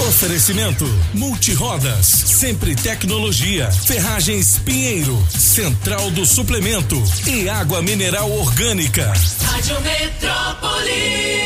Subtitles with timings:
[0.00, 0.84] Oferecimento:
[1.14, 9.12] Multirodas, Sempre Tecnologia, Ferragens Pinheiro, Central do Suplemento e Água Mineral Orgânica.
[9.42, 11.42] Rádio Metrópolis.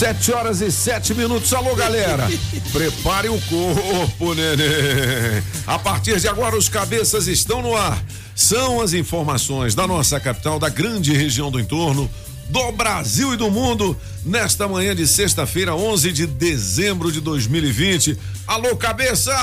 [0.00, 1.52] Sete horas e sete minutos.
[1.52, 2.26] Alô, galera.
[2.72, 5.42] Prepare o corpo, neném.
[5.66, 8.02] A partir de agora, os cabeças estão no ar.
[8.34, 12.10] São as informações da nossa capital, da grande região do entorno,
[12.48, 18.16] do Brasil e do mundo, nesta manhã de sexta-feira, 11 de dezembro de 2020.
[18.46, 19.34] Alô, cabeças!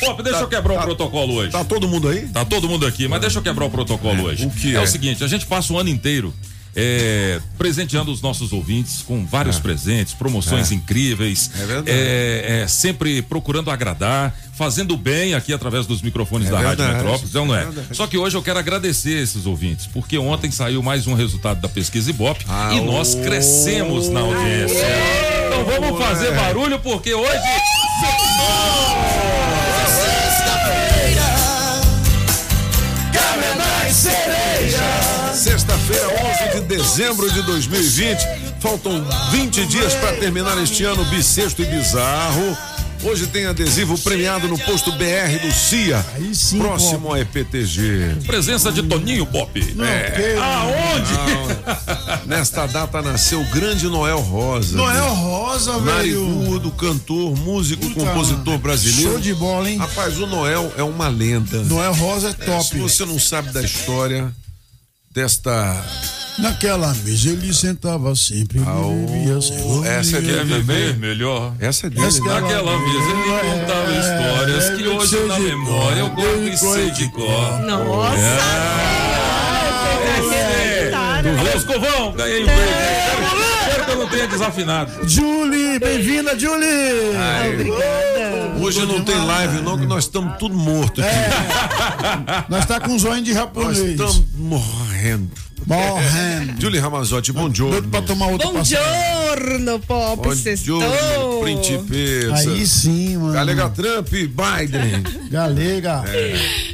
[0.00, 1.50] Pop, deixa eu quebrar o protocolo hoje.
[1.50, 2.26] Tá todo mundo aí?
[2.28, 4.46] Tá todo mundo aqui, mas deixa eu quebrar o protocolo hoje.
[4.46, 4.78] o que é?
[4.78, 4.80] é?
[4.80, 6.32] o seguinte, a gente passa o ano inteiro
[6.76, 10.74] é, presenteando os nossos ouvintes com vários presentes, promoções É.
[10.74, 11.50] incríveis.
[11.54, 11.90] É verdade.
[11.90, 16.94] É, é, sempre procurando agradar, fazendo bem aqui através dos microfones É da Rádio verdade.
[17.04, 17.62] Metrópolis, é ou não é?
[17.90, 17.94] É.
[17.94, 21.68] Só que hoje eu quero agradecer esses ouvintes, porque ontem saiu mais um resultado da
[21.68, 24.84] pesquisa Ibope Ah, e nós crescemos na audiência.
[25.46, 27.38] Então vamos fazer barulho, porque hoje.
[35.84, 38.18] Sexta-feira, 11 de dezembro de 2020.
[38.60, 42.56] Faltam 20 dias para terminar este ano bissexto e bizarro.
[43.02, 48.16] Hoje tem adesivo premiado no posto BR do CIA, Aí sim, próximo ao EPTG.
[48.26, 49.60] Presença de Toninho Pop.
[49.78, 50.38] É.
[50.38, 52.26] Aonde?
[52.26, 54.78] Nesta data nasceu o grande Noel Rosa.
[54.78, 56.24] Noel Rosa, velho.
[56.30, 59.10] Narigudo, cantor, músico, Puta, compositor brasileiro.
[59.12, 59.76] Show de bola, hein?
[59.76, 61.62] Rapaz, o Noel é uma lenda.
[61.64, 62.78] Noel Rosa é Se top.
[62.78, 64.32] você não sabe da história
[65.14, 65.80] desta.
[66.36, 70.94] Naquela mesa ele sentava sempre e bebia sem essa é dele Quer viver também?
[70.96, 71.54] melhor?
[71.60, 72.04] Essa é dele.
[72.06, 76.48] Essa é Naquela mesa ele contava É, histórias é, que hoje na memória eu eu
[76.48, 77.60] e sei de cor.
[77.60, 78.18] Nossa!
[81.22, 82.64] Do Vasco Covão, ganhei um prêmio.
[83.60, 85.08] Espero que eu não tenha desafinado.
[85.08, 86.66] Julie, bem-vinda, Julie!
[87.52, 88.13] Obrigada.
[88.64, 91.14] Hoje não tem live, não, que nós estamos tudo mortos aqui.
[92.48, 93.78] Nós tá com zóio de Nós japonês.
[93.78, 95.30] estamos morrendo.
[95.66, 96.58] Morrendo.
[96.60, 97.88] Julie Ramazotti, bom Doido giorno.
[97.88, 98.80] pra tomar outro passeio.
[98.82, 100.80] Buongiorno, Pop, Bom sextou.
[100.80, 102.50] giorno, principessa.
[102.50, 103.32] Aí sim, mano.
[103.32, 105.02] Galega Trump, Biden.
[105.30, 106.02] Galega.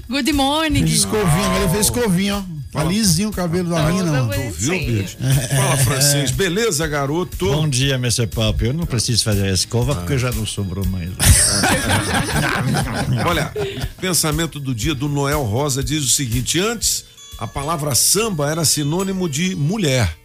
[0.09, 0.85] Good morning.
[0.85, 2.43] Escovinha, ele fez escovinha, ó.
[2.73, 4.33] Tá lisinho o cabelo da mina, mano.
[4.33, 5.17] Tu viu, bicho?
[5.57, 6.31] Fala francês.
[6.31, 7.47] Beleza, garoto?
[7.51, 8.29] Bom dia, Mr.
[8.29, 8.65] Pop.
[8.65, 11.11] Eu não preciso fazer a escova porque já não sobrou mais.
[13.27, 13.53] Olha,
[13.99, 17.05] o pensamento do dia do Noel Rosa diz o seguinte: antes
[17.39, 20.17] a palavra samba era sinônimo de mulher.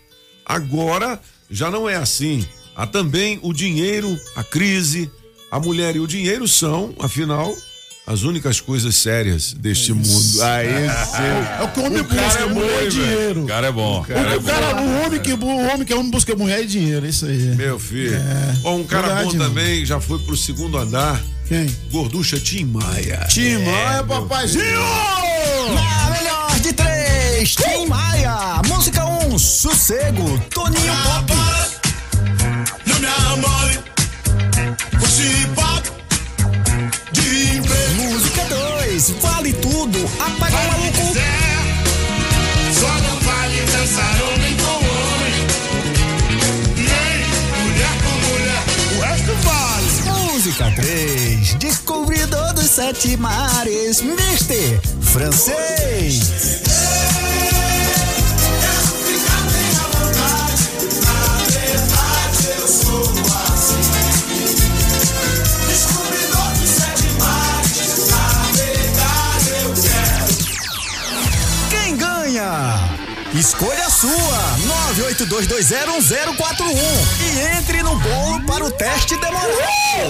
[0.45, 1.19] Agora
[1.49, 2.45] já não é assim.
[2.75, 5.09] Há também o dinheiro, a crise.
[5.49, 7.55] A mulher e o dinheiro são, afinal,
[8.07, 10.43] as únicas coisas sérias deste mundo.
[10.43, 10.67] Aí
[11.05, 11.59] sim.
[11.59, 13.43] É o que o homem busca, cara é mulher bom, e hein, dinheiro.
[13.43, 13.99] O cara é bom.
[13.99, 17.09] O, cara, o, homem que, o homem que é homem busca mulher e dinheiro, é
[17.09, 17.55] isso aí.
[17.55, 18.17] Meu filho.
[18.63, 21.21] Ó, um cara verdade, bom também, já foi pro segundo andar.
[21.47, 21.67] Quem?
[21.91, 23.25] Gorducha Tim Maia.
[23.29, 24.63] Tim Maia, papaizinho!
[25.73, 28.61] Na melhor de três, Tim Maia.
[28.67, 31.34] Música 1, um, sossego, Toninho Pop.
[52.85, 56.64] Sete mares, Mister Francês.
[73.45, 74.57] Escolha a sua,
[74.95, 76.73] 982201041
[77.21, 79.51] e entre no bolo para o teste demorado.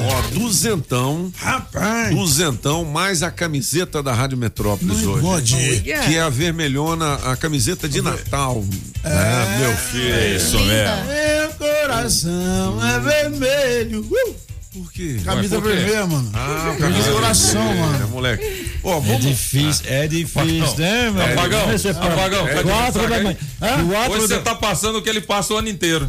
[0.08, 1.34] Ó, duzentão.
[1.36, 2.16] Rapaz.
[2.16, 5.22] Duzentão mais a camiseta da Rádio Metrópolis hoje.
[5.22, 5.82] Pode.
[5.82, 8.64] Que é a vermelhona, a camiseta de Natal.
[9.04, 10.14] É, meu filho.
[10.16, 10.96] É isso mesmo.
[11.06, 14.00] Meu coração é vermelho.
[14.00, 14.45] Uh!
[14.76, 15.22] Por quê?
[15.24, 15.78] Camisa Ué, por quê?
[15.78, 16.32] vermelha, mano.
[16.34, 18.08] Ah, Camisa de oração, É, mano.
[18.10, 18.72] moleque.
[18.84, 19.22] Ó, É vamos.
[19.22, 21.24] difícil, é difícil, né, meu?
[21.26, 21.94] Apagão, Mr.
[21.94, 22.08] Pop?
[22.08, 22.46] apagão.
[22.46, 23.38] cadê Quatro da manhã.
[23.62, 24.10] Hã?
[24.10, 26.06] Hoje você tá passando o que ele passa o ano inteiro.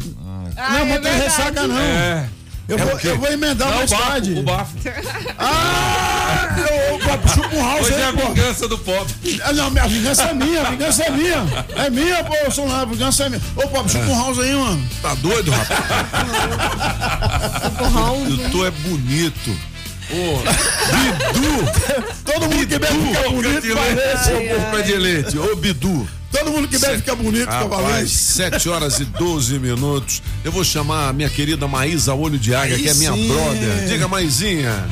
[0.55, 1.79] não, mas tem ressaca não.
[1.79, 2.27] É.
[2.67, 4.33] Eu, vou, eu vou emendar Não, mais o bafo, tarde.
[4.33, 4.73] o bafo.
[5.37, 6.55] Ah,
[6.93, 8.27] ô, Pop, chupa um house Hoje é aí, a pô.
[8.33, 9.15] vingança do pop.
[9.43, 11.45] Ah, Não, minha vingança é minha, a vingança é minha.
[11.77, 13.41] É minha, pô, eu sou lá, a vingança é minha.
[13.55, 14.85] Ô, Pop, chupa um house aí, mano.
[15.01, 15.79] Tá doido, rapaz?
[18.51, 19.57] tu é bonito.
[20.09, 20.39] Ô,
[20.93, 21.71] Bidu!
[22.23, 24.31] Todo mundo que bebe fica bonito, parece.
[24.31, 25.37] ô boca de leite.
[25.37, 26.07] Ô, Bidu.
[26.31, 28.09] Todo mundo que bebe fica bonito, fica Rapaz, valente.
[28.09, 30.21] 7 horas e 12 minutos.
[30.43, 33.27] Eu vou chamar a minha querida Maísa Olho de Águia, Aí que é minha sim.
[33.27, 33.87] brother.
[33.87, 34.85] Diga, Maizinha.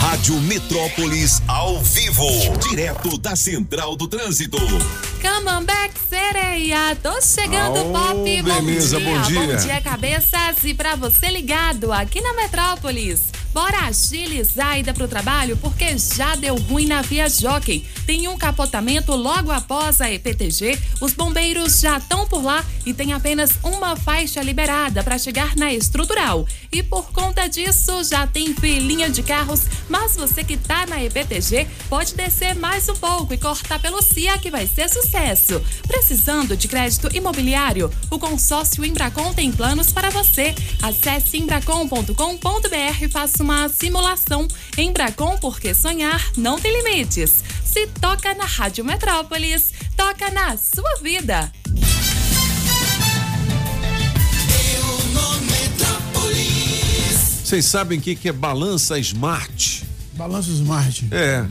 [0.00, 2.26] Rádio Metrópolis ao vivo,
[2.70, 4.56] direto da Central do Trânsito.
[4.58, 6.96] Come on back, sereia.
[7.02, 8.42] Tô chegando, Aô, Pop.
[8.42, 9.06] Bom beleza, dia.
[9.10, 9.40] bom dia.
[9.40, 10.64] Bom dia, cabeças.
[10.64, 13.20] E pra você ligado aqui na Metrópolis.
[13.52, 17.84] Bora agilizar a ida pro trabalho porque já deu ruim na Via Jockey.
[18.06, 20.78] Tem um capotamento logo após a EPTG.
[21.00, 25.72] Os bombeiros já estão por lá e tem apenas uma faixa liberada para chegar na
[25.74, 26.46] estrutural.
[26.72, 31.66] E por conta disso, já tem filinha de carros, mas você que tá na EPTG
[31.88, 35.60] pode descer mais um pouco e cortar pelo CIA que vai ser sucesso.
[35.86, 37.92] Precisando de crédito imobiliário?
[38.10, 40.54] O consórcio Embracon tem planos para você.
[40.80, 44.46] Acesse embracon.com.br e faça uma simulação.
[44.78, 47.42] Embracon, porque sonhar não tem limites.
[47.64, 51.52] Se toca na Rádio Metrópolis, toca na sua vida.
[57.50, 59.82] Vocês sabem o que, que é balança smart?
[60.12, 61.08] Balanço Smart.
[61.10, 61.44] É.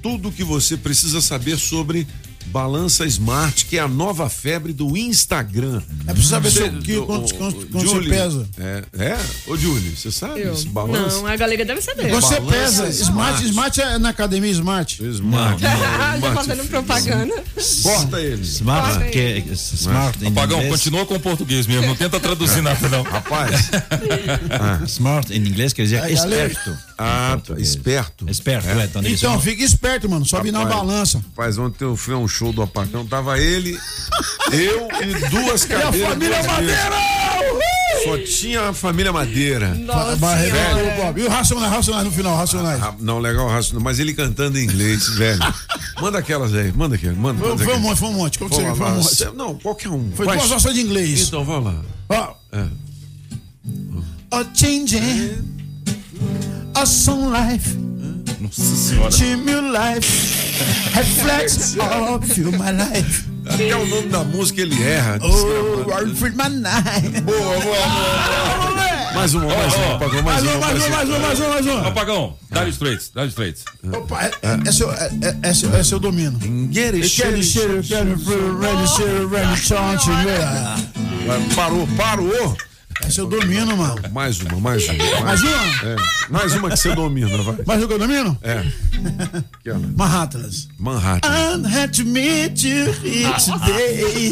[0.00, 2.06] Tudo que você precisa saber sobre
[2.52, 5.80] balança smart, que é a nova febre do Instagram.
[6.06, 8.48] É preciso saber seu quilo, quanto, ô, quanto você Julie, pesa.
[8.58, 9.18] É, é?
[9.46, 10.52] Ô, Julie, você sabe Eu.
[10.52, 11.16] esse balança?
[11.16, 12.10] Não, a galera deve saber.
[12.10, 12.88] Você Balança pesa.
[12.90, 13.44] Smart.
[13.44, 13.44] Smart.
[13.46, 15.02] Smart é na academia Smart.
[15.02, 15.64] Smart.
[15.64, 17.42] Ah, já Smart fazendo propaganda.
[17.82, 18.42] Corta ele.
[18.42, 20.72] Smart, Corta que é smart Apagão, inglês.
[20.74, 21.86] continua com o português mesmo.
[21.86, 23.02] Não tenta traduzir nada, não.
[23.02, 23.70] Rapaz.
[24.86, 26.76] Smart em inglês quer dizer Aí, esperto.
[26.98, 28.28] Ah, esperto.
[28.28, 28.84] Esperto, é.
[28.84, 30.24] então, isso Então, não- fica esperto, mano.
[30.26, 31.18] Sobe na balança.
[31.18, 33.78] Rapaz, ontem eu fui a um show do Apagão, tava ele,
[34.50, 36.08] eu e duas E a cadeiras.
[36.08, 36.96] família Madeira!
[38.04, 39.74] Só tinha a família Madeira.
[39.74, 40.94] Nossa Vai arrebentar senhora.
[40.94, 41.20] o Bob.
[41.20, 42.82] E o Racionais, Racionais no final, Racionais.
[42.82, 45.38] Ah, não, legal, raciocínio, mas ele cantando em inglês, velho.
[46.00, 47.38] Manda aquelas aí, manda aqui, manda.
[47.46, 47.82] Manda foi um aqui.
[47.86, 48.38] monte, foi um monte.
[48.38, 49.24] Qual que você foi um monte?
[49.36, 50.10] Não, qualquer um.
[50.16, 50.36] Foi Vai.
[50.38, 51.28] duas horas de inglês.
[51.28, 51.80] Então, vamos lá.
[52.08, 52.34] Ó.
[52.56, 52.66] É.
[54.32, 55.38] A changing,
[56.74, 57.76] a sun life,
[58.40, 59.10] Nossa senhora.
[59.10, 60.41] Jimmy life,
[61.80, 63.24] all through my life.
[63.46, 65.18] Até o nome da música ele erra.
[65.20, 67.20] Oh, I feel my night.
[67.22, 68.82] Boa, boa, boa.
[69.14, 70.54] Mais uma, mais uma, Apagão, mais Mais uma.
[70.56, 71.78] um, mais um, mais um, mais um, mais um.
[71.86, 73.60] Apagão, dá-lhe straight, dá-lhe straight.
[73.92, 75.10] Opa, é- é- esse eu- é-
[75.42, 76.38] é- esse eu- esse eu domino.
[76.72, 80.80] Get it, Eu quero shit, ser, eu quero ser, ready, ser, ready, chant, yeah.
[81.54, 82.56] Parou, parou.
[83.06, 84.00] Esse eu domino, mano.
[84.12, 85.20] Mais uma, mais uma.
[85.22, 85.50] Mais uma?
[85.50, 85.96] É.
[86.30, 87.56] Mais uma que você domina, vai.
[87.66, 88.38] Mais um que eu domino?
[88.42, 88.58] É.
[88.58, 89.78] Aqui, ó.
[89.96, 90.68] Manhattan's.
[90.78, 91.28] Manhattan.
[91.28, 94.30] I had to meet you here today.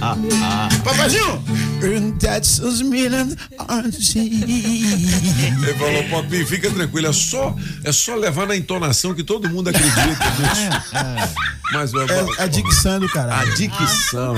[0.84, 1.71] Papazinho!
[1.82, 3.28] A million
[3.68, 9.48] aren't Ele falou, Popinho, fica tranquilo, é só, é só levar na entonação que todo
[9.48, 11.32] mundo acredita nisso.
[11.72, 13.54] Mas, É a dicção do a caralho.
[13.54, 14.34] dicção,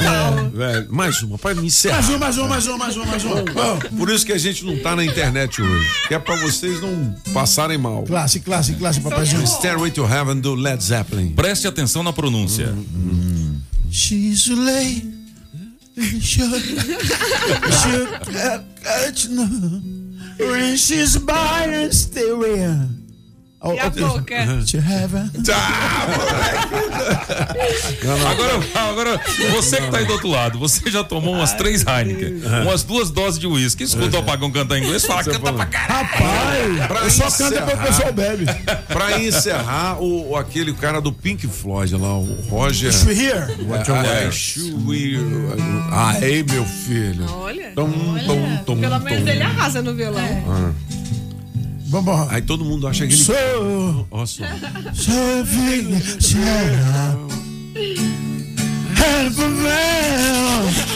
[0.52, 0.86] velho.
[0.88, 1.96] Mais uma, para me encerrar.
[1.96, 3.44] Mais um, mais um, mais um, mais um, mais um.
[3.44, 5.88] Bom, Por isso que a gente não tá na internet hoje.
[6.06, 8.04] Que é pra vocês não passarem mal.
[8.04, 9.44] Classe, classe, classe, papazinho.
[9.46, 11.30] Stairway to Heaven do Led Zeppelin.
[11.32, 12.72] Preste atenção na pronúncia.
[13.90, 15.13] She's late.
[15.96, 16.62] Should,
[18.34, 18.62] uh,
[19.30, 19.46] no.
[20.38, 23.03] When she's by and stay away.
[23.66, 24.34] Oh, E a boca?
[24.70, 25.30] To heaven.
[28.30, 29.20] Agora, agora,
[29.52, 33.10] você que tá aí do outro lado, você já tomou umas três Heineken, umas duas
[33.10, 36.04] doses de uísque, escuta o apagão cantar em inglês, fala, canta pra caralho.
[36.78, 37.66] Rapaz, Pra eu só canto encerrar.
[37.66, 38.44] quando o pessoal bebe.
[38.88, 42.90] Pra encerrar, o, o- aquele cara do Pink Floyd lá, o Roger.
[42.90, 45.18] É, Should
[45.90, 47.24] Aí, meu filho.
[47.30, 47.72] Olha.
[47.74, 47.90] Tom,
[48.26, 50.42] tom, tom, Pelo menos ele arrasa no violão.
[50.46, 50.74] Vamos
[51.86, 52.32] embora.
[52.32, 53.22] Aí todo mundo acha que ele.
[53.22, 54.44] So, Ó só.
[54.94, 56.00] so big,
[58.96, 60.93] Help a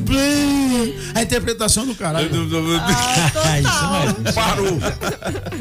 [0.00, 0.94] blue.
[1.14, 2.28] A interpretação do caralho.
[3.66, 4.32] Ah.
[4.34, 4.78] Parou.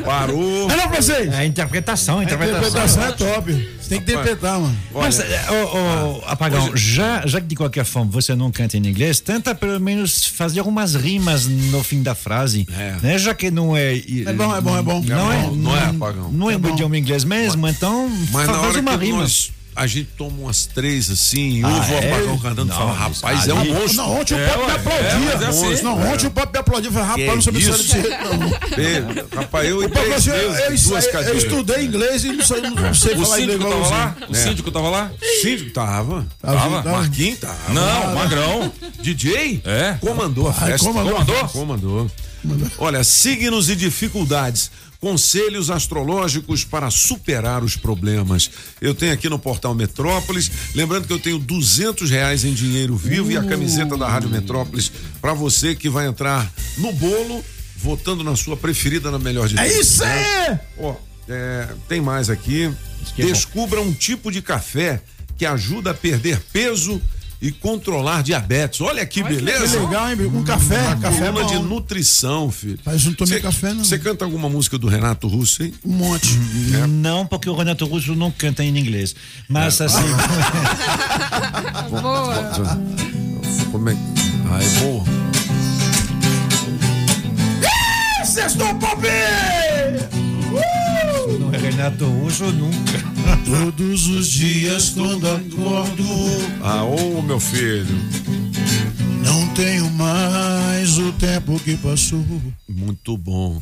[0.06, 0.72] Parou.
[0.72, 1.34] É não, vocês?
[1.34, 2.70] É interpretação, A interpretação.
[2.70, 3.78] interpretação é top.
[3.82, 4.76] Você tem que interpretar, mano.
[4.94, 8.86] Mas, eh, ô, ô, Apagão, já, já que de qualquer forma você não canta em
[8.86, 12.68] inglês, tenta pelo menos fazer umas rimas no fim da frase.
[12.78, 12.96] É.
[13.02, 13.18] Né?
[13.18, 13.96] Já que não é.
[13.98, 15.02] É bom, é bom, é bom.
[15.02, 16.32] Não é, bom, não é, Apagão.
[16.32, 16.70] Não é, É o bom.
[16.70, 19.22] idioma inglês mesmo, então Mas faz uma rima.
[19.22, 22.12] nós a gente toma umas três assim, e Ah, ouve o é?
[22.12, 23.94] apagão cantando e fala, rapaz, é um monstro.
[23.98, 25.08] Não, ontem o É, Pop me aplaudia.
[25.08, 25.84] é, é assim.
[25.84, 26.90] não, ontem o Pop me aplaudia.
[26.90, 27.72] Eu falei, rapaz, não sabia isso?
[27.78, 28.48] desse jeito, não.
[28.84, 33.40] É, rapaz, eu eu, eu, eu estudei inglês e não sei, não sei O falar
[33.42, 34.16] inglês síndico tava lá?
[34.30, 35.12] O síndico tava lá?
[35.42, 36.28] Síndico tava.
[36.42, 36.84] Tava.
[36.84, 37.74] Marquinhos tava.
[37.74, 38.74] Não, magrão.
[39.02, 39.62] DJ?
[39.64, 39.98] É.
[40.02, 40.88] Comandou a festa.
[40.88, 41.48] Comandou?
[41.50, 42.12] Comandou.
[42.78, 44.72] Olha, signos e dificuldades.
[45.00, 48.50] Conselhos astrológicos para superar os problemas.
[48.82, 50.50] Eu tenho aqui no portal Metrópolis.
[50.74, 54.92] Lembrando que eu tenho duzentos reais em dinheiro vivo e a camiseta da Rádio Metrópolis
[55.22, 57.44] para você que vai entrar no bolo
[57.78, 60.48] votando na sua preferida na melhor de É isso né?
[60.50, 60.60] aí!
[60.80, 60.96] Ó,
[61.30, 62.72] é, tem mais aqui.
[63.18, 63.22] é.
[63.22, 65.02] Descubra um tipo de café
[65.38, 67.00] que ajuda a perder peso
[67.42, 68.82] e controlar diabetes.
[68.82, 69.80] Olha que Que beleza.
[69.80, 70.18] legal, hein?
[70.34, 72.80] Um café, café Coluna de nutrição, filho.
[72.86, 73.84] Mas eu não tomei Cê- café, não.
[73.84, 75.74] Você canta alguma música do Renato Russo, hein?
[75.86, 76.36] Um monte.
[76.90, 79.16] Não, porque o Renato Russo não canta em inglês.
[79.48, 80.02] Mas assim.
[83.72, 84.00] Como é que.
[84.50, 85.04] Ah, é boa.
[88.26, 89.02] Sextou Pop!
[91.40, 93.17] não é Renato Russo nunca.
[93.48, 96.04] Todos os dias quando acordo,
[96.62, 97.88] Ah, ô meu filho.
[99.24, 102.26] não tenho mais o tempo que passou.
[102.68, 103.62] Muito bom.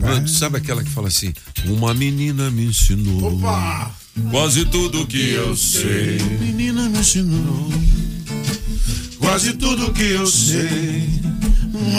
[0.00, 1.32] Mano, sabe aquela que fala assim?
[1.66, 3.32] Uma menina me ensinou.
[3.38, 3.92] Opa!
[4.30, 6.18] Quase tudo que eu sei.
[6.40, 7.70] Menina me ensinou
[9.18, 11.08] Quase tudo que eu sei.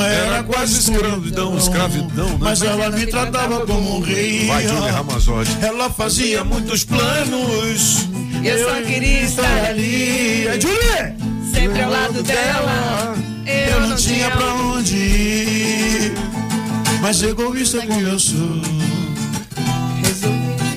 [0.02, 2.38] Era quase escravidão, escravidão, né?
[2.40, 4.48] Mas ela me tratava como um rei.
[4.48, 5.58] Vai, Júnior Ramazotti.
[5.62, 8.08] Ela fazia muitos planos.
[8.44, 11.16] Eu só queria estar ali, É Julie!
[11.54, 13.16] sempre ao lado dela.
[13.46, 16.14] Eu não tinha pra onde ir.
[17.02, 18.62] Mas egoísta como eu sou.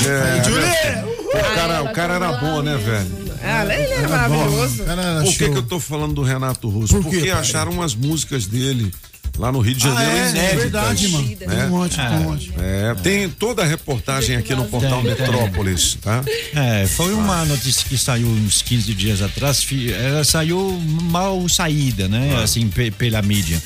[0.09, 1.17] É, Julie!
[1.35, 3.26] o, cara, o cara era bom, né, velho?
[3.43, 4.85] Ah, ele é maravilhoso.
[4.85, 5.53] Cara, era Por que, show.
[5.53, 6.95] que eu tô falando do Renato Russo?
[6.95, 7.41] Por quê, Porque pai?
[7.41, 8.93] acharam umas músicas dele
[9.39, 10.59] lá no Rio de Ah, Janeiro é, é inéditas.
[10.63, 11.29] verdade, mano.
[11.29, 11.37] Né?
[11.37, 12.53] Tem um monte, tem um monte.
[12.59, 15.11] É, tem toda a reportagem aqui no portal Tem.
[15.11, 16.25] Metrópolis, tá?
[16.55, 19.67] É, foi uma notícia que saiu uns 15 dias atrás.
[19.93, 22.41] Ela saiu mal saída, né?
[22.43, 23.63] Assim, pe- pela mídia.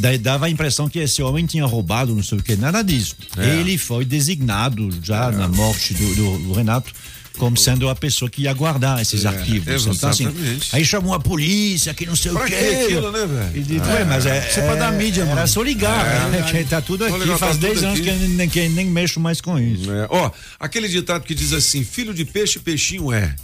[0.00, 3.14] Daí dava a impressão que esse homem tinha roubado, não sei o que, nada disso.
[3.38, 6.92] Ele foi designado já na morte do, do- do Renato
[7.38, 9.86] como sendo a pessoa que ia guardar esses arquivos.
[9.86, 10.26] Então, assim,
[10.72, 12.54] aí chamou a polícia, que não sei Pra o quê.
[12.84, 13.56] aquilo, né, velho?
[13.56, 16.42] E disse, "Ué, mas é, Isso é pra dar mídia, Era mano." só ligar, né?
[16.50, 17.26] Que tá tudo aqui.
[17.26, 18.02] Faz tá tudo 10 anos aqui.
[18.02, 19.90] que eu nem, que nem mexo mais com isso.
[19.90, 20.30] É, ó,
[20.60, 23.34] aquele ditado que diz assim: filho de peixe, peixinho é.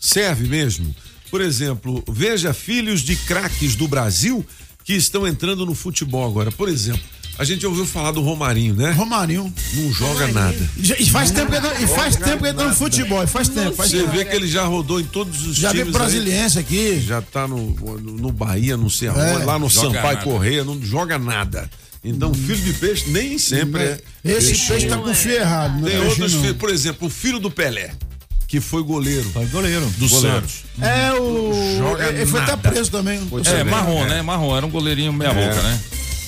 [0.00, 0.94] Serve mesmo?
[1.30, 4.44] Por exemplo, veja filhos de craques do Brasil
[4.84, 6.50] que estão entrando no futebol agora.
[6.50, 7.00] Por exemplo,
[7.42, 8.92] a gente ouviu falar do Romarinho, né?
[8.92, 9.52] Romarinho.
[9.74, 10.56] Não joga nada.
[10.98, 13.22] E faz tempo que ele tá- e faz tempo que ele tá no futebol.
[13.22, 14.10] e Faz tempo, faz Você tempo.
[14.12, 15.84] vê que ele já rodou em todos os Já times.
[15.86, 16.64] veio brasiliense aí.
[16.64, 17.00] aqui.
[17.00, 19.44] Já tá no, no, no Bahia, não sei aonde, É.
[19.44, 20.24] lá no Joga Sampaio nada.
[20.24, 21.68] Correia, não joga nada.
[22.04, 24.00] Então, filho de peixe nem sempre é.
[24.24, 25.74] Esse peixe tá com o fio errado.
[25.80, 27.92] Não Tem é outros filhos, por exemplo, o filho do Pelé,
[28.48, 29.86] que foi goleiro Foi goleiro.
[29.98, 30.36] do Goleiro.
[30.40, 30.54] Santos.
[30.80, 31.76] É o.
[31.78, 33.20] Joga ele foi até preso também.
[33.30, 34.08] Foi É, também, marrom, é.
[34.08, 34.22] né?
[34.22, 34.56] Marrom.
[34.56, 35.80] Era um goleirinho meia boca, né?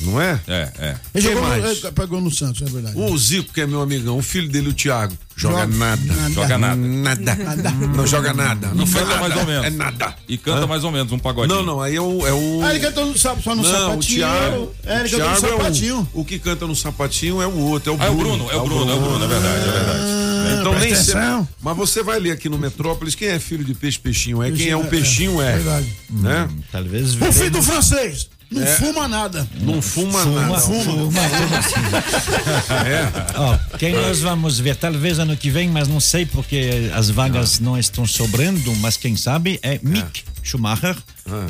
[0.04, 0.40] Não é?
[0.46, 0.96] É, é.
[1.14, 1.64] Ele jogou, mais?
[1.82, 2.96] ele pegou no Santos, é verdade.
[2.98, 6.02] O Zico, que é meu amigão, o filho dele, o Thiago, joga, Joga nada.
[6.04, 6.30] nada.
[6.34, 6.76] Joga nada.
[6.76, 7.34] Nada.
[7.96, 8.68] Não joga nada.
[8.74, 9.28] Não E faz canta nada.
[9.28, 9.66] mais ou menos.
[9.66, 10.14] É nada.
[10.28, 11.56] E canta mais ou menos um pagodinho.
[11.56, 12.26] Não, não, aí é o.
[12.26, 12.62] É o...
[12.64, 14.18] Ah, ele cantou no, sap- só no não, o sapatinho.
[14.18, 14.74] Thiago.
[14.84, 16.08] É, ele o cantou no Thiago é sapatinho.
[16.14, 18.44] o, o que canta no sapatinho é o outro, é o Ah, é o Bruno.
[18.44, 20.24] Bruno, é o Bruno, é o Bruno, é verdade, é verdade.
[20.60, 21.46] Então presta nem sei.
[21.62, 24.70] Mas você vai ler aqui no Metrópolis quem é filho de peixe peixinho é, quem
[24.70, 25.52] é Peixinho o é, peixinho é.
[25.56, 25.86] verdade.
[26.10, 26.48] Né?
[26.70, 27.14] Talvez.
[27.20, 28.28] O filho do francês.
[28.54, 28.76] Não É.
[28.76, 29.48] fuma nada.
[29.60, 30.60] Não fuma, Fuma, nada.
[30.60, 31.20] fuma,
[32.86, 33.38] É.
[33.38, 37.58] Ó, quem nós vamos ver, talvez ano que vem, mas não sei porque as vagas
[37.60, 40.96] não estão sobrando, mas quem sabe é Mick Schumacher,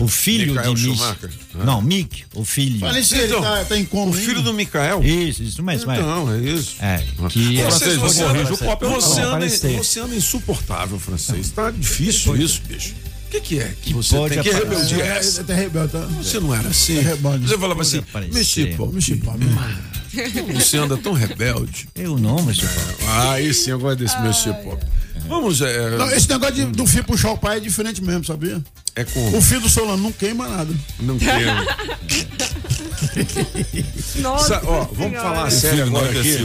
[0.00, 0.96] o filho Michael de Mick.
[0.98, 1.30] Schumacher.
[1.60, 1.64] Ah.
[1.64, 2.78] Não, Mick, o filho.
[2.80, 4.10] Falei se ele Então, tá, tá em coma.
[4.10, 5.02] O filho do Mikael?
[5.02, 5.90] Isso, isso mesmo.
[5.90, 5.96] é.
[5.98, 6.76] Então, é isso.
[6.80, 11.50] É, que é- francês, Vou você, não você, vou anda, você anda insuportável, francês.
[11.50, 12.94] Tá difícil isso, bicho.
[13.34, 14.42] O que, que é que, você pode tem?
[14.44, 14.68] Que aparecer.
[14.70, 15.44] rebeldia é É, essa?
[15.48, 15.98] é, rebelde, tá?
[16.22, 16.98] Você não era assim.
[16.98, 17.48] É rebelde.
[17.48, 18.86] Você falava assim, Mexe, pô.
[20.54, 21.88] você anda tão rebelde.
[21.96, 22.58] Eu não, mas
[23.08, 24.78] Ah, aí sim, eu gosto desse mexer, pô.
[25.26, 28.62] Vamos, é, Não, esse negócio de- do filho puxar o pai é diferente mesmo, sabia?
[28.94, 29.36] é com...
[29.36, 30.72] O filho do Solano não queima nada.
[31.00, 31.50] Não quero.
[34.20, 36.38] Nossa, Sa- ó, vamos falar sério agora aqui.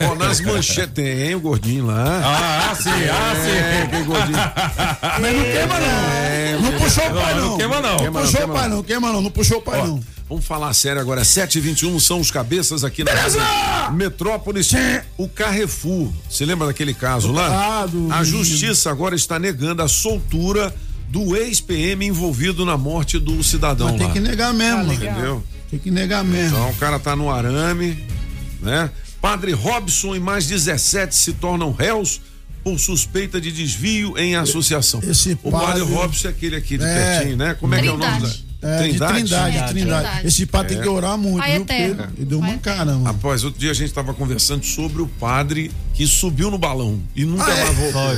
[0.00, 2.20] Ó, nas manchetes tem o gordinho lá.
[2.70, 3.90] Ah, sim, ah, É, sim.
[3.90, 4.38] que gordinho.
[5.20, 6.60] Mas não queima, não.
[6.60, 7.56] Não puxou o pai, Não, não.
[7.58, 7.96] queima, não.
[8.04, 8.82] Não puxou o pai, não.
[8.82, 9.22] Queima, não.
[9.22, 10.00] Não puxou o pai, não.
[10.28, 11.22] Vamos falar sério agora.
[11.22, 13.40] 7h21 são os cabeças aqui na Rádio
[13.92, 14.70] Metrópolis.
[15.18, 16.12] O Carrefour.
[16.28, 17.48] Você lembra daquele caso lá?
[17.82, 20.72] Ah, A justiça agora está negando a soltura
[21.08, 24.12] do ex-PM envolvido na morte do cidadão Mas tem lá.
[24.12, 24.92] que negar mesmo, mano.
[24.94, 25.42] Entendeu?
[25.68, 26.56] Tem que negar mesmo.
[26.56, 27.98] Então o cara tá no arame,
[28.62, 28.88] né?
[29.20, 32.20] Padre Robson e mais 17 se tornam réus
[32.64, 35.00] por suspeita de desvio em associação.
[35.02, 36.94] Esse o padre padre- Robson é aquele aqui de É.
[37.18, 37.54] pertinho, né?
[37.54, 38.44] Como é que é o nome Trindade.
[38.60, 39.72] da É, de Trindade, É, Trindade.
[39.72, 40.26] Trindade.
[40.26, 41.60] Esse pai tem que orar muito, Pai viu?
[41.64, 41.72] Porque
[42.18, 43.04] Ele deu Pai uma cara, mano.
[43.04, 47.24] Rapaz, outro dia a gente estava conversando sobre o padre que subiu no balão e
[47.24, 47.64] nunca Ah, é?
[47.64, 48.10] mais voltou.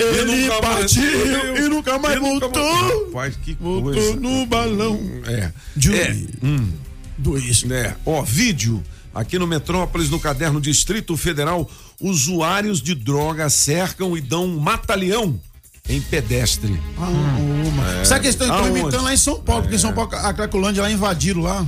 [0.00, 2.62] Ele nunca mais- partiu e nunca mais E nunca voltou.
[2.82, 4.16] mais- Rapaz, que Voltou coisa.
[4.16, 4.98] no balão.
[5.26, 5.50] É.
[5.76, 6.28] Julie.
[6.42, 6.86] É.
[7.18, 7.64] Dois.
[7.70, 8.82] É, ó, vídeo
[9.16, 11.68] aqui no Metrópolis, no caderno Distrito Federal,
[12.00, 15.40] usuários de droga cercam e dão um mata-leão
[15.88, 16.78] em pedestre.
[16.98, 18.04] Ah, uma.
[18.04, 20.82] Sabe que eles estão imitando lá em São Paulo, porque em São Paulo, a Cracolândia
[20.82, 21.66] lá invadiram lá.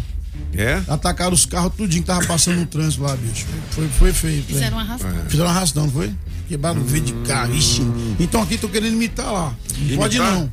[0.55, 0.83] É?
[0.89, 3.47] Atacaram os carros tudinho que tava passando no trânsito lá, bicho.
[3.71, 4.43] Foi, foi feio.
[4.43, 5.11] Fizeram um arrastão.
[5.29, 6.15] Fizeram um arrastão, não foi?
[6.49, 7.83] Quebraram o vidro de carro, ixi.
[8.19, 9.55] Então aqui tô querendo imitar lá.
[9.79, 10.35] Não pode Imitar?
[10.35, 10.51] não.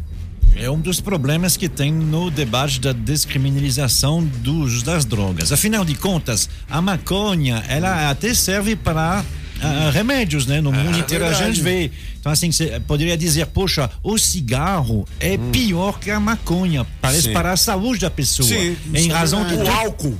[0.55, 5.51] É um dos problemas que tem no debate da descriminalização do uso das drogas.
[5.51, 9.23] Afinal de contas, a maconha, ela até serve para
[9.61, 10.61] ah, remédios, né?
[10.61, 11.53] No mundo inteiro a verdade.
[11.53, 11.91] gente vê.
[12.19, 16.85] Então, assim, você poderia dizer, poxa, o cigarro é pior que a maconha.
[17.01, 17.33] Parece Sim.
[17.33, 18.47] para a saúde da pessoa.
[18.47, 19.69] Sim, em é razão de verdade.
[19.69, 20.17] O álcool.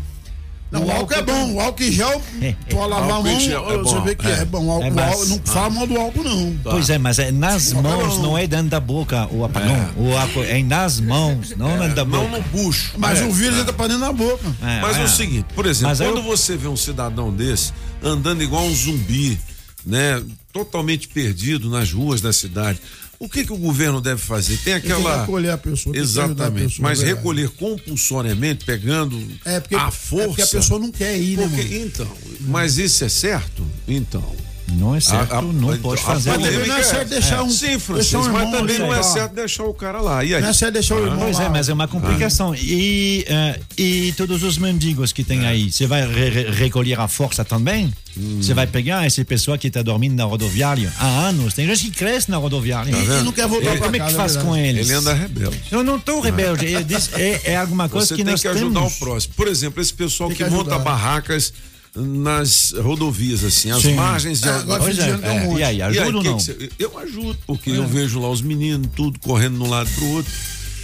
[0.80, 1.54] Não, o álcool é bom.
[1.54, 2.22] O álcool em gel,
[2.70, 4.46] tu vai lavar a Álcool mão, é você vê que é, é.
[4.46, 4.66] bom.
[4.66, 6.58] O álcool, É, álcool- não fala mal do álcool, não.
[6.64, 8.24] Pois é, mas é nas mãos, não.
[8.24, 9.90] não é dentro da boca o apagão.
[9.98, 12.38] O álcool é nas mãos, não dentro da Não boca.
[12.38, 12.92] no bucho.
[12.98, 13.26] Mas É.
[13.26, 14.46] o vírus entra pra dentro da boca.
[14.62, 15.04] É, Mas é é.
[15.06, 17.72] o seguinte, por exemplo, quando você vê um cidadão desse
[18.04, 19.40] andando igual um zumbi,
[19.86, 22.80] né, totalmente perdido nas ruas da cidade,
[23.20, 24.58] o que que o governo deve fazer?
[24.58, 25.96] Tem Tem que aquela acolher a pessoa.
[25.96, 27.18] a Exatamente, pessoa, mas é verdade.
[27.20, 30.28] recolher compulsoriamente, pegando É porque, a é força.
[30.28, 31.76] porque a pessoa não quer ir, né, Porque- mano?
[31.86, 33.66] então, mas isso é certo?
[33.88, 34.36] Então.
[34.68, 36.32] Não é certo, A- a- não a- pode a fazer.
[36.32, 39.34] pandemia Não é certo deixar um- Sim, deixar Francisco, um mas também não é certo
[39.34, 40.24] deixar o cara lá.
[40.26, 40.42] E aí?
[40.42, 41.46] Não é certo deixar o irmão Pois lá.
[41.46, 42.56] é, mas é uma complicação.
[42.56, 47.08] E, eh, e todos os mendigos que tem aí, você vai re- re- recolher a
[47.08, 47.94] força também?
[48.42, 51.54] Você vai pegar esse pessoal que está dormindo na rodoviária há anos.
[51.54, 52.90] Tem gente que cresce na rodoviária.
[52.92, 54.88] E não quer voltar E pra como é que casa, faz é com eles?
[54.88, 55.62] Ele anda rebelde.
[55.70, 56.66] Eu não estou rebelde.
[56.66, 58.96] É, é, é alguma coisa Você que tem nós que ajudar temos.
[58.96, 59.34] o próximo.
[59.36, 61.54] Por exemplo, esse pessoal Tem que, que monta barracas
[61.96, 63.94] nas rodovias, assim, as Sim.
[63.96, 64.48] margens de.
[64.50, 65.40] É, agora Pois tem um é.
[65.46, 65.60] monte.
[65.60, 66.40] E aí, E ajuda aí, ou que não?
[66.40, 70.06] você- eu ajudo, porque eu vejo lá os meninos, tudo correndo de um lado pro
[70.08, 70.32] outro.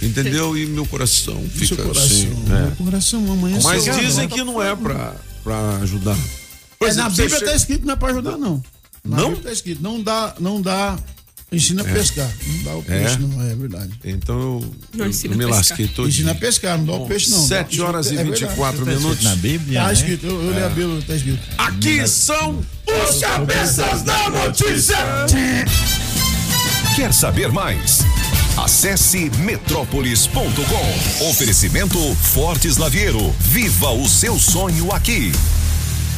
[0.00, 0.56] Entendeu?
[0.58, 2.04] E meu coração Seu fica coração.
[2.04, 2.26] assim.
[2.48, 2.70] Meu é.
[2.76, 6.16] coração, amanhã Mas seu- dizem que não é pra, pra ajudar.
[6.78, 8.62] Por É, exemplo, na você Bíblia chega- tá escrito que não é pra ajudar, não.
[9.04, 9.24] Na Não?
[9.28, 10.98] Bíblia tá escrito, não dá, não dá,
[11.52, 12.30] ensina a pescar.
[12.46, 13.18] Não dá o peixe, É?
[13.18, 13.92] não, é verdade.
[14.04, 15.68] Então eu, Não eu, ensina eu me a pescar.
[15.68, 16.08] lasquei todo.
[16.08, 17.46] Ensina a pescar, não dá o peixe, não.
[17.46, 19.00] 7 Isso horas e é verdade, 24 isso tá escrito.
[19.02, 19.24] minutos.
[19.24, 19.92] Na Bíblia, Tá né?
[19.92, 21.40] escrito, eu, eu li a Bíblia, tá escrito.
[21.58, 22.58] Aqui são
[23.08, 24.96] os cabeças da notícia.
[26.96, 28.00] Quer saber mais?
[28.56, 31.24] Acesse metrópolis.com.
[31.30, 33.34] Oferecimento Fortes Lavieiro.
[33.40, 35.32] Viva o seu sonho aqui.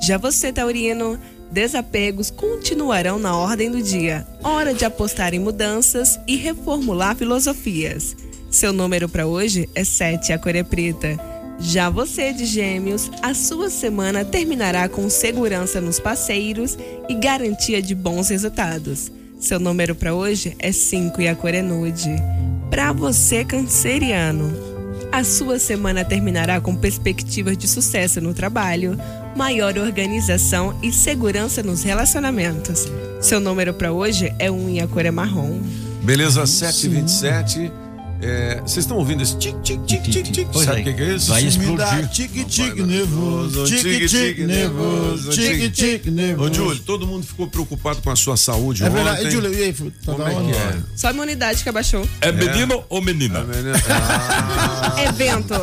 [0.00, 1.18] Já você, Taurino,
[1.50, 4.26] desapegos continuarão na ordem do dia.
[4.42, 8.16] Hora de apostar em mudanças e reformular filosofias.
[8.50, 11.18] Seu número para hoje é 7 e a cor é preta.
[11.60, 17.94] Já você de Gêmeos, a sua semana terminará com segurança nos passeios e garantia de
[17.94, 19.10] bons resultados.
[19.38, 22.10] Seu número para hoje é 5 e a cor é nude.
[22.68, 24.52] Para você, canceriano,
[25.12, 28.98] a sua semana terminará com perspectivas de sucesso no trabalho,
[29.36, 32.86] maior organização e segurança nos relacionamentos.
[33.20, 35.60] Seu número para hoje é 1 e a cor é marrom.
[36.02, 37.70] Beleza, 727.
[38.20, 40.48] É, Vocês estão ouvindo esse tic, tic, tic, tic, tic?
[40.52, 40.80] Pois Sabe é.
[40.82, 41.30] o que, que é isso?
[41.30, 42.08] Vai Me dá explodir.
[42.10, 46.54] tique-tique nervoso, tique-tique nervoso, tique-tique Ô, nervoso.
[46.54, 48.94] Júlio, todo mundo ficou preocupado com a sua saúde É ontem.
[48.96, 49.26] verdade.
[49.26, 50.76] E, Júlio, e aí, tá Como é que é?
[50.96, 52.08] Só a imunidade que abaixou.
[52.20, 53.46] É menino ou menina?
[53.88, 55.54] Ah, É vento.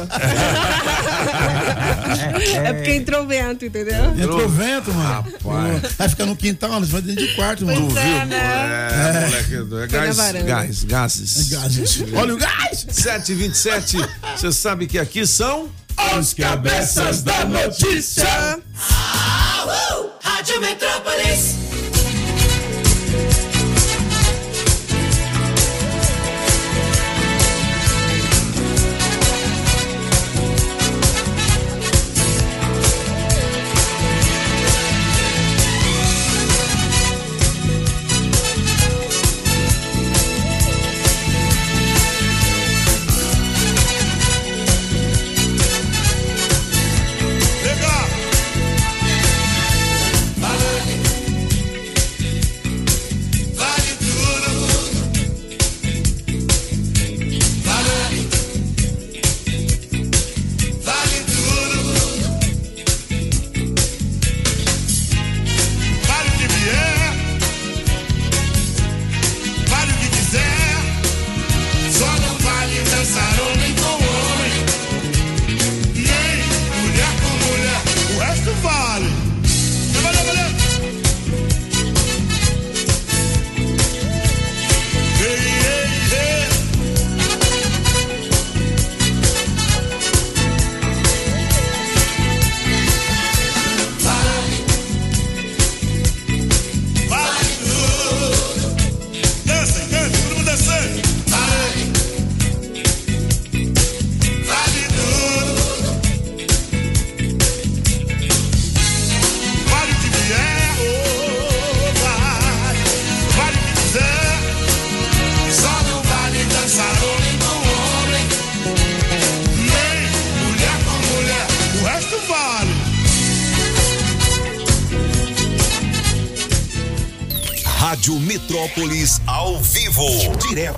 [2.64, 4.12] é porque entrou vento, entendeu?
[4.18, 5.26] Entrou vento, mano.
[5.44, 5.94] Rapaz.
[5.98, 7.90] Vai ficar no quintal, eles vão dentro de quarto, mano.
[7.90, 8.26] tu é, viu?
[8.28, 8.88] né?
[8.96, 11.50] É, moleque, é gás, gás, gases.
[11.50, 12.04] Gases.
[12.14, 12.86] Olha o gás!
[12.90, 13.98] 727,
[14.36, 15.70] você sabe que aqui são
[16.18, 18.60] Os cabeças da notícia.
[20.22, 21.65] Rádio Metrópolis.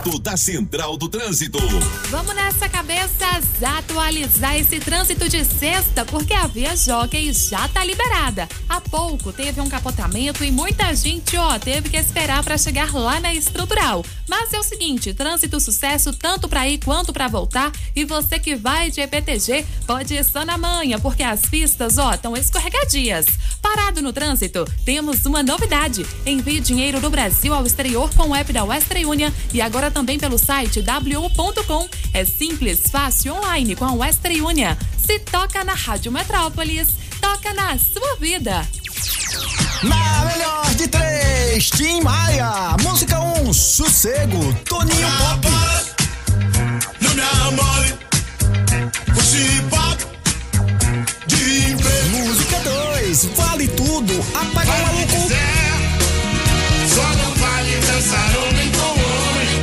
[0.08, 1.60] Direto da Central do Trânsito.
[2.10, 3.26] Vamos nessa cabeça
[3.78, 8.48] atualizar esse trânsito de sexta, porque a Via Jockey já tá liberada.
[8.70, 13.20] Há pouco teve um capotamento e muita gente, ó, teve que esperar para chegar lá
[13.20, 14.06] na estrutural.
[14.28, 17.72] Mas é o seguinte, trânsito sucesso tanto para ir quanto para voltar.
[17.96, 22.14] E você que vai de EPTG pode ir só na manhã, porque as pistas, ó,
[22.14, 23.26] estão escorregadias.
[23.62, 26.06] Parado no trânsito, temos uma novidade.
[26.26, 30.18] Envie dinheiro do Brasil ao exterior com o app da Western Union e agora também
[30.18, 31.88] pelo site w1.com.
[32.14, 34.76] É simples, fácil, online com a Western Union.
[34.98, 36.90] Se toca na Rádio Metrópolis,
[37.22, 38.68] toca na sua vida.
[39.84, 42.76] Na melhor de três, Tim Maia.
[42.82, 45.48] Música 1, um, Sossego, Toninho Pop.
[47.00, 48.08] Não me amole.
[53.18, 55.22] 2, Vale Tudo, Apaga o Vale o Maluco.
[55.24, 55.38] quiser.
[56.94, 59.62] Só não vale dançar homem com homem.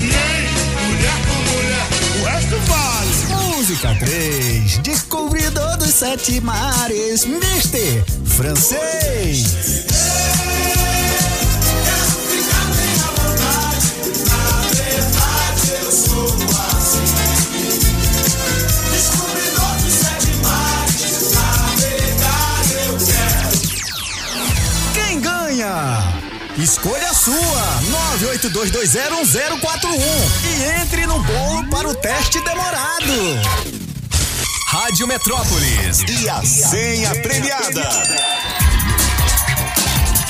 [0.00, 0.42] Nem
[0.88, 1.86] mulher com mulher.
[2.20, 3.56] O resto vale.
[3.56, 9.44] Música 3, Descobridor dos Sete Mares, Mister Francês.
[26.66, 27.80] Escolha a sua!
[28.18, 30.00] 982201041
[30.42, 33.12] e entre no bolo para o teste demorado.
[34.66, 37.88] Rádio Metrópolis e a senha premiada.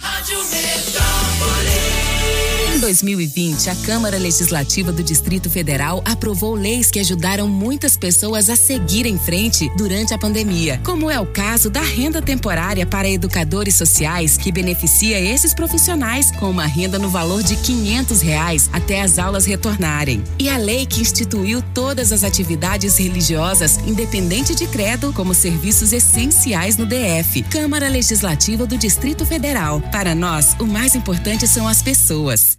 [0.00, 0.38] Rádio.
[2.78, 8.54] Em 2020, a Câmara Legislativa do Distrito Federal aprovou leis que ajudaram muitas pessoas a
[8.54, 13.74] seguir em frente durante a pandemia, como é o caso da renda temporária para educadores
[13.74, 19.18] sociais, que beneficia esses profissionais com uma renda no valor de 500 reais até as
[19.18, 20.22] aulas retornarem.
[20.38, 26.76] E a lei que instituiu todas as atividades religiosas, independente de credo, como serviços essenciais
[26.76, 27.42] no DF.
[27.50, 29.82] Câmara Legislativa do Distrito Federal.
[29.90, 32.58] Para nós, o mais importante são as pessoas.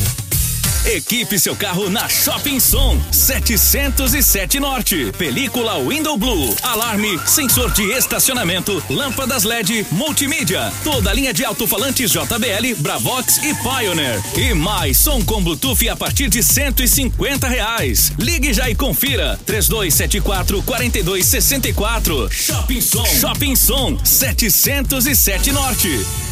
[0.85, 5.13] Equipe seu carro na Shopping Som 707 Norte.
[5.17, 10.73] Película Window Blue, alarme, sensor de estacionamento, lâmpadas LED, multimídia.
[10.83, 14.21] Toda a linha de alto-falantes JBL, Bravox e Pioneer.
[14.37, 18.13] E mais som com Bluetooth a partir de 150 reais.
[18.19, 19.39] Ligue já e confira.
[19.47, 22.29] 3274 4264.
[22.31, 23.07] Shopping Som.
[23.07, 26.32] Shopping Som 707 Norte.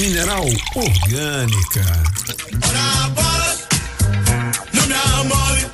[0.00, 1.84] Mineral orgânica.
[2.56, 3.56] Bora, bora,
[4.72, 5.66] não me amole.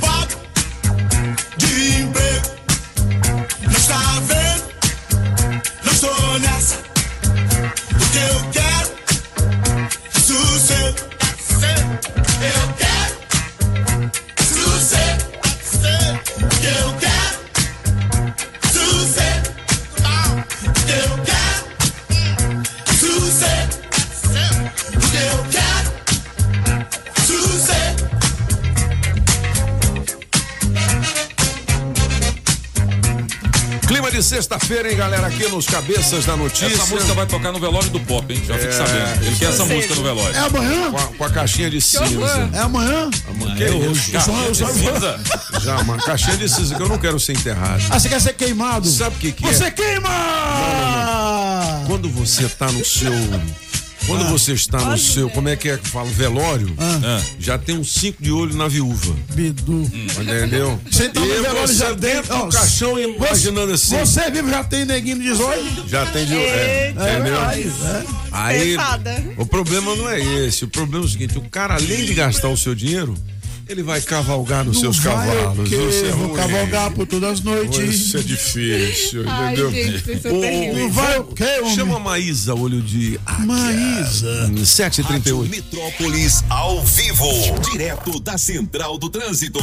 [0.00, 0.36] Papo
[1.56, 2.48] de emprego
[3.62, 4.64] não está vendo.
[5.84, 6.76] Não estou nessa.
[7.94, 8.47] O que eu
[34.38, 36.66] sexta-feira, hein, galera, aqui nos Cabeças da Notícia.
[36.66, 38.40] Essa música vai tocar no velório do pop, hein?
[38.46, 39.24] Já fique sabendo.
[39.26, 40.36] Ele quer essa música no velório.
[40.36, 40.90] É amanhã?
[40.92, 42.48] Com a, com a caixinha de cinza.
[42.52, 43.10] É amanhã?
[43.28, 43.66] Amanhã.
[43.66, 44.14] é hoje.
[44.14, 45.20] Eu só- eu só- cinza?
[45.60, 47.82] Já, uma caixinha de cinza que eu não quero ser enterrado.
[47.90, 48.88] Ah, você quer ser queimado?
[48.88, 49.70] Sabe o que, que Você é?
[49.72, 50.08] queima!
[51.88, 53.10] Quando você tá no seu.
[54.08, 54.30] Quando Ah.
[54.30, 56.08] você está no seu, como é que é que fala?
[56.10, 57.20] Velório, Ah.
[57.38, 59.14] já tem um cinco de olho na viúva.
[59.34, 59.82] Bidu.
[60.20, 60.80] Entendeu?
[60.90, 63.98] Você tá no E velório você já dentro do caixão imaginando assim.
[63.98, 65.88] Você vive já tem neguinho de 18?
[65.88, 66.42] Já tem de olho.
[66.42, 67.36] É, É entendeu?
[67.36, 68.04] é.
[68.32, 69.24] Aí, Pesada.
[69.36, 70.64] o problema não é esse.
[70.64, 73.14] O problema é o seguinte: o cara, além de gastar o seu dinheiro,
[73.68, 75.70] ele vai cavalgar nos seus vai cavalos.
[75.70, 76.36] Isso é Vou ruim.
[76.36, 77.78] cavalgar por todas as noites.
[77.78, 79.70] Isso é difícil, Ai, entendeu?
[79.70, 81.74] gente, são O- o- Vai o quê, homem?
[81.74, 83.20] Chama a Maísa, olho de.
[83.40, 84.50] Maísa.
[84.64, 85.48] 7h38.
[85.50, 87.28] Metrópolis ao vivo,
[87.70, 89.58] direto da Central do Trânsito.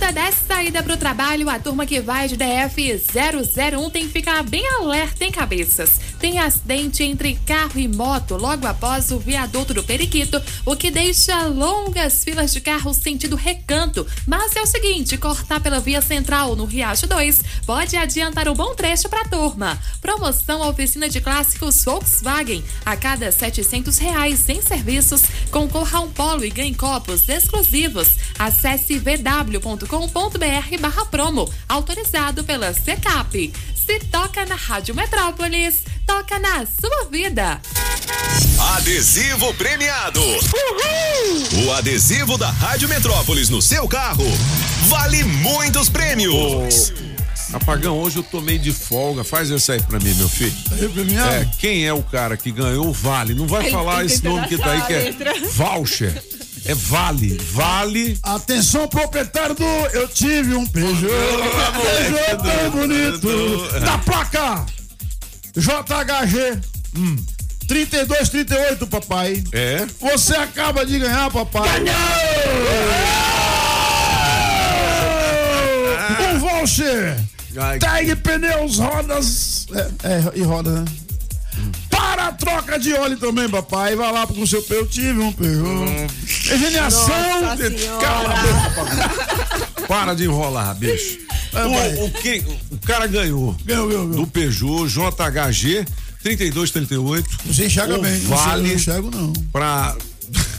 [0.00, 4.42] Esquenta dessa saída pro trabalho, a turma que vai de DF 001 tem que ficar
[4.42, 6.00] bem alerta em cabeças.
[6.18, 11.46] Tem acidente entre carro e moto logo após o viaduto do Periquito, o que deixa
[11.46, 14.06] longas filas de carros sentido recanto.
[14.26, 18.74] Mas é o seguinte, cortar pela via central no Riacho 2 pode adiantar um bom
[18.74, 19.78] trecho pra turma.
[20.00, 22.64] Promoção oficina de clássicos Volkswagen.
[22.86, 28.16] A cada 700 reais em serviços, concorra a um polo e ganhe copos exclusivos.
[28.38, 29.89] Acesse vw.com.br
[30.78, 33.52] barra promo, autorizado pela Secap.
[33.74, 37.60] Se toca na Rádio Metrópolis, toca na sua vida.
[38.76, 40.20] Adesivo premiado.
[41.64, 44.24] O adesivo da Rádio Metrópolis no seu carro
[44.88, 46.92] vale muitos prêmios.
[47.52, 49.24] Apagão, hoje eu tomei de folga.
[49.24, 50.54] Faz esse aí pra mim, meu filho.
[50.92, 51.32] premiado?
[51.32, 53.34] É, quem é o cara que ganhou o Vale?
[53.34, 56.22] Não vai Ai, falar esse nome que tá aí, que é voucher.
[56.64, 57.40] É Vale.
[57.52, 58.18] Vale.
[58.22, 61.10] Atenção, proprietário do Eu tive um Peugeot.
[61.10, 63.80] Peugeot tão bonito.
[63.80, 64.66] Da placa
[65.56, 66.60] JHG.
[66.96, 67.16] Hum.
[67.66, 69.44] 3238, papai.
[69.52, 69.86] É?
[70.00, 71.84] Você acaba de ganhar, papai.
[76.34, 77.16] Um voucher.
[77.78, 79.66] Tag pneus, rodas.
[79.72, 80.84] É, é, e roda, né?
[81.88, 83.94] Para a troca de óleo também, papai.
[83.94, 84.84] Vai lá com o seu Peugeot.
[84.84, 86.10] Eu tive um Peugeot.
[86.24, 86.29] Engenhação.
[86.58, 87.10] Nossa
[88.00, 91.18] Cala a boca, Para de enrolar, bicho.
[91.52, 93.56] O, o, quem, o cara ganhou.
[93.64, 95.84] Ganhou, ganhou, Do Peugeot JHG
[96.22, 97.28] 3238.
[97.46, 98.18] Você enxerga bem.
[98.20, 98.68] Não Vale.
[98.68, 99.32] não enxergo, não.
[99.52, 99.96] Pra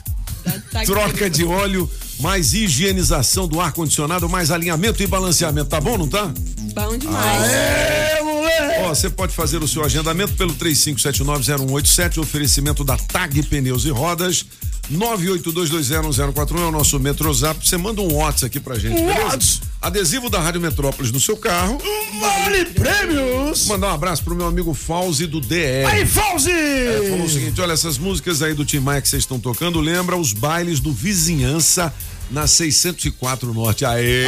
[0.86, 5.70] troca de óleo, mais higienização do ar-condicionado, mais alinhamento e balanceamento.
[5.70, 6.32] Tá bom, não tá?
[6.74, 7.52] Bom demais.
[8.84, 14.46] Ó, você pode fazer o seu agendamento pelo 35790187, oferecimento da TAG Pneus e Rodas.
[14.90, 17.68] 982201041 é o nosso Metrozap.
[17.68, 19.62] Você manda um WhatsApp aqui pra gente, beleza?
[19.82, 21.78] Adesivo da Rádio Metrópolis no seu carro.
[22.20, 23.68] Vale prêmios!
[23.68, 25.88] Mandar um abraço pro meu amigo Fauzi do DR.
[25.88, 26.52] Aí, Fauzi!
[26.52, 29.80] É, falou o seguinte: olha, essas músicas aí do Tim Maia que vocês estão tocando
[29.80, 31.94] lembra os bailes do Vizinhança
[32.30, 33.86] na 604 Norte.
[33.86, 34.26] Aê!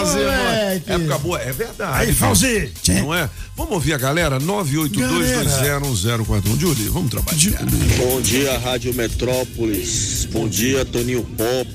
[0.00, 0.42] Fazer, mano.
[0.42, 0.92] moleque.
[0.92, 2.08] Época boa, é verdade.
[2.08, 2.12] Aí?
[2.14, 2.72] Fauzi.
[3.00, 3.30] Não é?
[3.56, 4.40] Vamos ouvir a galera?
[4.40, 6.58] 982201041.
[6.58, 7.62] Júlio, vamos trabalhar.
[7.98, 10.26] Bom dia, Rádio Metrópolis.
[10.32, 11.70] Bom dia, Toninho Pop.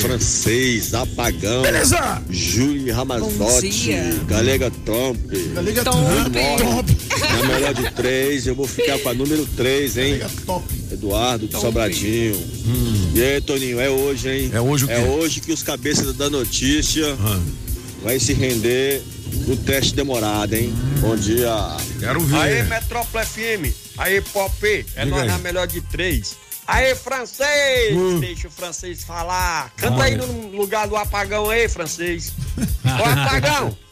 [0.00, 1.62] Francês, Apagão.
[1.62, 2.22] Beleza.
[2.28, 3.68] Júlio Bom Ramazotti.
[3.70, 4.14] dia.
[4.26, 5.16] Galega Trump.
[5.54, 6.34] Galega Trump.
[6.58, 6.90] Trump.
[7.20, 10.20] Na melhor de três, eu vou ficar com a número três, hein?
[10.92, 12.36] Eduardo de Sobradinho.
[13.14, 14.50] E aí, Toninho, é hoje, hein?
[14.52, 14.94] É hoje o quê?
[14.94, 17.16] É hoje que os cabeças da notícia
[18.02, 19.02] vai se render
[19.46, 20.72] no teste demorado, hein?
[21.00, 21.52] Bom dia.
[21.98, 22.36] Quero ver.
[22.36, 23.74] Aí, Metrópole FM.
[23.98, 24.54] Aí, Pop.
[24.96, 25.28] É Diga nós aí.
[25.28, 26.36] na melhor de três.
[26.66, 27.96] Aí, francês!
[27.96, 28.20] Hum.
[28.20, 29.72] Deixa o francês falar.
[29.76, 32.32] Canta aí no lugar do apagão aí, francês.
[32.84, 33.76] Ô, apagão!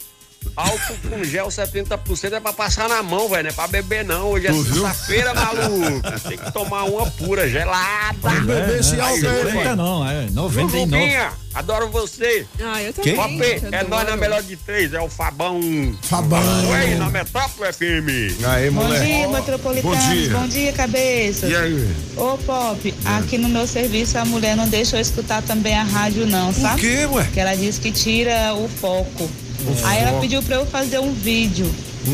[0.55, 3.43] Álcool com gel 70% é pra passar na mão, velho.
[3.43, 4.31] Não é pra beber, não.
[4.31, 6.01] Hoje é sexta-feira, maluco.
[6.27, 8.17] Tem que tomar uma pura, gelada.
[8.21, 9.53] Vamos beber esse álcool aí, velho.
[9.53, 9.75] pai.
[9.75, 10.79] Não, é 99.
[11.05, 12.45] Rubinha, adoro você.
[12.61, 13.15] Ah, eu Quem?
[13.15, 13.59] também.
[13.59, 15.61] Pop, é nós na melhor de três, é o Fabão.
[16.03, 16.41] Fabão.
[16.69, 18.43] Oi, na Metrópole FM.
[18.45, 19.97] Aí, Bom dia, metropolitanos.
[19.97, 20.29] Bom dia.
[20.31, 21.47] Bom dia, cabeça.
[21.47, 21.95] E aí?
[22.17, 26.25] Ô, Pop, aqui no meu serviço a mulher não deixa eu escutar também a rádio,
[26.27, 26.81] não, sabe?
[26.81, 27.23] quê, ué?
[27.23, 29.29] Porque ela disse que tira o foco.
[29.83, 31.69] Aí ela pediu pra eu fazer um vídeo.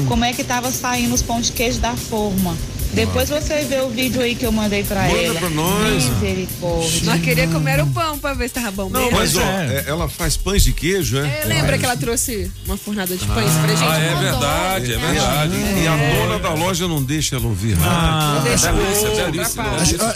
[0.07, 2.57] Como é que tava saindo os pão de queijo da forma.
[2.95, 5.39] Depois você vê o vídeo aí que eu mandei pra Manda ela.
[5.39, 6.03] pra nós.
[6.05, 7.01] Misericórdia.
[7.03, 9.17] Nós queria comer o pão pra ver se tava bom Não, mesmo.
[9.17, 11.41] mas ó, é, ela faz pães de queijo, é?
[11.41, 13.83] É, lembra que ela trouxe uma fornada de pães pra gente?
[13.83, 15.53] Ah, é verdade, é verdade.
[15.83, 18.49] E a dona da loja não deixa ela ouvir Ah, rádio.
[18.49, 19.63] deixa delícia, eu- delícia,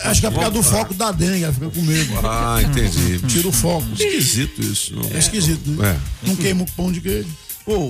[0.05, 2.13] Acho, que é por causa do foco da dengue, ela fica com medo.
[2.23, 3.19] Ah, entendi.
[3.27, 3.85] Tira o foco.
[3.93, 4.95] Esquisito isso.
[4.95, 5.09] Não.
[5.13, 5.97] É esquisito, né?
[6.23, 6.27] É.
[6.27, 7.27] Não queima o pão de queijo.
[7.65, 7.89] Pô,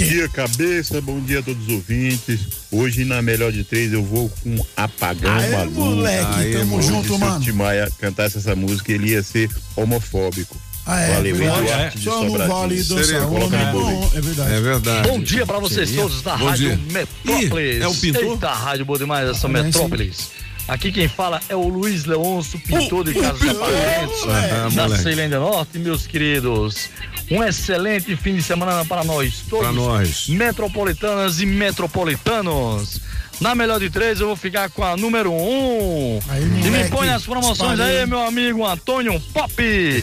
[0.00, 1.00] Bom dia, cabeça.
[1.02, 2.40] Bom dia a todos os ouvintes.
[2.72, 5.78] Hoje, na melhor de três, eu vou com Apagão Aê, Maluco.
[5.78, 7.54] moleque, tamo Hoje, junto, se o mano.
[7.54, 10.58] Maia cantasse essa música, ele ia ser homofóbico.
[10.86, 12.58] Ah, é, Valeu, de Só Sobradinho.
[12.58, 14.54] Vale dançar Seria, homem, é bom, é verdade.
[14.54, 15.08] É verdade.
[15.10, 16.02] Bom dia pra vocês Seria.
[16.02, 16.92] todos da Bom Rádio dia.
[16.92, 17.76] Metrópolis.
[17.76, 18.24] Ih, é o pintor?
[18.24, 19.64] Eita, Rádio boa demais, essa Parece.
[19.66, 20.30] Metrópolis.
[20.68, 24.26] Aqui quem fala é o Luiz Leôncio, pintor de o casas de apartamentos
[24.74, 25.02] da moleque.
[25.02, 26.88] Ceilândia Norte, meus queridos.
[27.30, 29.66] Um excelente fim de semana para nós todos.
[29.66, 30.28] Pra nós.
[30.28, 33.00] Metropolitanas e metropolitanos.
[33.40, 36.20] Na melhor de três, eu vou ficar com a número um.
[36.62, 38.00] e me põe as promoções Espalhei.
[38.00, 39.54] aí, meu amigo Antônio Pop.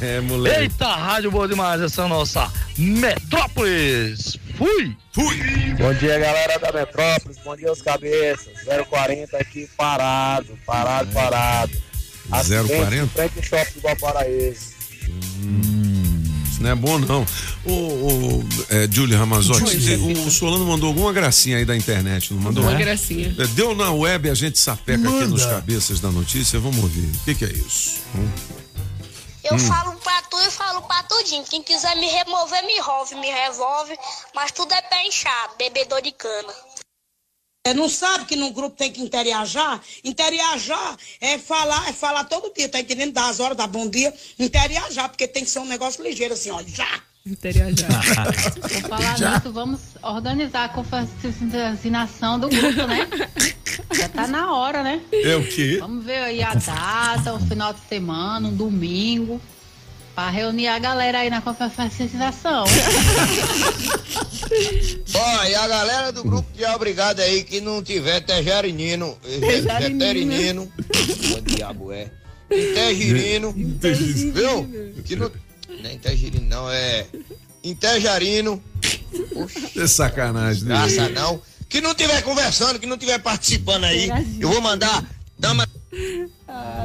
[0.01, 0.62] É, moleque.
[0.62, 4.39] Eita, rádio boa demais, essa nossa Metrópolis.
[4.58, 4.97] Fui!
[5.12, 5.38] Fui!
[5.78, 7.38] Bom dia, galera da Metrópolis.
[7.45, 8.53] Bom dia, os cabeças.
[8.89, 11.72] 040 aqui parado, parado, parado.
[12.32, 12.95] Acidente 040?
[12.95, 14.78] em frente ao shopping do Valparaíso.
[16.49, 17.26] Isso não é bom, não.
[17.64, 19.78] O, o é, Júlio Ramazotti,
[20.26, 22.64] o Solano mandou alguma gracinha aí da internet, não mandou?
[22.64, 23.36] Uma gracinha.
[23.38, 25.28] É, Deu na web, a gente sapeca aqui Manda.
[25.28, 26.60] nos cabeças da notícia.
[26.60, 27.05] Vamos ouvir.
[27.05, 27.99] O que, que é isso?
[28.16, 28.28] Hum?
[29.50, 29.60] Eu Hum.
[29.60, 31.45] falo pra tu e falo pra tudinho.
[31.45, 33.98] Quem quiser me remover, me rove, me revolve.
[34.34, 36.54] Mas tudo é pé inchado, bebedor de cana.
[37.66, 39.82] Você não sabe que num grupo tem que interiajar?
[40.04, 43.14] Interiajar é falar, é falar todo dia, tá entendendo?
[43.14, 46.52] Dar as horas, dar bom dia, interiajar, porque tem que ser um negócio ligeiro assim,
[46.52, 47.04] ó, já.
[47.30, 48.01] Interiajar.
[48.61, 53.07] Por falar nisso, vamos organizar a confraternização do grupo, né?
[53.93, 55.01] Já tá na hora, né?
[55.11, 55.78] É o quê?
[55.80, 59.41] Vamos ver aí a data, o final de semana, um domingo,
[60.15, 62.63] pra reunir a galera aí na confraternização.
[65.13, 69.99] Ó, e a galera do grupo de obrigado aí que não tiver Tejarinino, Tejarinino.
[69.99, 70.71] Tejarinino,
[71.38, 72.09] o diabo é,
[72.49, 75.03] Intergirino, viu?
[75.03, 75.30] Que não,
[75.82, 77.05] não é Intergirino não, é
[77.63, 78.61] Interjarino,
[79.75, 80.63] É sacanagem.
[80.63, 80.69] né?
[80.69, 84.09] graça não, que não tiver conversando, que não tiver participando aí,
[84.39, 85.03] eu vou mandar,
[85.38, 85.67] dama...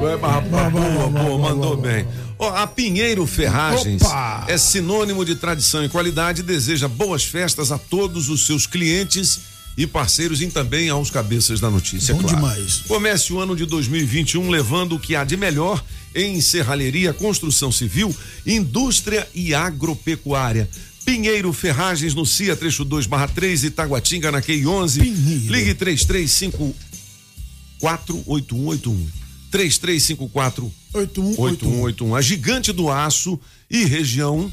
[0.01, 2.05] Ué, mas, rapaz, boa, boa, mandou bem.
[2.37, 4.45] Ó, a Pinheiro Ferragens Opa!
[4.47, 9.39] é sinônimo de tradição e qualidade e deseja boas festas a todos os seus clientes
[9.77, 12.35] e parceiros e também aos cabeças da notícia, Bom claro.
[12.35, 12.81] demais.
[12.87, 15.83] Comece o ano de 2021 levando o que há de melhor
[16.15, 20.69] em serralheria, construção civil, indústria e agropecuária.
[21.05, 25.01] Pinheiro Ferragens no CIA trecho 2 barra 3 Itaguatinga na QI 11.
[25.01, 29.05] Ligue 3354 8181.
[29.51, 32.15] 3354 8181.
[32.15, 33.37] A gigante do aço
[33.69, 34.49] e região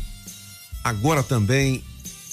[0.82, 1.84] agora também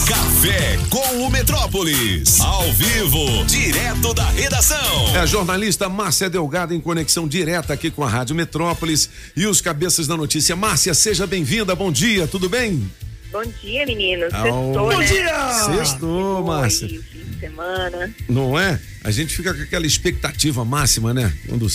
[0.07, 2.41] Café com o Metrópolis.
[2.41, 5.09] Ao vivo, direto da redação.
[5.13, 9.61] É a jornalista Márcia Delgado em conexão direta aqui com a Rádio Metrópolis e os
[9.61, 10.55] cabeças da notícia.
[10.55, 11.75] Márcia, seja bem-vinda.
[11.75, 12.89] Bom dia, tudo bem?
[13.33, 14.33] Bom dia, meninos.
[14.33, 15.05] Ao- Sextou, Bom né?
[15.05, 15.53] dia!
[15.65, 17.01] Sextou, Márcia.
[17.41, 18.15] Semana.
[18.29, 18.79] Não é?
[19.05, 21.33] A gente fica com aquela expectativa máxima, né?
[21.49, 21.67] Quando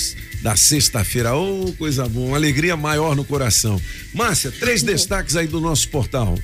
[0.42, 3.82] da sexta-feira, ô, coisa boa, uma alegria maior no coração.
[4.14, 6.38] Márcia, três destaques aí do nosso portal.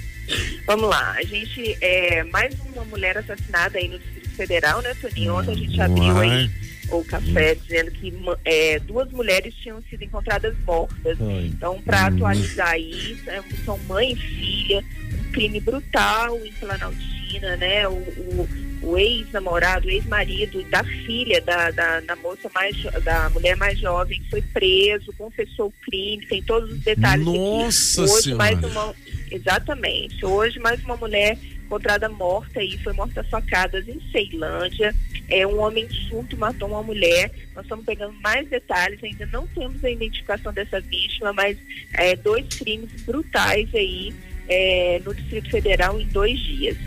[0.66, 1.12] Vamos lá.
[1.18, 5.36] A gente, é, mais uma mulher assassinada aí no Distrito Federal, né, Toninho?
[5.36, 6.52] Ontem a gente abriu aí
[6.90, 8.14] o café dizendo que
[8.46, 11.18] é, duas mulheres tinham sido encontradas mortas.
[11.46, 14.84] Então, para atualizar aí, é, são mãe e filha,
[15.28, 17.88] um crime brutal em Planaltina, né?
[17.88, 18.50] O, o-
[18.82, 24.22] o ex-namorado, o ex-marido da filha da, da, da moça mais da mulher mais jovem
[24.30, 28.12] foi preso, confessou o crime, tem todos os detalhes Nossa aqui.
[28.12, 28.38] Hoje Senhora.
[28.38, 28.96] mais uma
[29.32, 30.26] exatamente.
[30.26, 34.96] Hoje mais uma mulher encontrada morta aí, foi morta a facadas em Ceilândia.
[35.30, 37.30] É, um homem surdo matou uma mulher.
[37.54, 41.58] Nós estamos pegando mais detalhes, ainda não temos a identificação dessa vítima, mas
[41.94, 44.14] é, dois crimes brutais aí
[44.48, 46.78] é, no Distrito Federal em dois dias.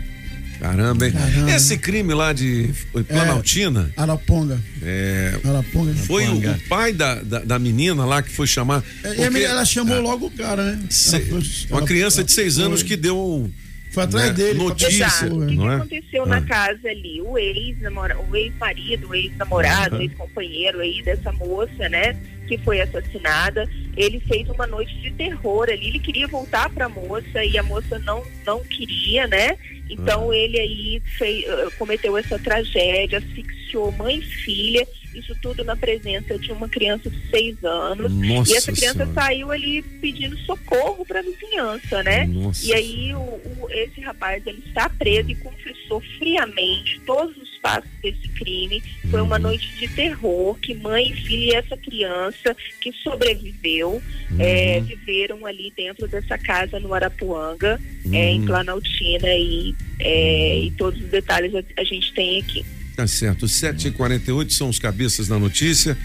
[0.61, 1.13] Caramba, hein?
[1.55, 2.69] Esse crime lá de
[3.07, 3.91] Planaltina.
[3.97, 4.59] Araponga.
[4.83, 5.93] É, Araponga.
[6.05, 8.83] foi o, o pai da, da, da menina lá que foi chamar.
[9.03, 10.83] É, E a porque- ela chamou logo o cara, né?
[10.89, 11.41] Se- Ela foi-
[11.71, 12.89] uma criança de seis anos foi.
[12.89, 13.49] que deu
[13.91, 15.35] Foi atrás né, dele, notícia, Exato.
[15.35, 15.73] O que, que é?
[15.75, 16.27] aconteceu Ah.
[16.27, 17.21] na casa ali?
[17.21, 22.15] O ex-marido, o ex-namorado, o ex-companheiro aí dessa moça, né?
[22.51, 23.65] Que foi assassinada.
[23.95, 25.87] Ele fez uma noite de terror ali.
[25.87, 29.57] Ele queria voltar para a moça e a moça não, não queria, né?
[29.89, 34.85] Então ele aí fez, eh, cometeu essa tragédia, asfixiou mãe e filha.
[35.15, 38.11] Isso tudo na presença de uma criança de seis anos.
[38.11, 39.13] Nossa e essa criança Senhora.
[39.13, 42.25] saiu ali pedindo socorro para a vizinhança, né?
[42.27, 47.50] Nossa E aí o, o- esse rapaz ele está preso e confessou friamente todos os
[47.61, 48.81] fatos desse crime.
[49.09, 49.41] Foi uma Uhum.
[49.43, 54.01] noite de terror que mãe e filha e essa criança que sobreviveu
[54.31, 54.37] Uhum.
[54.39, 57.79] é, viveram ali dentro dessa casa no Arapuanga,
[58.11, 58.45] é, em Uhum.
[58.47, 62.65] Planaltina e, é, e todos os detalhes a, a gente tem aqui.
[62.95, 63.45] Tá certo.
[63.47, 65.97] 7h48 são os cabeças da notícia.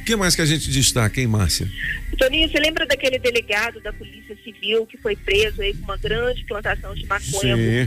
[0.00, 1.66] O que mais que a gente destaca, hein, Márcia?
[2.18, 6.44] Toninho, você lembra daquele delegado da Polícia Civil que foi preso aí com uma grande
[6.44, 7.86] plantação de maconha gourmet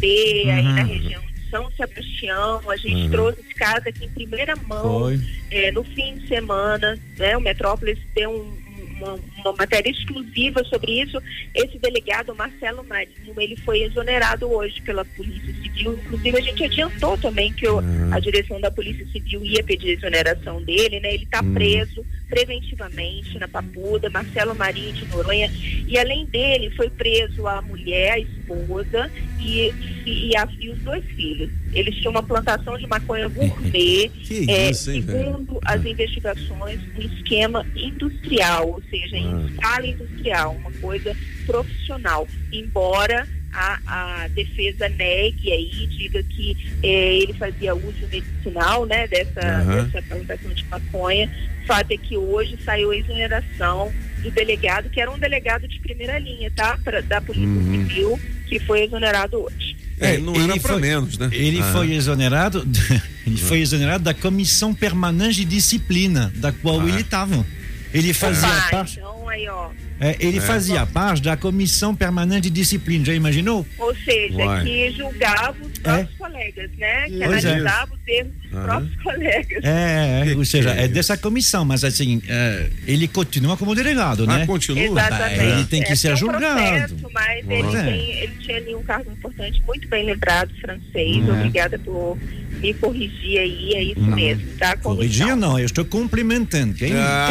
[0.51, 0.73] aí Uhum.
[0.73, 2.61] na região São Sebastião?
[2.69, 3.09] A gente Uhum.
[3.11, 5.09] trouxe esse caso aqui em primeira mão
[5.51, 7.35] é, no fim de semana, né?
[7.37, 8.67] O Metrópolis deu um-
[8.97, 11.21] uma, uma matéria exclusiva sobre isso.
[11.53, 15.93] Esse delegado, Marcelo Marinho, ele foi exonerado hoje pela Polícia Civil.
[15.93, 17.79] Inclusive, a gente adiantou também que o-
[18.11, 21.13] a direção da Polícia Civil ia pedir a exoneração dele, né?
[21.13, 21.53] Ele está Hum.
[21.53, 25.49] preso preventivamente na Papuda, Marcelo Marinho de Noronha.
[25.87, 29.71] E além dele, foi preso a mulher, a esposa e,
[30.05, 31.49] e, a- e os dois filhos.
[31.73, 34.11] Eles tinham uma plantação de maconha gourmet.
[34.49, 35.17] É, isso, hein, velho?
[35.25, 39.19] segundo as investigações, um esquema industrial, ou seja, Ah.
[39.19, 41.15] em escala industrial, uma coisa
[41.45, 42.27] profissional.
[42.51, 43.27] Embora
[43.57, 43.79] a,
[44.23, 49.83] a defesa negue aí, diga que eh, ele fazia uso medicinal, né, dessa, Aham.
[49.85, 51.29] dessa plantação de maconha.
[51.63, 53.91] O fato é que hoje saiu a exoneração
[54.21, 56.77] do delegado, que era um delegado de primeira linha, tá?
[56.83, 57.87] Pra, da Polícia Uhum.
[57.87, 59.75] Civil, que foi exonerado hoje.
[59.99, 61.27] É, não era pra foi- menos, né?
[61.31, 61.71] Ele Ah.
[61.73, 62.65] foi exonerado,
[63.25, 66.87] ele foi exonerado da comissão permanente de disciplina, da qual Ah.
[66.87, 67.45] ele estava.
[67.93, 69.69] Ele fazia Opa, parte, então aí, ó.
[69.99, 70.41] É, ele É.
[70.41, 73.05] fazia parte da comissão permanente de disciplina.
[73.05, 73.65] Já imaginou?
[73.77, 74.63] Ou seja, Uai.
[74.63, 77.05] que julgava os próprios colegas, né?
[77.09, 77.49] Que Pois é.
[77.49, 78.63] analisava os erros dos Aham.
[78.65, 79.63] próprios colegas.
[79.63, 84.23] É, é, ou seja, é é dessa comissão, mas assim, é, ele continua como delegado,
[84.29, 84.45] Ah, né?
[84.45, 84.83] continua?
[84.83, 85.39] Exatamente.
[85.43, 86.55] Ele tem que É, ser foi um julgado.
[86.55, 87.83] processo, mas Pois ele, é.
[87.83, 91.27] tem, ele tinha ali um cargo importante, muito bem lembrado, francês.
[91.27, 91.31] É.
[91.31, 92.17] Obrigada por
[92.61, 94.15] me corrigir aí, é isso Não.
[94.15, 94.75] mesmo, tá?
[94.77, 96.73] Corrigir não, eu estou cumprimentando.
[96.73, 97.29] Quem, Ah.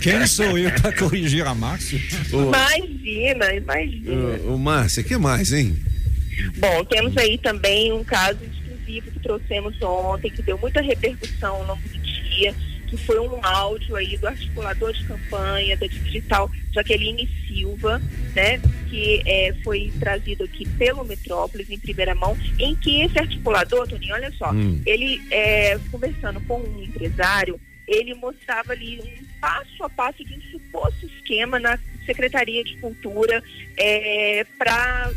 [0.00, 2.00] quem, quem sou eu para corrigir a Márcia?
[2.32, 4.12] Imagina, imagina.
[4.46, 5.76] Ô, ô, Márcia, o que mais, hein?
[6.58, 11.66] Bom, temos aí também um caso exclusivo que trouxemos ontem, que deu muita repercussão ao
[11.66, 12.54] longo do dia,
[12.88, 18.00] que foi um áudio aí do articulador de campanha da Digital Jaqueline Silva,
[18.34, 18.60] né,
[18.90, 24.14] que eh, foi trazido aqui pelo Metrópolis em primeira mão, em que esse articulador, Toninho,
[24.14, 24.80] olha só, Hum.
[24.84, 27.58] ele eh, conversando com um empresário,
[27.88, 33.42] ele mostrava ali um passo a passo de um suposto esquema na Secretaria de Cultura
[34.58, 35.10] para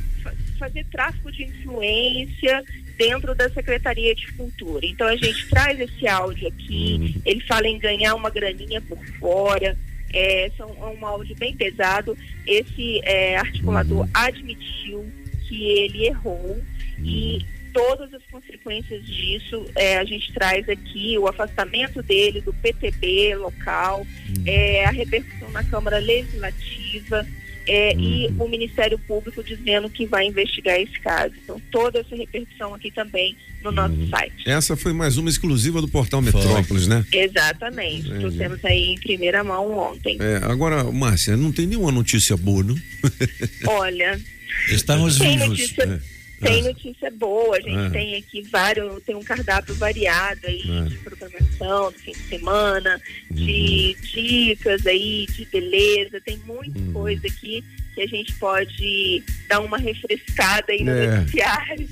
[0.58, 2.64] fazer tráfico de influência
[2.98, 4.86] dentro da Secretaria de Cultura.
[4.86, 9.78] Então a gente traz esse áudio aqui, ele fala em ganhar uma graninha por fora,
[10.14, 12.18] é, são, é um áudio bem pesado.
[12.46, 15.06] Esse é, articulador admitiu
[15.48, 16.62] que ele errou
[17.00, 23.36] e todas as consequências disso é, a gente traz aqui o afastamento dele do PTB
[23.36, 24.06] local,
[24.46, 27.26] é, a repercussão na Câmara Legislativa
[27.68, 31.34] é, e o Ministério Público dizendo que vai investigar esse caso.
[31.44, 34.50] Então toda essa repercussão aqui também no nosso site.
[34.50, 37.06] Essa foi mais uma exclusiva do Portal Metrópolis, né?
[37.12, 38.08] Exatamente.
[38.08, 38.20] Entendi.
[38.20, 40.18] Trouxemos aí em primeira mão ontem.
[40.20, 42.76] É, agora, Márcia, não tem nenhuma notícia boa, não?
[43.68, 44.20] Olha,
[44.70, 45.50] Estamos vivos.
[45.50, 46.17] notícia, É.
[46.42, 47.58] tem notícia boa.
[47.58, 47.90] A gente Ah.
[47.90, 50.86] tem aqui vários, tem um cardápio variado aí Ah.
[50.88, 54.02] de programação do fim de semana, de Uhum.
[54.12, 56.22] dicas aí, de beleza.
[56.22, 56.94] Tem muita Uhum.
[56.94, 57.64] coisa aqui
[57.96, 61.18] que a gente pode dar uma refrescada aí no É.
[61.18, 61.90] noticiário.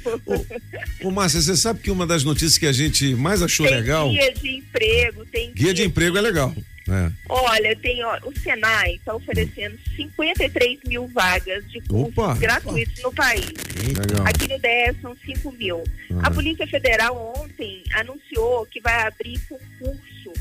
[1.04, 4.10] Ô, Márcia, você sabe que uma das notícias que a gente mais achou tem legal.
[4.12, 6.54] guia de emprego, tem Guia de emprego é legal.
[6.88, 7.12] É.
[7.28, 12.36] Olha, tem ó, o Senai está oferecendo 53 mil vagas de cursos Opa!
[12.36, 13.52] gratuitos no país.
[13.76, 14.28] Legal.
[14.28, 15.84] Aqui no DF são 5 mil.
[16.22, 20.34] A Polícia Federal ontem anunciou que vai abrir concurso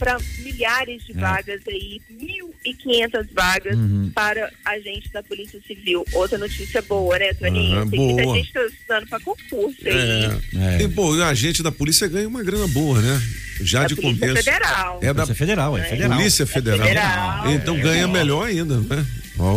[0.00, 1.14] para milhares de É.
[1.14, 4.10] vagas aí, 1.500 vagas Uhum.
[4.14, 6.04] para agentes da Polícia Civil.
[6.12, 7.76] Outra notícia boa, né, Toninho?
[7.78, 8.36] Aham, Tem muita boa.
[8.36, 10.78] gente tá estudando para concurso aí.
[10.80, 10.82] É.
[10.82, 13.22] E, pô, a gente da polícia ganha uma grana boa, né?
[13.60, 14.44] Já Da de Polícia começo.
[14.44, 14.98] Federal.
[15.02, 16.16] É da Polícia Federal, é federal.
[16.18, 16.86] Polícia É Federal.
[16.88, 17.50] federal.
[17.52, 17.80] Então É.
[17.80, 19.06] ganha melhor ainda, né?
[19.38, 19.56] Oh.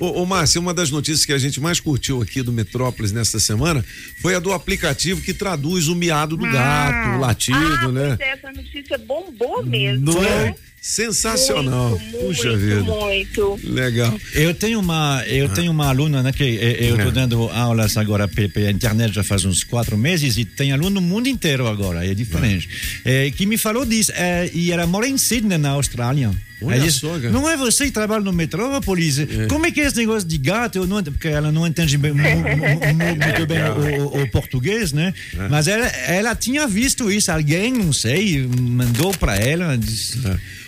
[0.00, 3.40] Ô, ô Márcia, uma das notícias que a gente mais curtiu aqui do Metrópolis nesta
[3.40, 3.84] semana
[4.20, 8.16] foi a do aplicativo que traduz o miado do gato, o latido, ah, né?
[8.20, 10.04] é, essa notícia bombou mesmo.
[10.12, 10.54] Não né?
[10.64, 10.68] é?
[10.80, 11.90] Sensacional.
[11.98, 12.82] Muito, Puxa muito, vida.
[12.82, 13.60] muito.
[13.64, 14.20] Legal.
[14.32, 17.12] Eu tenho uma, eu tenho uma aluna, né, que eh, eu estou É.
[17.12, 21.00] dando aulas agora pe- pela internet já faz uns quatro meses e tem aluno no
[21.00, 22.68] mundo inteiro agora, é diferente.
[23.04, 26.30] Eh, que me falou disso, eh, e ela mora em Sydney, na Austrália.
[26.60, 27.30] Olha só, cara.
[27.30, 29.18] não é você que trabalha no Metrópolis?
[29.48, 30.76] Como é que é esse negócio de gato?
[30.76, 34.30] Eu não, porque ela não entende bem, mu- mu- mu- muito bem o, o- o
[34.30, 35.14] português, né?
[35.38, 35.48] É.
[35.48, 39.76] Mas ela, ela tinha visto isso, alguém, não sei, mandou para ela.
[39.78, 40.18] disse-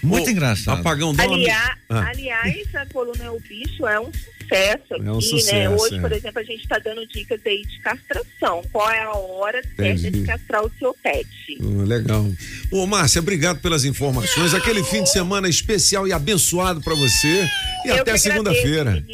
[0.03, 0.78] Muito Ô, engraçado.
[0.80, 2.09] Apagão, dá uma- Aliás, Ah.
[2.09, 5.20] aliás, a coluna É o Bicho é um sucesso aqui, É um né?
[5.20, 6.01] sucesso, Hoje, é.
[6.01, 8.62] por exemplo, a gente está dando dicas aí de castração.
[8.72, 11.28] Qual é a hora certa de castrar o seu pet?
[11.61, 12.26] Hum, Legal.
[12.70, 14.55] Ô, Márcia, obrigado pelas informações.
[14.55, 17.45] Aquele fim de semana especial e abençoado pra você.
[17.84, 19.05] E Eu até segunda-feira.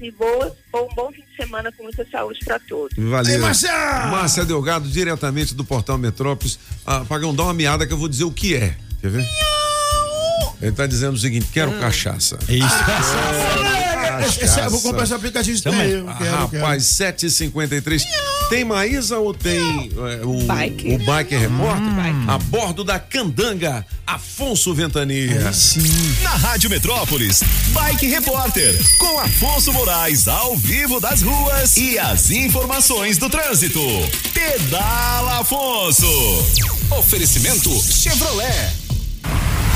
[0.00, 2.96] e boa, bom, bom fim de semana com muita saúde para todos.
[2.96, 3.34] Valeu.
[3.34, 3.70] Aí, Márcia!
[4.10, 6.58] Márcia Delgado, diretamente do Portal Metrópolis.
[6.86, 8.76] Ah, Pagão, dá uma miada que eu vou dizer o que é.
[9.00, 9.24] Quer ver?
[10.60, 12.38] Ele tá dizendo o seguinte: quero cachaça.
[12.48, 12.76] Isso.
[14.26, 15.90] Esse- esse- eu vou comprar esse aplicativo Também.
[15.90, 16.62] eu Ah, quero, quero.
[16.62, 18.02] rapaz, 7h53.
[18.50, 20.94] Tem Maísa ou tem é, o, Bike.
[20.94, 21.84] o Bike Repórter?
[22.26, 25.52] A bordo da Candanga, Afonso Ventania.
[26.22, 33.18] Na Rádio Metrópolis, Bike Repórter, com Afonso Moraes ao vivo das ruas e as informações
[33.18, 33.80] do trânsito.
[34.34, 36.06] Pedala Afonso.
[36.90, 38.87] Oferecimento Chevrolet.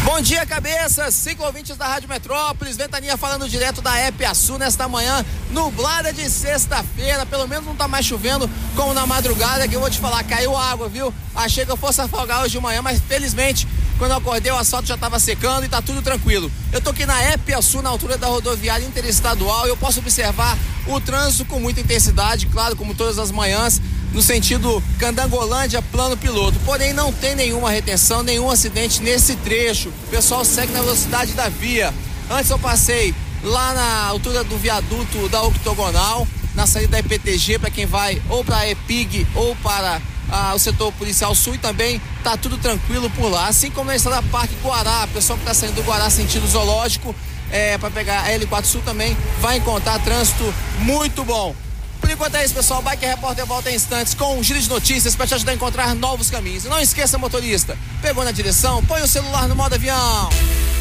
[0.05, 5.25] Bom dia, cabeças, cinco ouvintes da Rádio Metrópolis, Ventania falando direto da Epiaçu nesta manhã,
[5.53, 9.89] nublada de sexta-feira, pelo menos não tá mais chovendo como na madrugada, que eu vou
[9.89, 11.15] te falar, caiu água, viu?
[11.33, 14.89] Achei que eu fosse afogar hoje de manhã, mas felizmente, quando eu acordei, o asfalto
[14.89, 16.51] já tava secando e tá tudo tranquilo.
[16.73, 21.01] Eu tô aqui na Epiaçu, na altura da rodoviária interestadual, e eu posso observar o
[21.01, 23.81] trânsito com muita intensidade, claro, como todas as manhãs,
[24.13, 26.59] no sentido Candangolândia, plano piloto.
[26.65, 29.89] Porém, não tem nenhuma retenção, nenhum acidente nesse trecho.
[29.89, 31.93] O pessoal segue na velocidade da via.
[32.31, 37.71] Antes eu passei lá na altura do viaduto da Octogonal, na saída da EPTG, para
[37.71, 40.01] quem vai ou para a EPIG ou para
[40.31, 43.49] ah, o setor policial sul e também tá tudo tranquilo por lá.
[43.49, 47.15] Assim como na estrada Parque Guará, o pessoal que está saindo do Guará sentido zoológico,
[47.51, 51.55] é, para pegar a L4 Sul também vai encontrar trânsito muito bom.
[52.03, 52.83] Por enquanto é isso, pessoal.
[52.83, 55.95] Bike Repórter volta em instantes com um giro de notícias para te ajudar a encontrar
[55.95, 56.65] novos caminhos.
[56.65, 60.29] E não esqueça, motorista, pegou na direção, põe o celular no modo avião.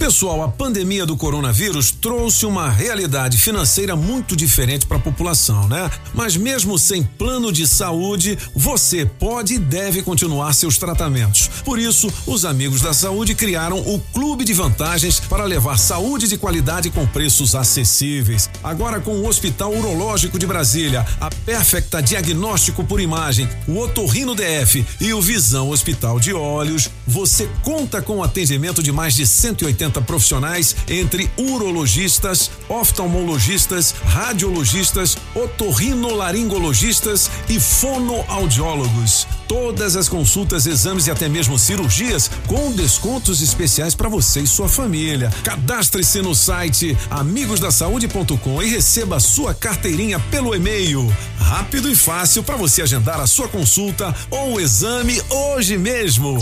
[0.00, 5.90] Pessoal, a pandemia do coronavírus trouxe uma realidade financeira muito diferente para a população, né?
[6.14, 11.48] Mas mesmo sem plano de saúde, você pode e deve continuar seus tratamentos.
[11.66, 16.38] Por isso, os amigos da saúde criaram o Clube de Vantagens para levar saúde de
[16.38, 18.48] qualidade com preços acessíveis.
[18.64, 24.82] Agora com o Hospital Urológico de Brasília, a Perfecta Diagnóstico por Imagem, o Otorrino DF
[24.98, 29.89] e o Visão Hospital de Olhos, você conta com o atendimento de mais de 180
[29.98, 39.39] profissionais entre urologistas, oftalmologistas, radiologistas, otorrinolaringologistas e fonoaudiólogos.
[39.50, 44.68] Todas as consultas, exames e até mesmo cirurgias com descontos especiais para você e sua
[44.68, 45.28] família.
[45.42, 51.12] Cadastre-se no site amigosdasaude.com e receba a sua carteirinha pelo e-mail.
[51.36, 56.38] Rápido e fácil para você agendar a sua consulta ou exame hoje mesmo.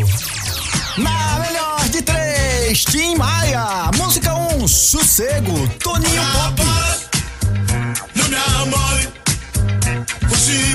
[0.98, 3.90] Na melhor de três, Tim Maia.
[3.96, 6.62] Música 1, um, Sossego, Toninho Pop.
[8.14, 9.09] Não me amole,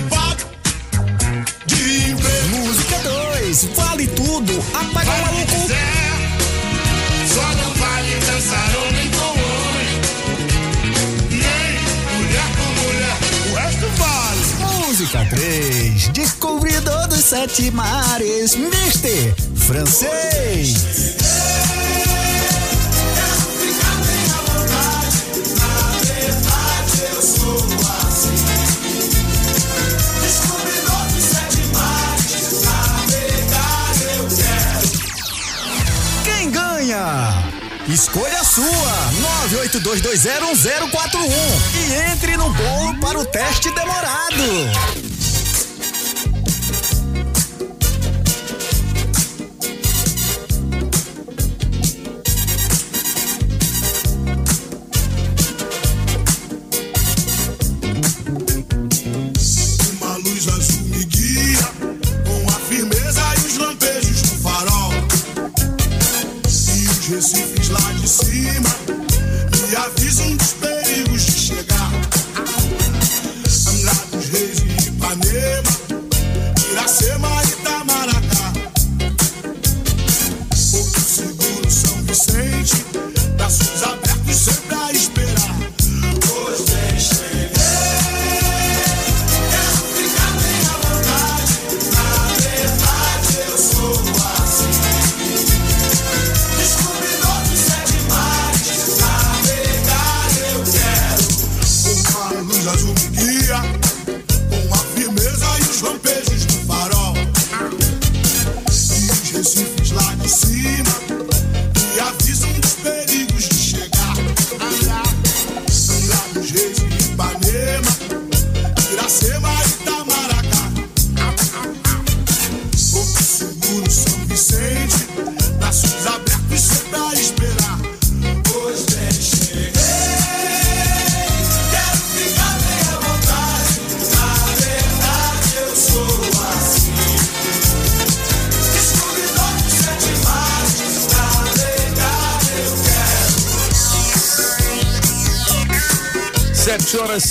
[0.10, 0.53] pop
[1.84, 2.58] emprego.
[2.58, 5.68] Música 2, Vale Tudo, Apaga o Maluco.
[7.34, 9.92] Só não vale dançar homem com homem.
[11.30, 11.74] Nem
[12.18, 13.18] mulher com mulher,
[13.50, 14.44] o resto vale.
[14.88, 20.74] Música 3, Descobridor dos Sete Mares, Mister Francês.
[21.18, 21.73] Quem
[37.94, 38.66] Escolha sua!
[39.52, 41.30] 982201041
[41.76, 45.13] e entre no bolo para o teste demorado.
[67.34, 68.70] E recifes lá de cima
[69.68, 70.43] me avisam dos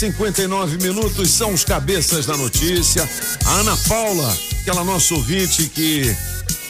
[0.07, 3.09] 59 minutos são os cabeças da notícia.
[3.47, 6.03] A Ana Paula, aquela nossa ouvinte que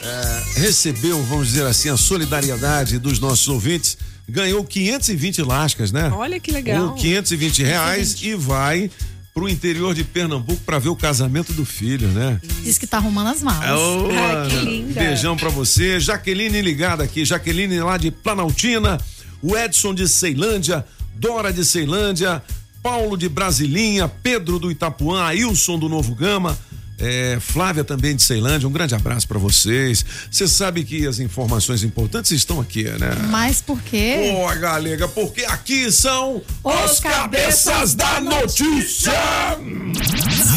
[0.02, 3.96] eh, recebeu, vamos dizer assim, a solidariedade dos nossos ouvintes,
[4.28, 6.10] ganhou 520 lascas, né?
[6.14, 6.90] Olha que legal.
[6.90, 8.90] Com 520 reais e vai
[9.32, 12.38] pro interior de Pernambuco para ver o casamento do filho, né?
[12.62, 13.70] Diz que tá arrumando as malas.
[13.80, 15.00] Ô, Ah, que linda.
[15.00, 15.98] Beijão pra você.
[15.98, 17.24] Jaqueline ligada aqui.
[17.24, 19.00] Jaqueline lá de Planaltina.
[19.40, 20.84] O Edson de Ceilândia.
[21.14, 22.42] Dora de Ceilândia.
[22.82, 24.08] Paulo de Brasilinha.
[24.08, 25.24] Pedro do Itapuã.
[25.24, 26.58] Ailson do Novo Gama.
[26.98, 28.68] é, Flávia também de Ceilândia.
[28.68, 30.04] Um grande abraço pra vocês.
[30.30, 33.10] Você sabe que as informações importantes estão aqui, né?
[33.28, 34.32] Mas por quê?
[34.32, 39.12] Pô, galega, porque aqui são Os cabeças da notícia.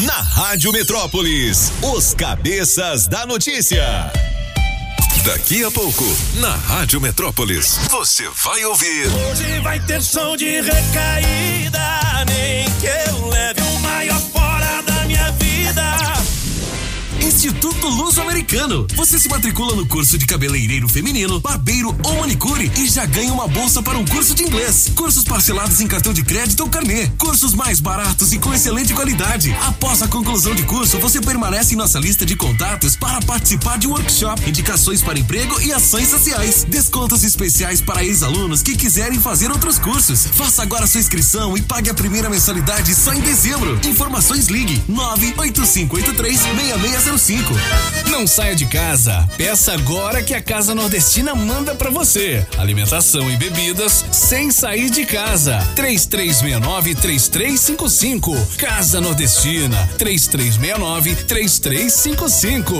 [0.04, 3.82] Na Rádio Metrópolis, os cabeças da notícia.
[5.26, 6.04] Daqui a pouco,
[6.36, 9.08] na Rádio Metrópolis, você vai ouvir.
[9.28, 13.65] Hoje vai ter som de recaída, nem que eu leve
[17.46, 18.88] Instituto Luso Americano.
[18.96, 23.46] Você se matricula no curso de cabeleireiro feminino, barbeiro ou manicure e já ganha uma
[23.46, 24.90] bolsa para um curso de inglês.
[24.96, 27.06] Cursos parcelados em cartão de crédito ou carnê.
[27.16, 29.56] Cursos mais baratos e com excelente qualidade.
[29.62, 33.86] Após a conclusão de curso, você permanece em nossa lista de contatos para participar de
[33.86, 36.64] workshop, indicações para emprego e ações sociais.
[36.68, 40.26] Descontos especiais para ex-alunos que quiserem fazer outros cursos.
[40.32, 43.78] Faça agora sua inscrição e pague a primeira mensalidade só em dezembro.
[43.86, 47.35] Informações ligue 98583 6605.
[48.10, 49.28] Não saia de casa.
[49.36, 52.46] Peça agora que a Casa Nordestina manda pra você.
[52.56, 55.58] Alimentação e bebidas sem sair de casa.
[55.76, 58.56] 3369-3355.
[58.56, 59.76] Casa Nordestina.
[59.98, 62.72] 3369-3355.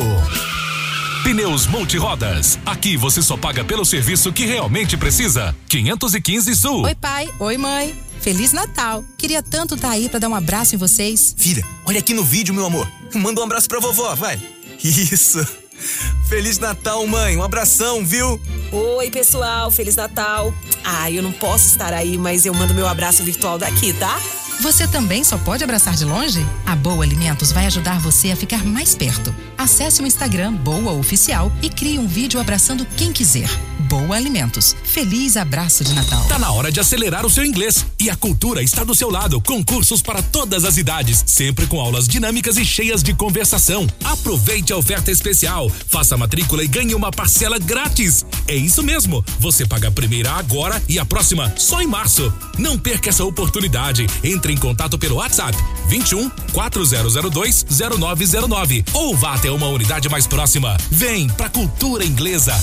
[1.23, 2.59] Pneus Multirodas.
[2.65, 5.55] Aqui você só paga pelo serviço que realmente precisa.
[5.69, 6.85] 515 Sul.
[6.85, 7.29] Oi, pai.
[7.41, 8.06] Oi, mãe.
[8.21, 9.05] Feliz Natal.
[9.17, 11.35] Queria tanto estar aí pra dar um abraço em vocês.
[11.37, 12.89] Filha, olha aqui no vídeo, meu amor.
[13.15, 14.41] Manda um abraço pra vovó, vai.
[14.83, 15.47] Isso.
[16.29, 17.37] Feliz Natal, mãe.
[17.37, 18.41] Um abração, viu?
[18.73, 19.71] Oi, pessoal.
[19.71, 20.53] Feliz Natal.
[20.85, 24.21] Ah, eu não posso estar aí, mas eu mando meu abraço virtual daqui, tá?
[24.61, 26.45] Você também só pode abraçar de longe?
[26.65, 29.35] A Boa Alimentos vai ajudar você a ficar mais perto.
[29.57, 33.49] Acesse o Instagram Boa Oficial e crie um vídeo abraçando quem quiser.
[33.81, 34.75] Boa Alimentos.
[34.97, 36.25] Feliz abraço de Natal.
[36.25, 37.85] Tá na hora de acelerar o seu inglês.
[38.01, 41.79] E a cultura está do seu lado, com cursos para todas as idades, sempre com
[41.79, 43.87] aulas dinâmicas e cheias de conversação.
[44.03, 45.71] Aproveite a oferta especial.
[45.87, 48.25] Faça a matrícula e ganhe uma parcela grátis.
[48.49, 49.23] É isso mesmo.
[49.39, 52.33] Você paga a primeira agora e a próxima só em março.
[52.57, 54.07] Não perca essa oportunidade.
[54.25, 57.67] Entre em contato pelo WhatsApp 21 4002
[57.99, 60.75] 0909 ou vá até uma unidade mais próxima.
[60.91, 62.59] Vem pra cultura inglesa.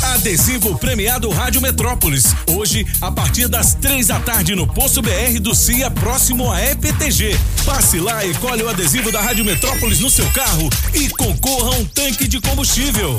[0.00, 2.34] Adesivo premiado Rádio Metrópolis.
[2.48, 7.36] Hoje, a partir das três da tarde no Posto BR do CIA, próximo à EPTG.
[7.64, 11.78] Passe lá e colhe o adesivo da Rádio Metrópolis no seu carro e concorra a
[11.78, 13.18] um tanque de combustível.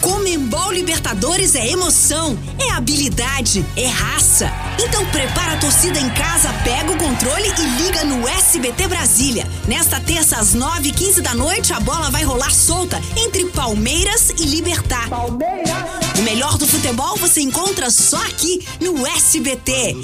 [0.00, 4.50] Comembol Libertadores é emoção, é habilidade, é raça.
[4.78, 9.46] Então prepara a torcida em casa, pega o controle e liga no SBT Brasília.
[9.66, 14.30] Nesta terça às 9 e 15 da noite, a bola vai rolar solta entre Palmeiras
[14.38, 15.08] e Libertar.
[15.08, 15.98] Palmeiras!
[16.18, 19.94] O melhor do futebol você encontra só aqui no SBT.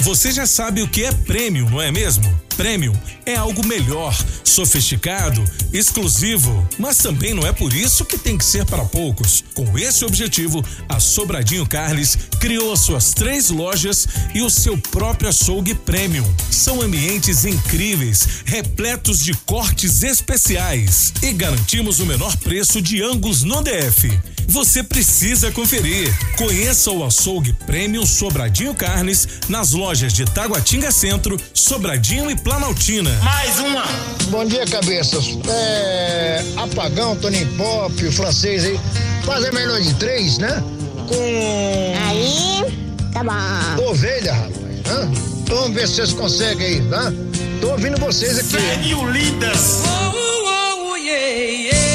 [0.00, 2.24] Você já sabe o que é prêmio, não é mesmo?
[2.56, 2.94] Premium
[3.26, 5.42] é algo melhor, sofisticado,
[5.72, 9.44] exclusivo, mas também não é por isso que tem que ser para poucos.
[9.54, 15.28] Com esse objetivo, a Sobradinho Carles criou as suas três lojas e o seu próprio
[15.28, 16.24] açougue Premium.
[16.50, 23.62] São ambientes incríveis, repletos de cortes especiais e garantimos o menor preço de angus no
[23.62, 24.18] DF.
[24.50, 26.12] Você precisa conferir.
[26.36, 33.10] Conheça o açougue Premium Sobradinho Carnes nas lojas de Taguatinga Centro, Sobradinho e Planaltina.
[33.22, 33.84] Mais uma.
[34.28, 35.38] Bom dia, cabeças.
[35.48, 36.42] É.
[36.56, 38.80] Apagão, Tony Pop, o francês aí.
[39.24, 40.60] Fazer melhor de três, né?
[41.06, 41.94] Com.
[42.08, 42.64] Aí,
[43.12, 43.88] tá bom.
[43.88, 44.80] Ovelha, rapaz.
[44.88, 45.12] Hã?
[45.44, 47.12] Então vamos ver se vocês conseguem aí, tá?
[47.60, 48.60] Tô ouvindo vocês aqui.
[48.60, 49.82] Segue o Lidas.
[49.86, 51.89] Oh, oh, oh, yeah, yeah.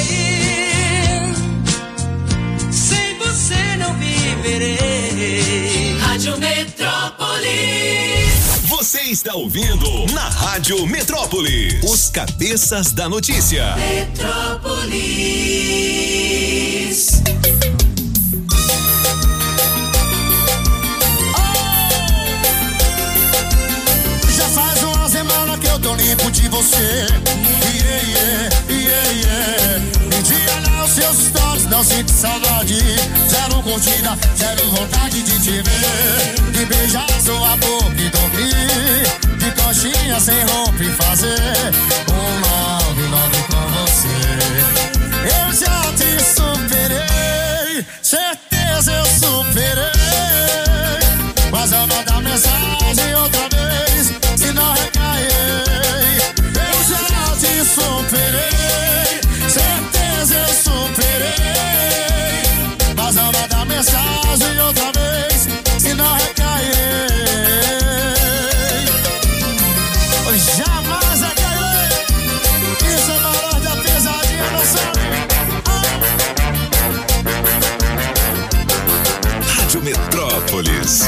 [4.46, 5.98] Viverei.
[6.00, 7.46] Rádio Metrópolis.
[8.68, 11.84] Você está ouvindo na Rádio Metrópolis.
[11.84, 13.76] Os cabeças da notícia.
[13.76, 14.84] Metrópolis.
[24.38, 27.08] Já faz uma semana que eu tô limpo de você.
[31.06, 32.80] Seus stories, não sinto saudade.
[33.30, 36.52] Zero curtida, zero vontade de te ver.
[36.52, 39.38] De beijar sua boca e dormir.
[39.38, 41.74] De coxinha sem roupa fazer
[42.10, 44.18] um love, love com você.
[45.26, 49.92] Eu já te superei, certeza eu superei.
[51.52, 53.35] Mas eu vou dar mensagem outra
[64.36, 66.76] mensagem outra vez, se não recairei.
[70.28, 71.90] Eu Jamais recairei.
[72.96, 75.00] Isso é maior da pesadinha, não sabe?
[79.56, 81.00] Rádio Metrópolis.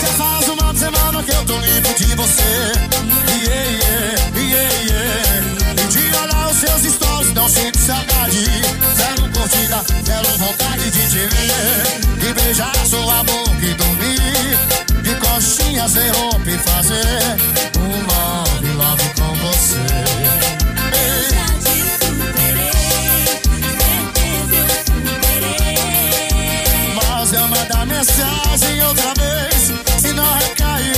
[0.00, 2.72] Já faz uma semana que eu tô limpo de você.
[3.42, 5.82] Yeah, yeah, yeah, yeah.
[5.82, 8.15] E de olhar os seus stories, não não sinto saudade.
[12.56, 15.02] Beijar sua boca e dormir.
[15.02, 17.36] De coxinha sem roupa e fazer
[17.78, 19.76] um love, love com você.
[26.94, 30.96] Mas eu mandar mensagem outra vez, se não recair.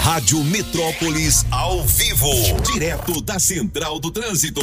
[0.00, 2.30] Rádio Metrópolis ao vivo,
[2.72, 4.62] direto da Central do Trânsito.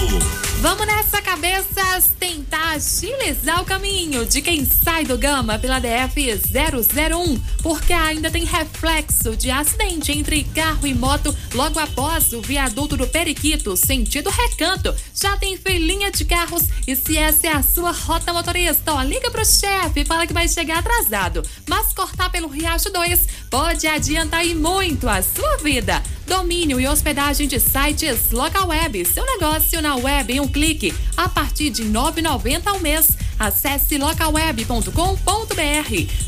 [0.62, 2.10] Vamos nessa, cabeças,
[2.46, 8.44] tentar agilizar o caminho de quem sai do Gama pela DF 001, porque ainda tem
[8.44, 14.94] reflexo de acidente entre carro e moto logo após o viaduto do Periquito, sentido recanto.
[15.14, 19.32] Já tem filinha de carros e se essa é a sua rota motorista, ó, liga
[19.32, 21.44] pro chefe e fala que vai chegar atrasado.
[21.68, 26.02] Mas cortar pelo Riacho 2 pode adiantar e muito a sua vida.
[26.28, 31.30] Domínio e hospedagem de sites local web, seu negócio na web em um clique, a
[31.30, 33.10] partir de R$ 9,90 ao mês.
[33.38, 34.90] Acesse localweb.com.br.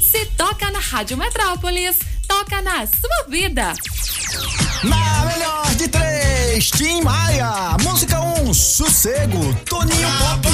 [0.02, 3.74] Se toca na Rádio Metrópolis, toca na sua vida.
[4.84, 7.76] Na melhor de três, Tim Maia.
[7.82, 10.48] Música 1, um, Sossego, Toninho Pop.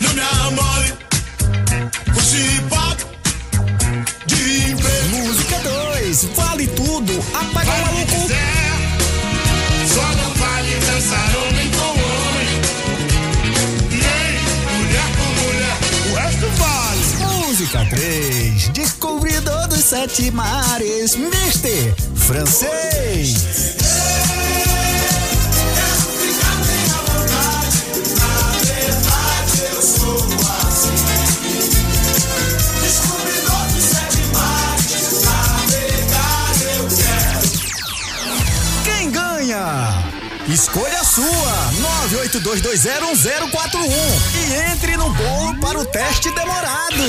[0.00, 0.92] Não me amole,
[6.16, 8.28] 2, Vale Tudo, Apaga o Maluco.
[9.86, 12.48] Só não vale dançar homem com homem.
[13.90, 14.40] Nem
[14.78, 15.76] mulher com mulher.
[16.10, 17.46] O resto vale.
[17.46, 23.85] Música 3, Descobridor dos Sete Mares, Mister Francês.
[40.56, 41.70] Escolha sua!
[42.08, 43.92] 982201041
[44.34, 47.02] e entre no bolo para o teste demorado.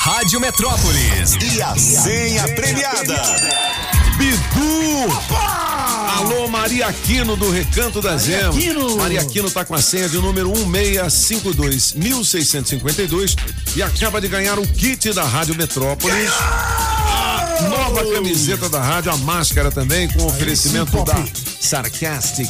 [0.00, 3.22] Rádio Metrópolis e a senha premiada.
[4.16, 5.12] Bidu!
[6.16, 8.26] Alô, Maria Aquino do Recanto Emas.
[8.48, 8.96] Aquino.
[8.96, 13.36] Maria Aquino tá com a senha de número 1652 1652
[13.76, 16.30] e acaba de ganhar o kit da Rádio Metrópolis.
[17.62, 21.24] Nova camiseta da rádio, a máscara também, com oferecimento sim, da.
[21.60, 22.48] Sarcastic.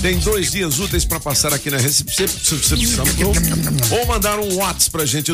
[0.00, 2.26] Tem dois dias úteis para passar aqui na recepção
[3.90, 5.32] ou mandar um WhatsApp pra gente,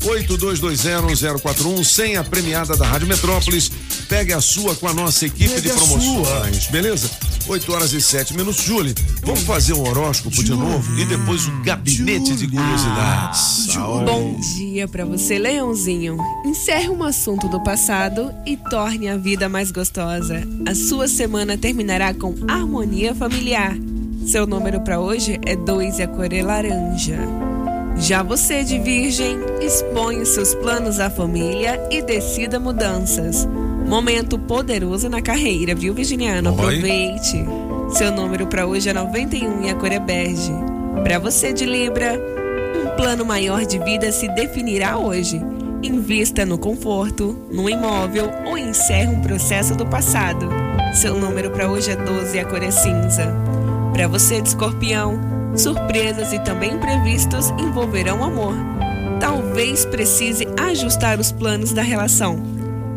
[0.00, 3.70] 982201041, senha premiada da Rádio Metrópolis.
[4.08, 7.10] Pegue a sua com a nossa equipe Pegue de promoções, beleza?
[7.46, 8.64] 8 horas e 7 minutos.
[8.64, 13.76] Julie, vamos fazer um horóscopo de novo e depois o gabinete de curiosidades.
[13.76, 16.16] Bom dia pra você, Leãozinho.
[16.44, 20.42] Encerre um assunto do passado e torne a vida mais gostosa.
[20.66, 23.76] A sua semana terminará com harmonia familiar.
[24.26, 27.49] Seu número pra hoje é 2 e a cor é laranja.
[28.00, 33.46] Já você de Virgem, expõe seus planos à família e decida mudanças.
[33.86, 36.48] Momento poderoso na carreira, viu, Virginiano?
[36.48, 37.44] Aproveite.
[37.90, 40.50] Seu número pra hoje é 91 e a cor é bege.
[41.04, 42.18] Pra você de Libra,
[42.82, 45.38] um plano maior de vida se definirá hoje.
[45.82, 50.48] Invista no conforto, no imóvel ou encerre um processo do passado.
[50.94, 53.30] Seu número para hoje é 12 e a cor é cinza.
[53.92, 58.54] Para você de escorpião, surpresas e também imprevistos envolverão o amor.
[59.20, 62.42] Talvez precise ajustar os planos da relação.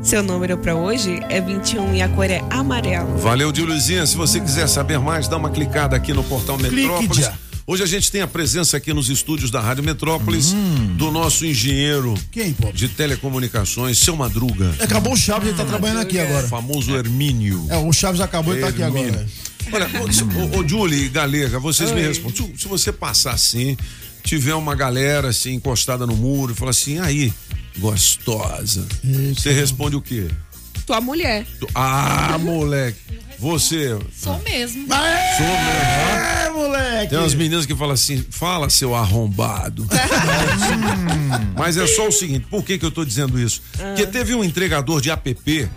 [0.01, 3.17] Seu número para hoje é 21 e a cor é amarelo.
[3.17, 4.05] Valeu, Diluzinha.
[4.05, 7.29] Se você quiser saber mais, dá uma clicada aqui no portal Metrópolis.
[7.65, 10.53] Hoje a gente tem a presença aqui nos estúdios da Rádio Metrópolis
[10.97, 14.75] do nosso engenheiro Quem, de telecomunicações, seu Madruga.
[14.81, 16.45] Acabou o Chaves, ele tá trabalhando aqui agora.
[16.45, 17.65] O famoso Hermínio.
[17.69, 19.25] É, o Chaves acabou e tá aqui agora.
[19.71, 19.87] Olha,
[20.57, 22.07] ô, Julie Galega, vocês me Oi.
[22.07, 22.53] respondem.
[22.53, 23.77] Se, se você passar assim,
[24.23, 27.33] tiver uma galera assim encostada no muro e falar assim, aí,
[27.77, 28.85] gostosa.
[29.35, 30.27] Você responde o quê?
[30.85, 31.45] Tua mulher.
[31.73, 32.99] Ah, moleque.
[33.39, 33.97] Você.
[34.15, 34.87] Sou mesmo.
[34.87, 34.97] Sou mesmo.
[36.25, 37.09] É, moleque.
[37.09, 39.87] Tem umas meninas que falam assim, fala seu arrombado.
[41.57, 43.61] Mas é só o seguinte, por que que eu tô dizendo isso?
[43.77, 45.69] Porque teve um entregador de app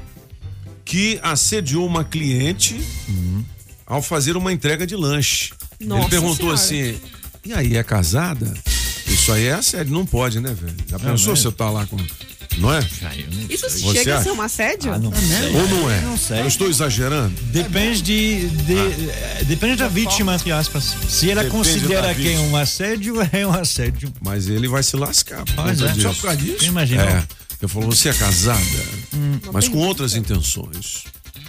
[0.85, 2.81] que assediou uma cliente
[3.87, 5.51] ao fazer uma entrega de lanche.
[5.81, 6.91] Ele Nossa perguntou Senhora.
[6.91, 7.01] assim,
[7.45, 8.53] e aí, é casada?
[9.07, 10.75] Isso aí é assédio, não pode, né, velho?
[10.89, 11.97] Já pensou mas- se eu tá lá com...
[12.59, 12.81] Não é?
[13.51, 14.25] Isso Você chega a acha?
[14.25, 14.91] ser um assédio?
[14.93, 16.01] Ah, não Ou não é?
[16.01, 16.41] Não sei.
[16.41, 17.35] Eu estou exagerando?
[17.53, 20.97] Depende de, de- eh, depende da vítima, entre aspas.
[21.07, 24.11] Se ela Depende considera que é um assédio, é um assédio.
[24.23, 25.45] Mas ele vai se lascar.
[25.55, 25.75] conta é.
[25.93, 26.01] disso.
[26.01, 26.65] Só por causa disso?
[26.65, 27.03] Imagina.
[27.03, 27.25] É.
[27.61, 28.61] Eu falo, você é casada,
[29.15, 29.39] Hum.
[29.53, 31.05] mas com outras intenções.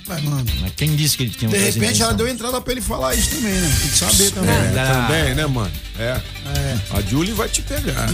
[0.08, 2.18] Mas, mano, Mas quem disse que ele tinha de outras repente ela intenções?
[2.18, 3.78] deu entrada pra ele falar isso também, né?
[3.82, 4.56] Tem que saber também.
[4.56, 5.08] É, Ah.
[5.08, 5.72] também, né, mano?
[6.00, 6.22] É.
[6.56, 6.78] É.
[6.92, 8.08] A Julie vai te pegar.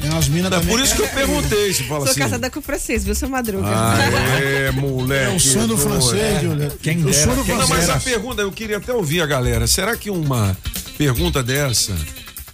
[0.00, 2.20] Tem umas minas É por isso que eu perguntei, se fala Sou assim.
[2.20, 3.68] casada com o francês, viu, seu Madruga?
[3.68, 5.30] Aê, moleque.
[5.32, 6.76] É o sonho do francês, Julieta.
[6.82, 7.96] Quem O dera, sonho do quem Não, mas francês.
[7.96, 9.66] a pergunta, eu queria até ouvir a galera.
[9.68, 10.56] Será que uma
[10.98, 11.94] pergunta dessa,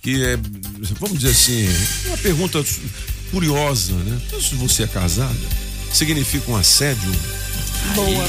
[0.03, 0.37] que é,
[1.01, 1.67] vamos dizer assim,
[2.09, 2.63] uma pergunta
[3.31, 4.19] curiosa, né?
[4.41, 5.35] Se você é casada,
[5.93, 7.11] significa um assédio?
[7.95, 8.25] Boa.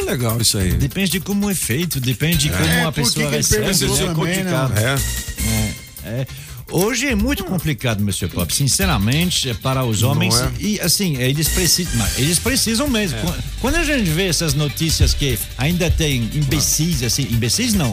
[0.00, 0.72] É legal isso aí.
[0.72, 3.64] Depende de como é feito, depende de como É, a pessoa que recebe.
[3.64, 4.50] perguntou é também, né?
[4.52, 4.78] complicado.
[4.78, 6.08] É.
[6.08, 6.26] É, é.
[6.72, 8.52] Hoje é muito complicado, Monsieur Pop.
[8.54, 10.34] Sinceramente, é para os homens.
[10.40, 10.50] é?
[10.60, 12.06] E assim, eles precisam.
[12.16, 13.18] Eles precisam mesmo.
[13.18, 13.34] É.
[13.60, 17.92] Quando a gente vê essas notícias que ainda tem imbecis, assim, imbecis não.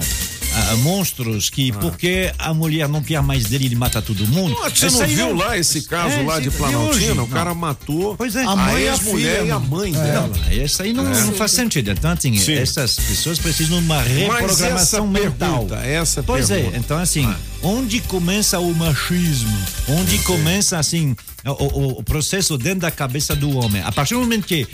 [0.72, 4.56] Ah, monstros que porque a mulher não quer mais dele, ele mata todo mundo.
[4.56, 7.24] Pô, Você Essa não viu lá esse caso É, lá de Planaltina?
[7.24, 7.56] O cara Não.
[7.56, 8.44] matou Pois é.
[8.44, 9.68] a, A mãe a ex-mulher filha, e a não.
[9.68, 10.00] mãe É.
[10.00, 10.28] dela.
[10.28, 11.22] Não, Isso aí não, É.
[11.22, 11.92] não faz sentido.
[11.92, 12.54] Então, assim, Sim.
[12.54, 15.66] essas pessoas precisam de uma Mas essa reprogramação mental.
[15.66, 16.76] pergunta, essa pois pergunta.
[16.76, 17.28] é, então assim,
[17.62, 19.58] onde começa o machismo?
[19.88, 23.82] Onde começa, assim, o, o- o processo dentro da cabeça do homem?
[23.84, 24.68] A partir do momento que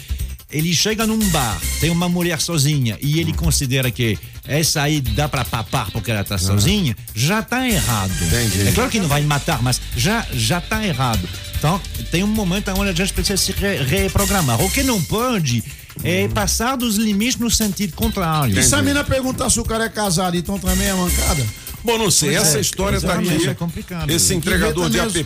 [0.54, 5.28] ele chega num bar, tem uma mulher sozinha e ele considera que essa aí dá
[5.28, 8.12] pra papar porque ela tá sozinha, já tá errado.
[8.22, 8.68] Entendi.
[8.68, 11.28] É claro que não vai matar, mas já, já tá errado.
[11.58, 11.80] Então,
[12.12, 14.62] tem um momento onde a gente precisa se re- reprogramar.
[14.62, 15.64] O que não pode
[16.04, 18.60] é passar dos limites no sentido contrário.
[18.60, 21.46] E se a mina perguntar se o cara é casado, então também é mancada?
[21.82, 23.48] Bom, não sei, Pois essa é, história tá exatamente, aqui.
[23.50, 24.10] é complicado.
[24.10, 25.20] Esse entregador de app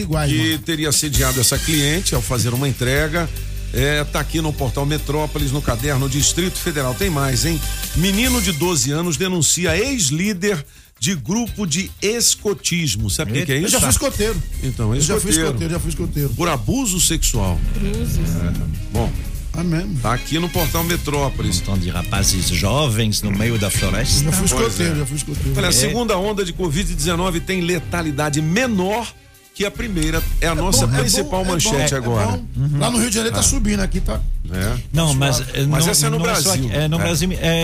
[0.00, 0.58] iguais, que mano.
[0.60, 3.28] teria assediado essa cliente ao fazer uma entrega.
[3.72, 6.94] É, tá aqui no portal Metrópolis, no caderno Distrito Federal.
[6.94, 7.60] Tem mais, hein?
[7.96, 10.64] Menino de 12 anos denuncia ex-líder
[11.00, 13.08] de grupo de escotismo.
[13.10, 13.70] Sabe o que, é Eu isso?
[13.70, 14.42] já fui escoteiro.
[14.62, 15.44] Então, Eu já fui escoteiro.
[15.48, 16.28] escoteiro, já fui escoteiro.
[16.30, 17.58] Por abuso sexual.
[17.76, 18.52] É,
[18.92, 19.10] bom,
[19.54, 19.98] Ah, mesmo?
[20.00, 21.58] tá aqui no portal Metrópolis.
[21.60, 24.24] Então, de rapazes jovens no meio da floresta.
[24.24, 24.98] Já fui escoteiro, é.
[24.98, 25.52] já fui escoteiro.
[25.56, 25.72] Olha, a É.
[25.72, 29.12] segunda onda de Covid-19 tem letalidade menor
[29.54, 30.22] que a primeira.
[30.40, 32.26] É a nossa bom, é principal bom, é manchete bom, é agora.
[32.56, 32.78] bom.
[32.78, 34.20] Lá no Rio de Janeiro tá subindo, aqui tá.
[34.52, 34.76] É.
[34.92, 36.52] Não, mas, eh, Mas não, essa é no só Brasil.
[36.52, 37.02] aqui, É, no É.
[37.02, 37.32] Brasil.
[37.40, 37.62] É,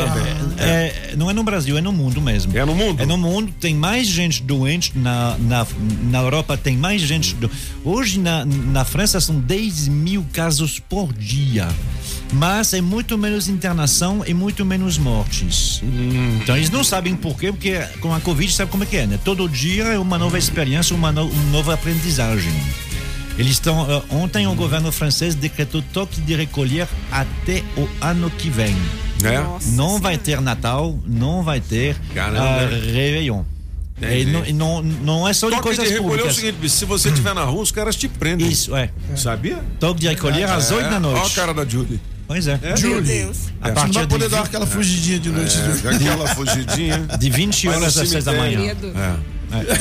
[0.58, 2.56] é, não é no Brasil, é no mundo mesmo.
[2.56, 3.02] É no mundo?
[3.02, 3.52] É no mundo.
[3.60, 4.92] Tem mais gente doente.
[4.96, 5.66] Na, na,
[6.04, 7.34] na Europa tem mais gente.
[7.34, 7.50] Do...
[7.84, 11.68] Hoje na, na França são 10 mil casos por dia.
[12.32, 15.80] Mas é muito menos internação e muito menos mortes.
[15.82, 16.38] Hum.
[16.42, 19.06] Então eles não sabem por quê, porque com a Covid sabe como é que é,
[19.06, 19.18] né?
[19.24, 22.52] Todo dia é uma nova experiência, uma, no- uma nova aprendizagem.
[23.38, 23.86] Eles estão.
[23.90, 28.76] eh, ontem o governo francês decretou toque de recolher até o ano que vem.
[29.22, 29.38] É?
[29.76, 32.40] Não vai ter Natal, não vai ter Caramba.
[32.42, 32.68] ah,
[34.00, 34.44] Réveillon.
[34.46, 36.36] E não, e não, não é só de Toque coisas de recolher é o públicas.
[36.36, 38.48] seguinte, bicho, se você estiver na rua, os caras te prendem.
[38.48, 38.90] Isso, é.
[39.16, 39.58] Sabia?
[39.80, 41.18] Toque de recolher às É, 8 da noite.
[41.20, 42.00] Olha a cara da Julie.
[42.26, 42.60] Pois é.
[42.62, 42.76] É?
[42.76, 43.00] Julie.
[43.02, 43.36] Deus.
[43.60, 43.72] A É.
[43.72, 45.56] Você não partir vai poder de, dar aquela fugidinha de noite.
[45.58, 47.06] É, aquela fugidinha.
[47.18, 48.94] de 20 Vai no horas às 6 da cemitério.
[48.94, 49.14] manhã.
[49.24, 49.38] É.
[49.50, 49.78] É.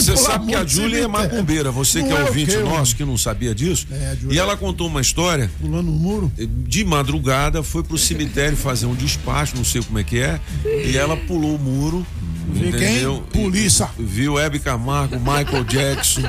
[0.00, 2.96] Você sabe que a Júlia é macumbeira, você Não que é é ouvinte quê, nosso
[2.96, 3.86] que não sabia disso.
[3.92, 6.32] É, E ela contou uma história Pulando o muro.
[6.66, 10.96] de madrugada, foi pro cemitério fazer um despacho, não sei como é que é, e
[10.96, 12.06] ela pulou o muro.
[12.48, 13.24] Entendeu?
[13.30, 13.42] quem?
[13.42, 13.88] Polícia.
[13.98, 16.22] Viu Hebe Camargo, Michael Jackson,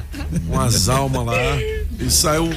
[0.48, 1.58] com as almas lá,
[2.00, 2.50] e saiu.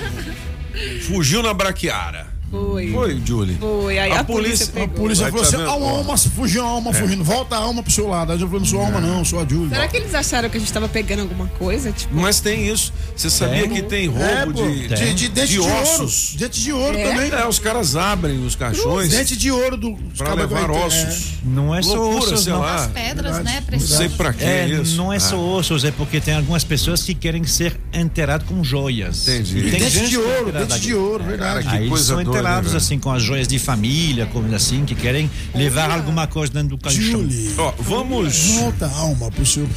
[1.07, 2.36] Fugiu na braquiara.
[2.51, 2.92] Foi.
[2.92, 3.57] Foi, Julie.
[3.59, 3.99] Foi.
[3.99, 4.88] Aí a, polícia, A pegou.
[5.01, 7.24] polícia Vai, falou tá assim: a uma alma fugiu, a alma fugindo.
[7.24, 8.32] Volta a alma pro seu lado.
[8.32, 9.68] Aí eu falei: não sou alma, não, sou a Júlia.
[9.70, 11.90] Será que eles acharam que a gente tava pegando alguma coisa?
[11.92, 12.92] Tipo, Mas tem isso.
[13.16, 13.70] Você sabia Tem.
[13.70, 15.72] que tem roubo É, de, de, de dente de, ouro.
[15.82, 16.34] ossos?
[16.38, 17.09] Dente de ouro É?
[17.11, 17.30] também.
[17.32, 19.97] É, os caras abrem os caixões Dente de ouro do.
[20.16, 21.26] pra levar ter- ossos.
[21.44, 22.61] Não é só Loucura, ossos, sei não.
[22.61, 22.74] lá.
[22.76, 23.62] As pedras, né?
[23.66, 23.97] Preciosas.
[23.99, 24.97] sei pra que É, isso.
[24.97, 29.26] não é só ossos, é porque tem algumas pessoas que querem ser enterradas com joias.
[29.28, 29.62] Entendi.
[29.70, 31.64] Tem Dente de é ouro, dente de ouro, verdade.
[31.66, 35.30] Cara, que coisa doida, né, assim com as joias de família, como assim, que querem
[35.55, 37.03] levar alguma coisa dentro do caixão.
[37.03, 37.55] Julie.
[37.59, 39.68] Ó, vamos, Volta a alma pro seu.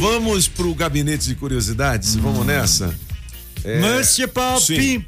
[0.00, 2.14] vamos pro gabinete de curiosidades.
[2.16, 2.94] Vamos nessa.
[3.64, 5.06] É, Monsieur Pop!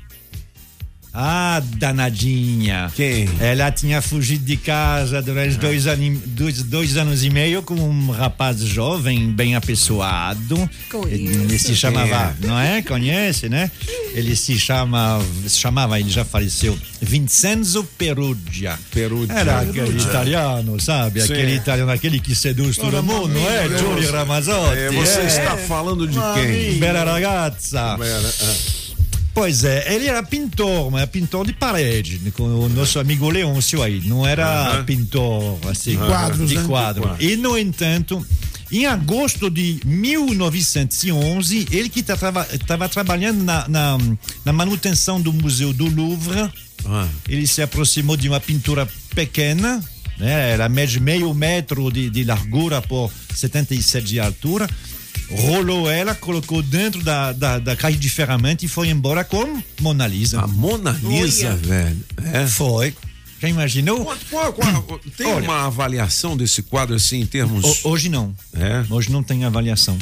[1.14, 2.90] Ah, danadinha.
[2.94, 3.28] Quem?
[3.38, 8.10] Ela tinha fugido de casa durante dois, anos, dois, dois anos e meio com um
[8.10, 10.70] rapaz jovem, bem apessoado.
[10.90, 11.14] Conheço.
[11.14, 12.80] Ele se chamava, não é?
[12.80, 13.70] Conhece, né?
[14.14, 18.78] Ele se chama, se chamava, ele já faleceu, Vincenzo Perugia.
[18.90, 19.34] Perugia.
[19.34, 21.20] Era aquele italiano, sabe?
[21.20, 21.32] Sim.
[21.32, 23.68] Aquele italiano, aquele que seduz todo mundo, não é?
[23.78, 24.78] Giulio Ramazzotti.
[24.78, 25.26] É, você é.
[25.26, 26.78] está falando de quem?
[26.78, 27.98] Bela ragazza.
[27.98, 28.81] Bela, ah.
[29.34, 34.02] Pois é, ele era pintor, mas pintor de parede, com o nosso amigo Leôncio aí.
[34.04, 36.64] Não era pintor assim, Quadros, de né?
[36.66, 37.02] quadro.
[37.02, 37.24] De quadro.
[37.24, 38.24] E, no entanto,
[38.70, 43.98] Em agosto de 1911, ele que estava trabalhando na, na,
[44.46, 46.50] na manutenção do Museu do Louvre,
[47.28, 49.82] ele se aproximou de uma pintura pequena,
[50.18, 50.52] né?
[50.54, 54.66] Ela mede meio metro de, de largura por 77 de altura.
[55.30, 60.06] Rolou ela, colocou dentro da, da, da caixa de ferramenta e foi embora com Mona
[60.06, 60.40] Lisa.
[60.40, 61.56] A Mona Lisa, Olha.
[61.56, 62.00] velho.
[62.32, 62.46] É.
[62.46, 62.94] Foi.
[63.40, 64.04] Já imaginou?
[64.30, 65.42] Qual- qual- tem Olha.
[65.44, 67.64] uma avaliação desse quadro assim em termos.
[67.64, 68.34] Ho- Hoje não.
[68.52, 68.84] É?
[68.90, 69.96] Hoje não tem avaliação.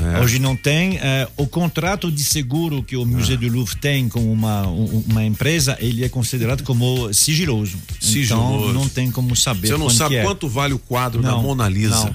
[0.00, 0.20] É.
[0.20, 0.96] Hoje não tem.
[1.00, 5.24] eh, o contrato de seguro que o Museu do Louvre tem com uma, um- uma
[5.24, 7.78] empresa, ele é considerado como sigiloso.
[8.00, 8.64] Sigiloso.
[8.64, 9.68] Então não tem como saber.
[9.68, 10.22] Você não sabe é.
[10.22, 11.94] quanto vale o quadro da Não, Mona Lisa.
[11.94, 12.14] não.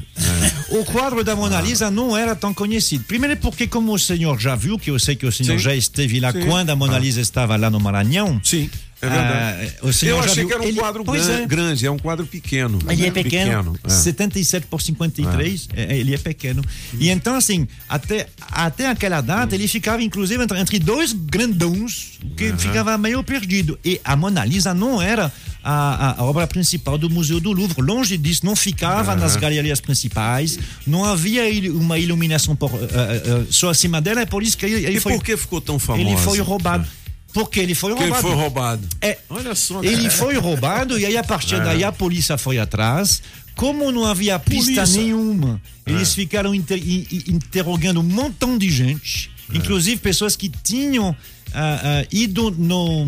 [0.71, 0.77] É.
[0.77, 3.03] O quadro da Mona Lisa não era tão conhecido.
[3.05, 5.63] Primeiro porque, como o senhor já viu, que eu sei que o senhor Sim.
[5.63, 6.41] já esteve lá Sim.
[6.45, 6.99] quando a Mona Ah.
[6.99, 8.39] Lisa estava lá no Maranhão.
[8.43, 8.69] Sim,
[9.01, 9.73] é verdade.
[9.81, 10.47] Ah, Eu achei viu.
[10.47, 11.45] que era um Ele- quadro gran- é.
[11.47, 12.79] grande, é um quadro pequeno.
[12.89, 13.89] Ele é pequeno, é.
[13.89, 16.63] 77 por 53, é, ele é pequeno.
[16.99, 22.53] E então, assim, até, até aquela data, ele ficava, inclusive, entre, entre dois grandões, que
[22.57, 23.79] ficava meio perdido.
[23.83, 25.31] E a Mona Lisa não era
[25.63, 27.81] a, a- obra principal do Museu do Louvre.
[27.81, 30.57] Longe disso, não ficava nas galerias principais,
[30.87, 32.87] não havia uma iluminação por, eh,
[33.25, 35.13] eh, só acima dela, é por isso que ele, ele E foi.
[35.13, 36.07] por que ficou tão famosa?
[36.09, 36.87] Ele foi roubado.
[37.31, 38.27] Porque ele foi Porque ele roubado.
[38.35, 38.87] foi roubado.
[39.01, 39.83] É, Olha só.
[39.83, 40.09] ele cara.
[40.09, 41.59] foi roubado e aí a partir É.
[41.59, 43.21] daí a polícia foi atrás.
[43.55, 45.01] Como não havia pista Polícia.
[45.01, 46.15] nenhuma, eles É.
[46.15, 46.81] ficaram inter-
[47.27, 49.57] interrogando um montão de gente, É.
[49.57, 51.15] inclusive pessoas que tinham
[51.53, 53.05] ah, ah, ido no,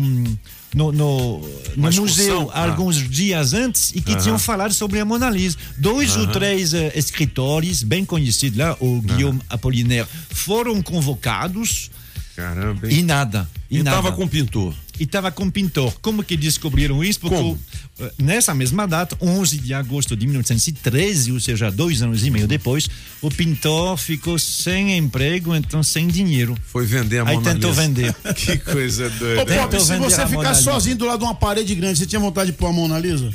[0.74, 1.38] no, no,
[1.76, 2.64] no museu Ah.
[2.64, 5.56] alguns dias antes e que tinham falado sobre a Mona Lisa.
[5.76, 11.90] Dois ou três eh, escritores bem conhecidos lá, o Guillaume Apollinaire, foram convocados
[12.34, 12.98] Caramba, hein?
[12.98, 13.48] e nada.
[13.70, 13.96] E, E nada.
[13.96, 14.74] tava com pintor.
[15.02, 15.92] E estava com pintor.
[16.00, 17.18] Como que descobriram isso?
[17.18, 17.58] Porque Como?
[17.98, 22.46] eh, nessa mesma data, 11 de agosto de 1913, ou seja, dois anos e meio
[22.46, 22.88] depois,
[23.20, 26.56] o pintor ficou sem emprego, então sem dinheiro.
[26.68, 27.82] Foi vender a Aí Mona tentou Lisa.
[27.82, 28.14] vender.
[28.36, 29.44] Que coisa Ô, doida.
[29.44, 32.52] Tentou Pop, se você ficar sozinho do lado de uma parede grande, você tinha vontade
[32.52, 33.34] de pôr a Mona Lisa?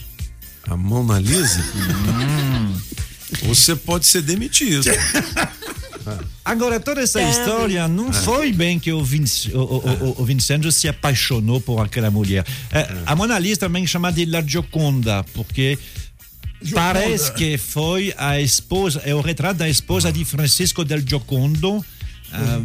[0.69, 1.61] A Mona Lisa?
[2.07, 2.73] Hum.
[3.43, 4.85] Você pode ser demitido.
[6.43, 10.87] Agora, toda essa história não foi bem que o, Vinci, o, o, o, Vincenzo se
[10.87, 12.45] apaixonou por aquela mulher.
[12.71, 15.77] Eh, A Mona Lisa também chama de La Gioconda, porque
[16.73, 21.85] parece que foi a esposa, é o retrato da esposa de Francisco del Giocondo.
[22.31, 22.61] Ah,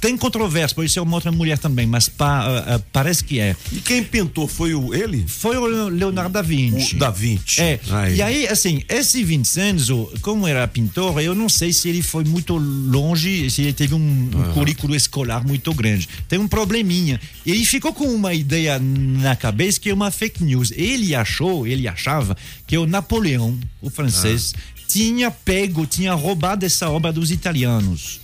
[0.00, 3.54] tem controvérsia, pode ser uma outra mulher também, mas pa- ah, ah, parece que é.
[3.70, 5.24] E quem pintou foi o ele?
[5.28, 6.96] Foi o Leonardo da Vinci.
[6.96, 7.60] O Da Vinci.
[7.60, 7.78] É.
[7.90, 8.16] Aí.
[8.16, 12.56] E aí, assim, esse Vincenzo, como era pintor, eu não sei se ele foi muito
[12.56, 13.98] longe, se ele teve um,
[14.34, 16.08] um currículo escolar muito grande.
[16.28, 17.20] Tem um probleminha.
[17.44, 20.72] Ele ficou com uma ideia na cabeça que é uma fake news.
[20.74, 22.36] Ele achou, ele achava
[22.66, 24.54] que o Napoleão, o francês,
[24.88, 28.20] tinha pego, tinha roubado essa obra dos italianos.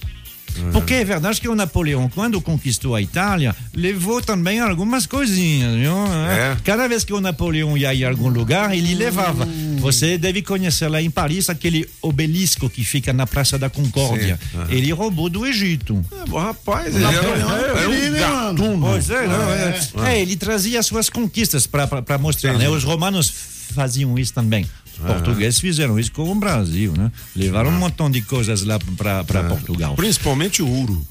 [0.73, 5.75] Porque é verdade que o Napoleão, quando conquistou a Itália, levou também algumas coisinhas.
[5.77, 5.93] Viu?
[6.29, 6.57] É.
[6.65, 9.47] Cada vez que o Napoleão ia em algum lugar, ele levava.
[9.79, 14.39] Você deve conhecer lá em Paris aquele obelisco que fica na Praça da Concórdia.
[14.53, 14.67] Sim, aham.
[14.71, 16.05] Ele roubou do Egito.
[16.13, 18.87] É, rapaz, ele era um gatuno.
[18.87, 19.81] Pois é, é.
[19.97, 20.13] Ah.
[20.13, 22.55] É, ele trazia suas conquistas para mostrar.
[22.59, 22.69] Né?
[22.69, 24.65] Os romanos faziam isso também.
[24.99, 25.13] Os Ah.
[25.15, 27.13] portugueses fizeram isso com o Brasil, né?
[27.35, 29.95] Levaram um montão de coisas lá para Portugal.
[29.95, 31.07] Principalmente o ouro.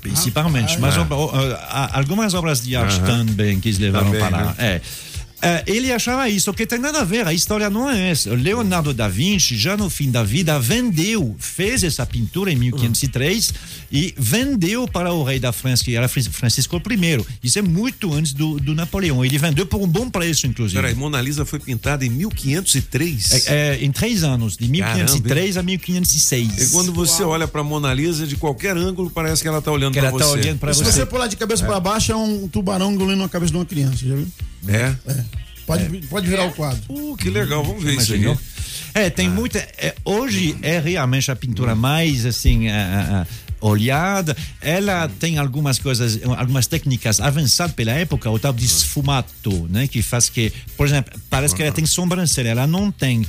[0.00, 0.78] Principalmente.
[0.80, 1.02] Mas Ah.
[1.02, 1.16] obra-
[1.68, 4.44] ah, algumas obras de arte também que eles levaram para lá.
[4.46, 4.54] né?
[4.58, 4.80] É.
[5.40, 8.30] É, ele achava isso, que tem nada a ver, a história não é essa.
[8.30, 13.54] O Leonardo da Vinci, já no fim da vida, vendeu, fez essa pintura em 1503
[13.92, 17.24] e vendeu para o rei da França, que era Fran- Francisco I.
[17.42, 19.24] Isso é muito antes do, do Napoleão.
[19.24, 20.80] Ele vendeu por um bom preço, inclusive.
[20.80, 23.32] Peraí, Mona Lisa foi pintada em 1503.
[23.32, 23.42] É,
[23.76, 26.68] é, em três anos, de 1503 a 1506.
[26.68, 29.92] E quando você olha pra Mona Lisa, de qualquer ângulo, parece que ela tá olhando
[29.94, 30.24] pra ela você.
[30.24, 31.06] tá olhando pra Se você.
[31.06, 34.14] pular de cabeça pra baixo, é um tubarão engolindo a cabeça de uma criança, já
[34.16, 34.26] viu?
[34.66, 34.94] É?
[35.68, 36.82] Pode, pode virar o quadro.
[36.88, 38.32] Uh, que legal, vamos ver isso Imaginou?
[38.34, 38.42] aqui.
[38.94, 39.58] É, tem muita.
[39.58, 42.68] é, hoje é realmente a pintura mais assim.
[42.68, 48.52] ah, ah, ah, olhada, ela tem algumas coisas, algumas técnicas avançadas pela época, o tal
[48.52, 52.90] de esfumato, né, que faz que, por exemplo, parece que ela tem sobrancelha, ela não
[52.90, 53.26] tem.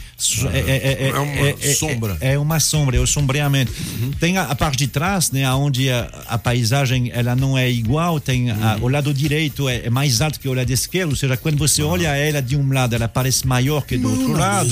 [0.54, 2.18] É, é- é- É uma é- é- sombra.
[2.22, 3.72] É, uma sombra, é o sombreamento.
[4.20, 8.20] Tem a, a parte de trás, né, onde a, a paisagem ela não é igual,
[8.20, 11.38] tem a- o lado direito é, é mais alto que o lado esquerdo, ou seja,
[11.38, 14.70] quando você olha ela de um lado, ela parece maior que do outro lado.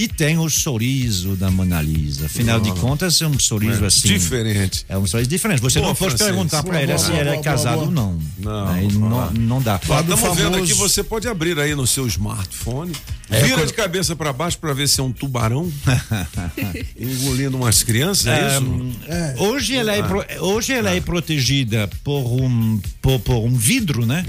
[0.00, 2.24] E tem o sorriso da Mona Lisa.
[2.24, 2.74] Afinal de Ah.
[2.74, 4.08] contas, é um sorriso É, assim.
[4.08, 4.82] diferente.
[4.88, 5.60] É um sorriso diferente.
[5.60, 7.76] Você Boa, não pode perguntar pra Boa, ela boa, se boa, ela é boa.
[7.76, 8.18] ou não.
[8.38, 9.76] Não, não, não dá.
[9.76, 12.92] Estamos vendo aqui, você pode abrir aí no seu smartphone,
[13.28, 15.70] É, vira quando- de cabeça para baixo para ver se é um tubarão
[16.98, 18.92] engolindo umas crianças, é isso?
[19.06, 20.04] É, Hoje ela, é, Ah.
[20.04, 24.24] pro- hoje ela é protegida por um, por, por um vidro, né?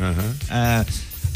[0.49, 0.85] Ah,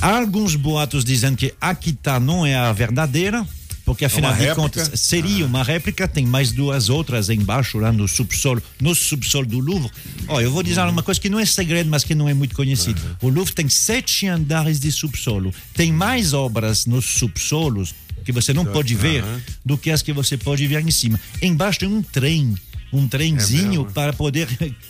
[0.01, 3.47] há alguns boatos dizendo que Akita não é a verdadeira,
[3.85, 4.61] porque afinal uma de réplica?
[4.61, 6.07] contas seria uma réplica.
[6.07, 9.91] Tem mais duas outras embaixo, lá no subsolo, no subsolo do Louvre.
[10.27, 12.55] Ó, eu vou dizer uma coisa que não é segredo, mas que não é muito
[12.55, 12.99] conhecido.
[13.21, 15.53] O Louvre tem sete andares de subsolo.
[15.73, 17.93] Tem mais obras nos subsolos
[18.25, 19.41] que você não pode ver Aham.
[19.63, 21.19] do que as que você pode ver em cima.
[21.39, 22.55] Embaixo tem um trem,
[22.91, 24.47] um trenzinho para poder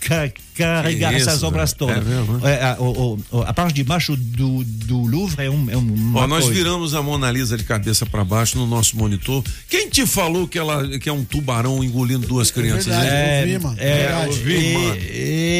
[0.55, 1.77] carregar Que isso, essas obras velho.
[1.93, 1.97] todas.
[1.97, 5.69] É mesmo, É, a, o- o- a parte de baixo do, do Louvre é, um,
[5.69, 6.57] é uma Ó, nós coisa.
[6.57, 9.43] viramos a Mona Lisa de cabeça para baixo no nosso monitor.
[9.69, 12.85] Quem te falou que ela que é um tubarão engolindo duas crianças?
[12.85, 13.53] verdade, hein?
[13.53, 13.77] eu vi, mano.
[13.79, 14.95] É, É, eu vi, mano.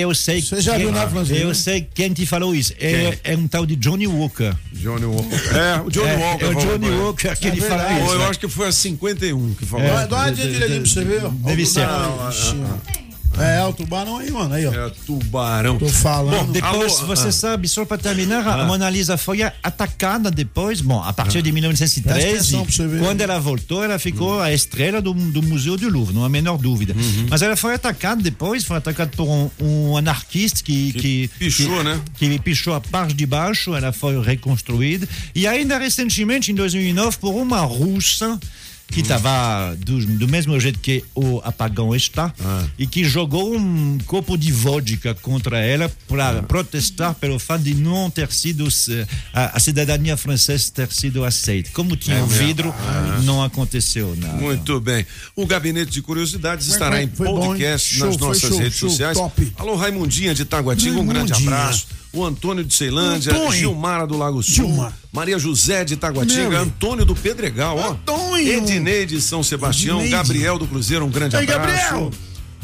[0.02, 1.44] eu sei Você já viu, né, Francisco?
[1.44, 2.74] Eu sei quem te falou isso.
[2.80, 4.54] É, é um tal de Johnny Walker.
[4.74, 5.36] Johnny Walker.
[5.56, 6.46] É, o Johnny É, Walker.
[6.46, 6.90] é o Johnny.
[6.90, 8.12] Walker que ele É fala isso.
[8.14, 8.26] Eu né?
[8.28, 9.86] acho que foi a 51 que falou.
[9.88, 11.22] Dá- Dá uma direita pra você ver.
[11.30, 11.86] Deve ser.
[13.38, 13.42] Ó.
[13.44, 14.54] É, o tubarão aí, mano.
[14.54, 14.74] Aí, ó.
[14.74, 15.78] É tubarão.
[15.78, 16.46] Tô falando.
[16.48, 17.32] Bom, Depois, Alô, você ah.
[17.32, 18.66] sabe, só para terminar, a Ah.
[18.66, 23.00] Mona Lisa foi atacada depois, bom, a partir de Presta 1913, atenção pra você ver.
[23.00, 26.30] quando ela voltou, ela ficou a estrela do, do Museu do Louvre, não há a
[26.30, 26.94] menor dúvida.
[26.94, 27.28] Uhum.
[27.30, 31.84] Mas ela foi atacada depois, foi atacada por um, um anarquista que, que, pichou, que-
[31.84, 32.02] né?
[32.18, 35.08] Que pichou a parte de baixo, ela foi reconstruída.
[35.34, 38.40] E ainda recentemente, em 2009, por uma russa
[38.88, 42.34] que estava do, do mesmo jeito que o apagão está
[42.78, 48.10] e que jogou um copo de vodka contra ela para protestar pelo fato de não
[48.10, 48.68] ter sido
[49.34, 51.72] a, a cidadania francesa ter sido aceita.
[51.74, 52.46] Como tinha É o mesmo?
[52.48, 53.20] vidro, Ah.
[53.24, 54.34] não aconteceu nada.
[54.38, 55.06] Muito bem.
[55.36, 57.96] O Gabinete de Curiosidades Foi- estará foi- em bom, podcast?
[57.96, 59.18] Show, nas nossas show, redes show, sociais.
[59.18, 59.54] top.
[59.58, 61.88] Alô, Raimundinha de Taguatinga, um grande abraço.
[62.16, 63.52] O Antônio de Ceilândia, Antônio.
[63.52, 64.94] Gilmara do Lago Sul, Gilmar.
[65.12, 66.62] Maria José de Taguatinga, Meu.
[66.62, 67.92] Antônio do Pedregal, ó.
[67.92, 68.54] Antônio.
[68.54, 70.16] Ednei de São Sebastião, Edneide.
[70.16, 71.94] Gabriel do Cruzeiro, um grande Aí, abraço.
[71.94, 72.12] Gabriel.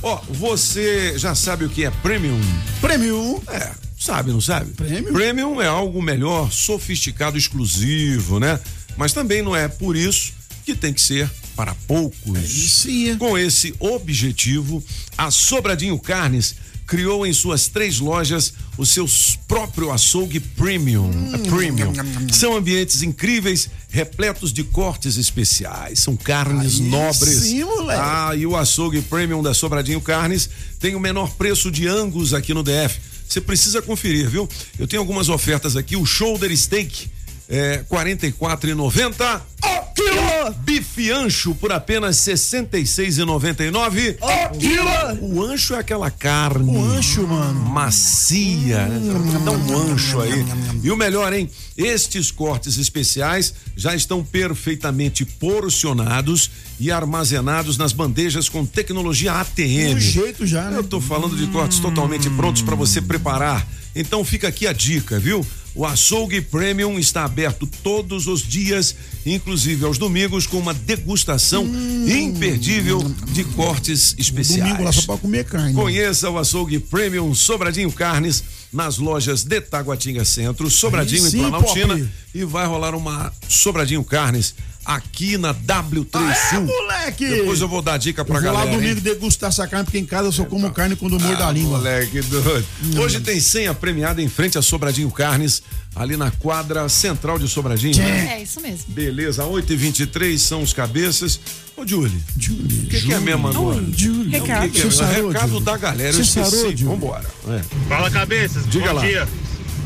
[0.01, 2.39] Ó, você já sabe o que é premium?
[2.79, 3.41] Premium.
[3.49, 4.71] É, sabe, não sabe?
[4.71, 5.13] Premium?
[5.13, 8.57] Premium é algo melhor, sofisticado, exclusivo, né?
[8.95, 10.31] Mas também não é por isso
[10.65, 12.39] que tem que ser para poucos.
[12.49, 13.17] Sim.
[13.17, 14.83] Com esse objetivo,
[15.17, 16.55] a Sobradinho Carnes
[16.91, 19.07] criou em suas três lojas o seu
[19.47, 21.09] próprio açougue premium.
[21.09, 21.31] Hum.
[21.33, 21.93] É premium.
[22.33, 25.99] São ambientes incríveis, repletos de cortes especiais.
[25.99, 27.43] São carnes Aí nobres.
[27.43, 28.01] sim, moleque.
[28.03, 30.49] Ah, e o açougue premium da Sobradinho Carnes
[30.81, 32.99] tem o menor preço de Angus aqui no DF.
[33.25, 34.49] Você precisa conferir, viu?
[34.77, 35.95] Eu tenho algumas ofertas aqui.
[35.95, 37.09] O shoulder steak
[37.51, 39.41] é R$ 44,90.
[39.63, 40.55] O quilo!
[40.61, 44.17] Bife ancho por apenas R$ 66,99.
[44.21, 45.35] O quilo!
[45.35, 46.77] O ancho é aquela carne.
[46.77, 47.59] O ancho, mano.
[47.69, 48.85] Macia.
[48.87, 49.41] né?
[49.43, 50.45] Dá um ancho aí.
[50.81, 51.49] E o melhor, hein?
[51.77, 56.49] Estes cortes especiais já estão perfeitamente porcionados
[56.79, 59.95] e armazenados nas bandejas com tecnologia ATM.
[59.95, 60.77] Do jeito já, né?
[60.77, 63.67] Eu tô falando de cortes totalmente prontos para você preparar.
[63.93, 65.45] Então fica aqui a dica, viu?
[65.73, 68.93] O açougue premium está aberto todos os dias,
[69.25, 74.63] inclusive aos domingos, com uma degustação imperdível de cortes especiais.
[74.63, 75.73] Domingo lá só pra comer carne.
[75.73, 81.39] Conheça o açougue premium Sobradinho Carnes nas lojas de Taguatinga Centro, Sobradinho Aí e sim,
[81.39, 81.97] Planaltina.
[81.97, 82.09] Pop.
[82.33, 84.53] E vai rolar uma Sobradinho Carnes
[84.95, 87.27] aqui na W3 Ah, é, moleque!
[87.29, 88.65] Depois eu vou dar dica pra eu vou galera.
[88.69, 88.79] lá hein?
[88.79, 91.51] domingo degustar essa carne, porque em casa eu só como carne quando mordo Ah, a
[91.51, 91.77] língua.
[91.77, 92.65] Moleque doido.
[92.99, 95.61] Hoje tem senha premiada em frente a Sobradinho Carnes,
[95.95, 97.97] ali na quadra central de Sobradinho.
[97.97, 98.35] né?
[98.37, 98.85] É, isso mesmo.
[98.89, 101.39] Beleza, 8h23 são os cabeças.
[101.77, 102.21] Ô, Julie.
[102.37, 102.85] Julie.
[102.85, 103.83] O que, que é mesmo agora?
[103.95, 104.29] Julie.
[104.31, 104.65] Recado.
[104.67, 105.63] O que, que é sarou, Recado Julie?
[105.65, 106.77] da galera, Você eu sarou, esqueci.
[106.77, 106.83] Julie?
[106.95, 107.25] Vambora.
[107.49, 107.61] É.
[107.87, 109.01] Fala cabeças, Diga bom lá.
[109.05, 109.27] dia.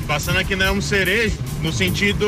[0.07, 2.25] Passando aqui na Elmo Cerejo, no sentido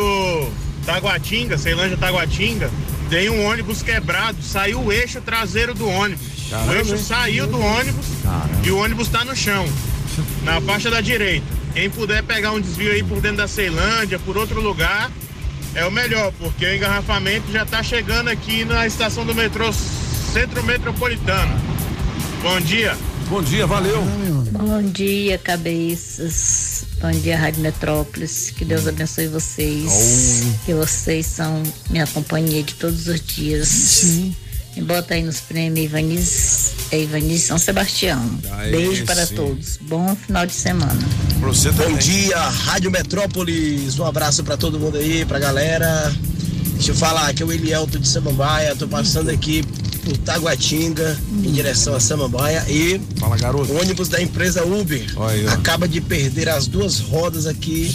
[0.87, 2.71] Taguatinga, Ceilândia Taguatinga,
[3.09, 6.25] tem um ônibus quebrado, saiu o eixo traseiro do ônibus.
[6.49, 8.05] Caramba, o eixo saiu do ônibus
[8.63, 9.67] e o ônibus tá no chão,
[10.43, 11.45] na faixa da direita.
[11.73, 15.11] Quem puder pegar um desvio aí por dentro da Ceilândia, por outro lugar,
[15.75, 20.63] é o melhor, porque o engarrafamento já tá chegando aqui na estação do metrô Centro
[20.63, 21.53] Metropolitano.
[22.41, 22.97] Bom dia.
[23.29, 24.01] Bom dia, valeu.
[24.53, 26.76] Bom dia, cabeças.
[26.99, 28.51] Bom dia, Rádio Metrópolis.
[28.51, 30.43] Que Deus abençoe vocês.
[30.65, 33.67] Que vocês são minha companhia de todos os dias.
[33.67, 34.35] Sim.
[34.75, 38.23] Me bota aí nos prêmios Ivaniz, é Ivaniz São Sebastião.
[38.69, 39.35] Beijo para sim.
[39.35, 39.77] todos.
[39.81, 40.99] Bom final de semana.
[41.39, 43.97] Bom dia, Rádio Metrópolis.
[43.97, 46.13] Um abraço pra todo mundo aí, pra galera.
[46.77, 49.63] Deixa eu falar, aqui é o Elielto de Samambaia, tô passando aqui
[50.05, 53.73] por Taguatinga, em direção a Samambaia e Fala, garoto.
[53.73, 55.03] o ônibus da empresa Uber
[55.51, 57.91] acaba de perder as duas rodas aqui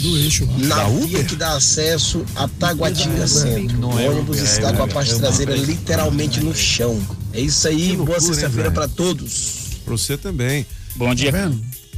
[0.59, 1.25] na Da via Uber?
[1.25, 3.79] que dá acesso a Taguatinga Centro.
[3.79, 6.39] Não o é ônibus Uber, está é com a Uber, parte é uma- traseira literalmente
[6.41, 7.01] no chão.
[7.31, 8.73] É isso aí, boa loucura, hein, sexta-feira velho?
[8.73, 9.53] pra todos.
[9.85, 10.65] Pra você também.
[10.95, 11.31] Bom dia,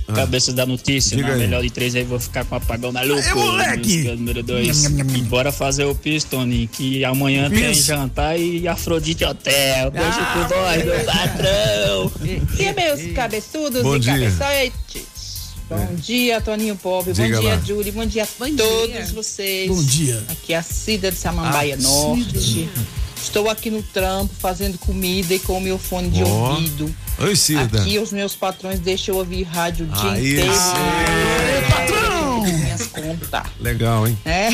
[0.07, 0.13] Ah.
[0.13, 1.15] cabeças da notícia.
[1.15, 1.39] Diga Na aí.
[1.41, 3.19] melhor de três aí vou ficar com o apagão maluco.
[3.19, 3.77] Aê, moleque!
[3.97, 4.83] Música número dois.
[4.83, 9.91] Nham, nham, nham, E bora fazer o Pistone, que amanhã tem jantar e Afrodite Hotel.
[9.91, 12.11] Beijo Ah, pro nós, meu patrão.
[12.59, 14.13] E meus cabeçudos Bom e dia.
[14.31, 15.15] cabeçotes.
[15.67, 17.05] Bom dia, Toninho Pop.
[17.05, 17.57] Bom dia, lá.
[17.65, 17.91] Júlia.
[17.91, 19.67] Bom dia a todos vocês.
[19.67, 20.23] Bom dia.
[20.29, 22.39] Aqui é a Cida de Samambaia Ah, Norte.
[22.39, 22.71] Cida.
[23.19, 26.27] Estou aqui no trampo fazendo comida e com o meu fone de Ó.
[26.51, 26.95] ouvido.
[27.19, 27.81] Oi, Cida.
[27.81, 30.53] Aqui os meus patrões deixam eu ouvir rádio o dia Aí inteiro.
[30.53, 31.71] sim.
[31.71, 32.41] patrão!
[32.43, 33.43] Minhas contas.
[33.59, 34.17] Legal, hein?
[34.25, 34.49] É.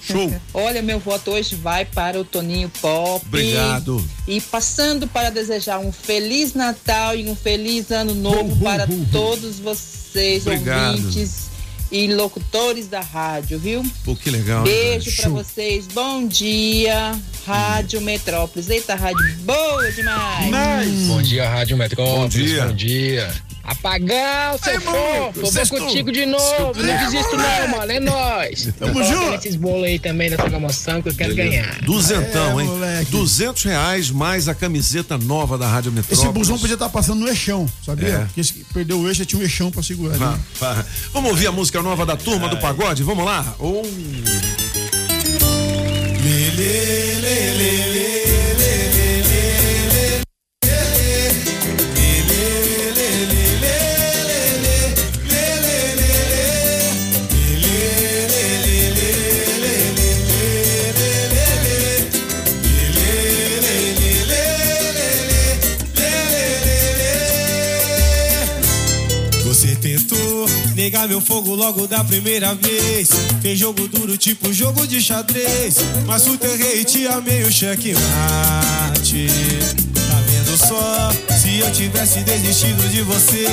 [0.00, 0.32] Show.
[0.54, 3.24] Olha, meu voto hoje vai para o Toninho Pop.
[3.26, 4.04] Obrigado.
[4.28, 10.46] E passando para desejar um feliz Natal e um feliz ano novo para todos vocês,
[10.46, 10.94] Obrigado.
[10.94, 11.53] ouvintes
[11.90, 13.84] e locutores da rádio, viu?
[14.04, 14.64] Pô, que legal.
[14.64, 15.16] Beijo velho?
[15.16, 15.86] para vocês.
[15.88, 18.68] Bom dia, Rádio Metrópolis.
[18.70, 21.06] Eita, rádio boa demais.
[21.06, 22.18] Bom dia, Rádio Metrópolis.
[22.18, 22.64] Bom dia.
[22.66, 23.53] Bom dia.
[23.64, 25.40] Apagão, seu fofo.
[25.40, 26.82] Vou contigo de novo.
[26.82, 27.92] Não desisto não, mano.
[27.92, 28.68] É nóis.
[28.78, 29.34] Tamo junto.
[29.34, 31.62] esses bolos aí também nessa promoção que eu quero Beleza.
[31.62, 31.80] ganhar.
[31.82, 32.68] Duzentão, É, hein?
[32.68, 33.10] moleque.
[33.10, 36.24] Duzentos reais mais a camiseta nova da Rádio Metrópolis.
[36.24, 38.08] Esse busão podia estar passando no eixão, sabia?
[38.08, 38.18] É.
[38.24, 40.16] Porque esse que perdeu o eixo tinha um eixão pra segurar.
[40.18, 40.40] Vá, né?
[40.60, 40.84] vá.
[41.12, 43.02] Vamos ouvir a música nova da turma do pagode?
[43.02, 43.54] Vamos lá?
[43.58, 43.82] Um.
[46.24, 46.40] Você
[70.84, 73.08] negar meu fogo logo da primeira vez.
[73.40, 75.76] Fez jogo duro, tipo jogo de xadrez.
[76.06, 78.02] Mas soterrei e te amei o checkmate.
[79.94, 81.10] Tá vendo só?
[81.38, 83.46] Se eu tivesse desistido de você,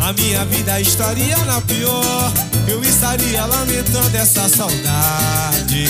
[0.00, 2.32] a minha vida estaria na pior.
[2.66, 5.86] Eu estaria lamentando essa saudade.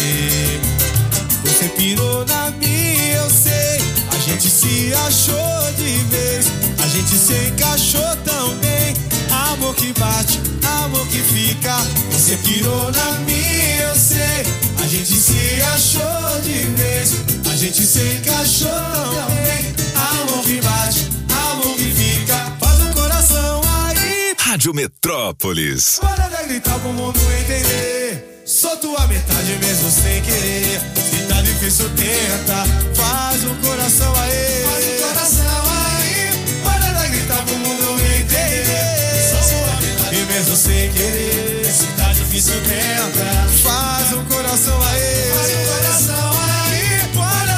[1.44, 3.80] Você pirou na minha, eu sei.
[4.12, 6.46] A gente se achou de vez.
[6.82, 8.73] A gente se encaixou tão bem.
[9.54, 10.40] Amor que bate,
[10.82, 11.76] amor que fica.
[12.10, 14.42] Você pirou na minha, eu sei.
[14.82, 17.12] A gente se achou de vez.
[17.48, 19.72] A gente se encaixou tão bem.
[19.94, 21.08] Amor que bate,
[21.52, 22.52] amor que fica.
[22.58, 24.34] Faz um coração aí.
[24.40, 26.00] Rádio Metrópolis.
[26.00, 28.42] Para de gritar pro mundo entender.
[28.44, 30.80] Sou tua metade mesmo sem querer.
[30.96, 32.64] Se tá difícil, tenta.
[32.94, 34.64] Faz o coração aí.
[34.64, 35.73] Faz o coração aí.
[40.56, 41.64] Sem querer.
[41.64, 43.48] Se tá difícil, tenta.
[43.62, 45.32] Faz o coração aí.
[45.34, 47.08] Faz o coração aí.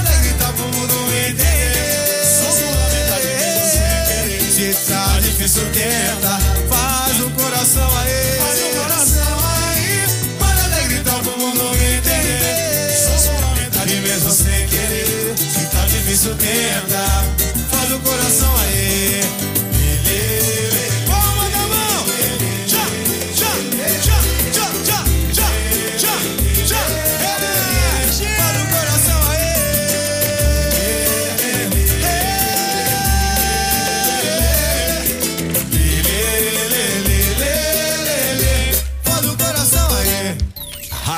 [0.02, 0.94] De gritar pro mundo
[1.28, 2.24] entender.
[2.24, 4.50] Sou tua metade mesmo sem querer.
[4.50, 6.38] Se tá difícil, tenta.
[6.68, 8.38] Faz o coração aí.
[10.38, 11.18] Para de gritar
[11.74, 12.96] entender.
[12.96, 15.34] Sou sua metade mesmo sem querer.
[15.36, 17.24] Se tá difícil, tenta.
[17.70, 19.55] Faz o coração aí.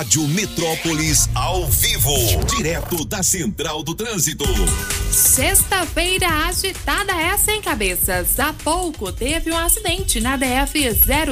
[0.09, 2.15] Rádio Metrópolis ao vivo,
[2.57, 4.47] direto da Central do Trânsito.
[5.13, 8.41] Sexta-feira agitada essa em cabeças.
[8.41, 10.81] Há pouco teve um acidente na DF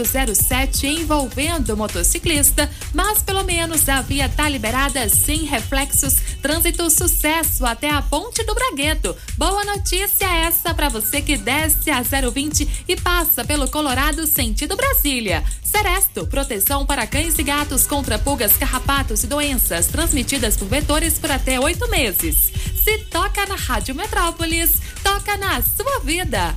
[0.04, 6.16] 007 envolvendo motociclista, mas pelo menos a via tá liberada sem reflexos.
[6.42, 9.16] Trânsito sucesso até a Ponte do Bragueto.
[9.38, 15.42] Boa notícia essa para você que desce a 020 e passa pelo Colorado sentido Brasília.
[15.62, 21.30] Seresto, proteção para cães e gatos contra pulgas, carrapatos e doenças transmitidas por vetores por
[21.30, 22.50] até oito meses.
[22.82, 24.72] Se toca na Rádio Metrópolis,
[25.04, 26.54] toca na sua vida.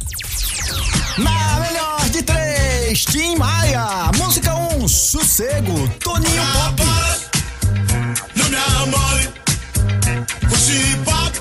[1.18, 4.11] Na melhor de três, Tim Maia.
[4.18, 6.81] Música 1, um, Sossego, Toninho Pop.
[8.36, 9.30] Não me amole,
[10.52, 11.40] o chipap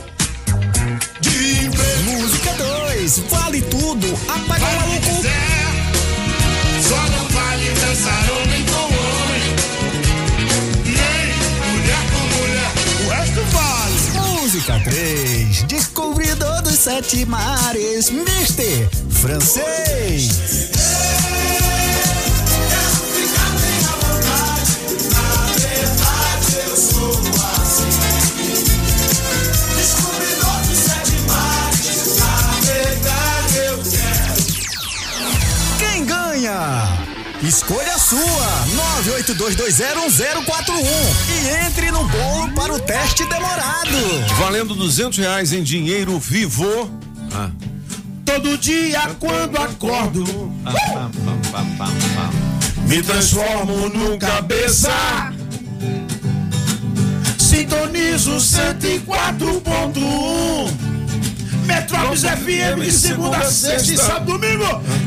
[1.21, 2.03] de emprego.
[2.11, 5.48] Música 2, Vale Tudo, Apaga o Maluco.
[14.69, 14.79] Mole.
[14.79, 15.63] Música 3.
[15.65, 18.11] Descobridor dos sete mares.
[18.11, 20.78] Mister Francês.
[37.49, 38.67] Escolha a sua,
[39.07, 40.85] 982201041
[41.31, 43.97] e entre no bolo para o teste demorado.
[44.39, 46.91] Valendo 200 reais em dinheiro vivo.
[47.33, 47.49] Ah.
[48.27, 50.53] Todo dia quando acordo,
[52.87, 54.93] me transformo num cabeça.
[57.39, 60.98] Sintonizo 104.1.
[61.69, 64.65] Metrópolis FM de segunda a sexta e sábado domingo.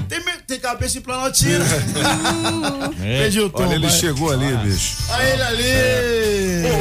[0.08, 1.66] Tem, tem cabeça em Planaltina.
[3.02, 3.64] Perdi o tom.
[3.64, 3.98] Olha, ele vai.
[3.98, 4.98] chegou ali, bicho.
[5.10, 5.64] Olha ele ali.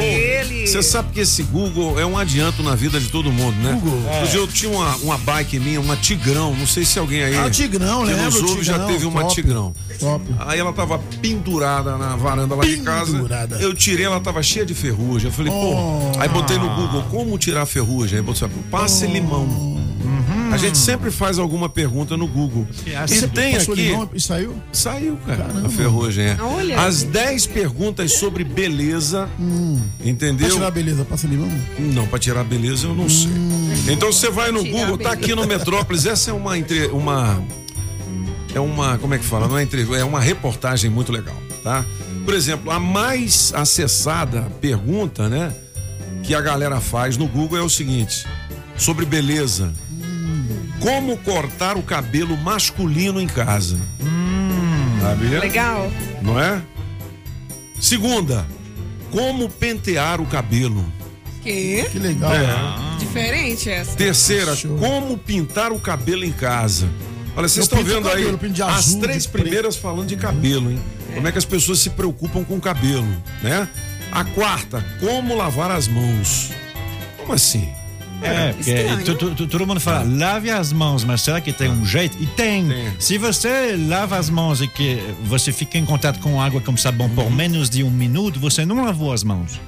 [0.03, 0.67] Ele.
[0.67, 3.71] Você sabe que esse Google é um adianto na vida de todo mundo, né?
[3.81, 4.01] Google.
[4.11, 6.55] Outro dia eu tinha uma, uma bike minha, uma Tigrão.
[6.55, 7.35] Não sei se alguém aí.
[7.35, 9.33] Ah, o Tigrão, lembro, nos ouve já teve uma top.
[9.35, 9.73] Tigrão.
[9.99, 10.23] Top.
[10.39, 13.13] Aí ela tava pendurada na varanda lá de casa.
[13.13, 13.55] Pendurada.
[13.57, 15.29] Eu tirei, ela tava cheia de ferrugem.
[15.29, 16.11] Eu falei, Oh.
[16.13, 16.19] pô.
[16.19, 18.19] Aí botei no Google, como tirar ferrugem?
[18.19, 19.70] Aí botei, passe limão.
[20.51, 22.67] A gente sempre faz alguma pergunta no Google.
[22.85, 23.95] E Você tem aqui.
[24.13, 24.55] e saiu?
[24.71, 25.47] Saiu, cara.
[25.65, 26.37] A ferrugem é.
[26.41, 26.81] Olha.
[26.81, 29.29] As 10 perguntas sobre beleza.
[30.03, 30.47] Entendeu?
[30.47, 31.49] Pra tirar beleza, passa limão?
[31.79, 33.29] Não, pra tirar a beleza eu não sei.
[33.89, 36.05] Então você vai no Tirar Google, tá aqui no Metrópolis.
[36.05, 37.41] Essa é uma entre, uma
[38.53, 39.47] é uma, como é que fala?
[39.47, 41.85] Não é entre, é uma reportagem muito legal, tá?
[42.25, 45.53] Por exemplo, a mais acessada pergunta, né,
[46.23, 48.25] que a galera faz no Google é o seguinte:
[48.77, 49.71] sobre beleza.
[50.81, 53.79] Como cortar o cabelo masculino em casa?
[54.99, 55.39] Sabia?
[55.39, 55.91] Legal.
[56.21, 56.61] Não é?
[57.79, 58.45] Segunda,
[59.11, 60.83] como pentear o cabelo?
[61.43, 61.85] Que?
[61.91, 62.33] Que legal.
[62.33, 62.97] É.
[62.99, 63.95] Diferente essa.
[63.95, 66.89] Terceira, como pintar o cabelo em casa.
[67.35, 69.43] Olha, vocês estão vendo cabelo, aí de as azul, três de preto.
[69.43, 70.79] primeiras falando de cabelo, hein?
[71.13, 73.07] Como é que as pessoas se preocupam com o cabelo,
[73.41, 73.67] né?
[74.11, 76.51] A quarta, como lavar as mãos.
[77.17, 77.69] Como assim?
[78.21, 81.69] É, porque tu- tu- tu- todo mundo fala, lave as mãos, mas será que tem
[81.69, 82.17] um jeito?
[82.21, 82.67] E tem.
[82.99, 87.09] Se você lava as mãos e que você fica em contato com água com sabão
[87.09, 89.59] por menos de um minuto, você não lavou as mãos.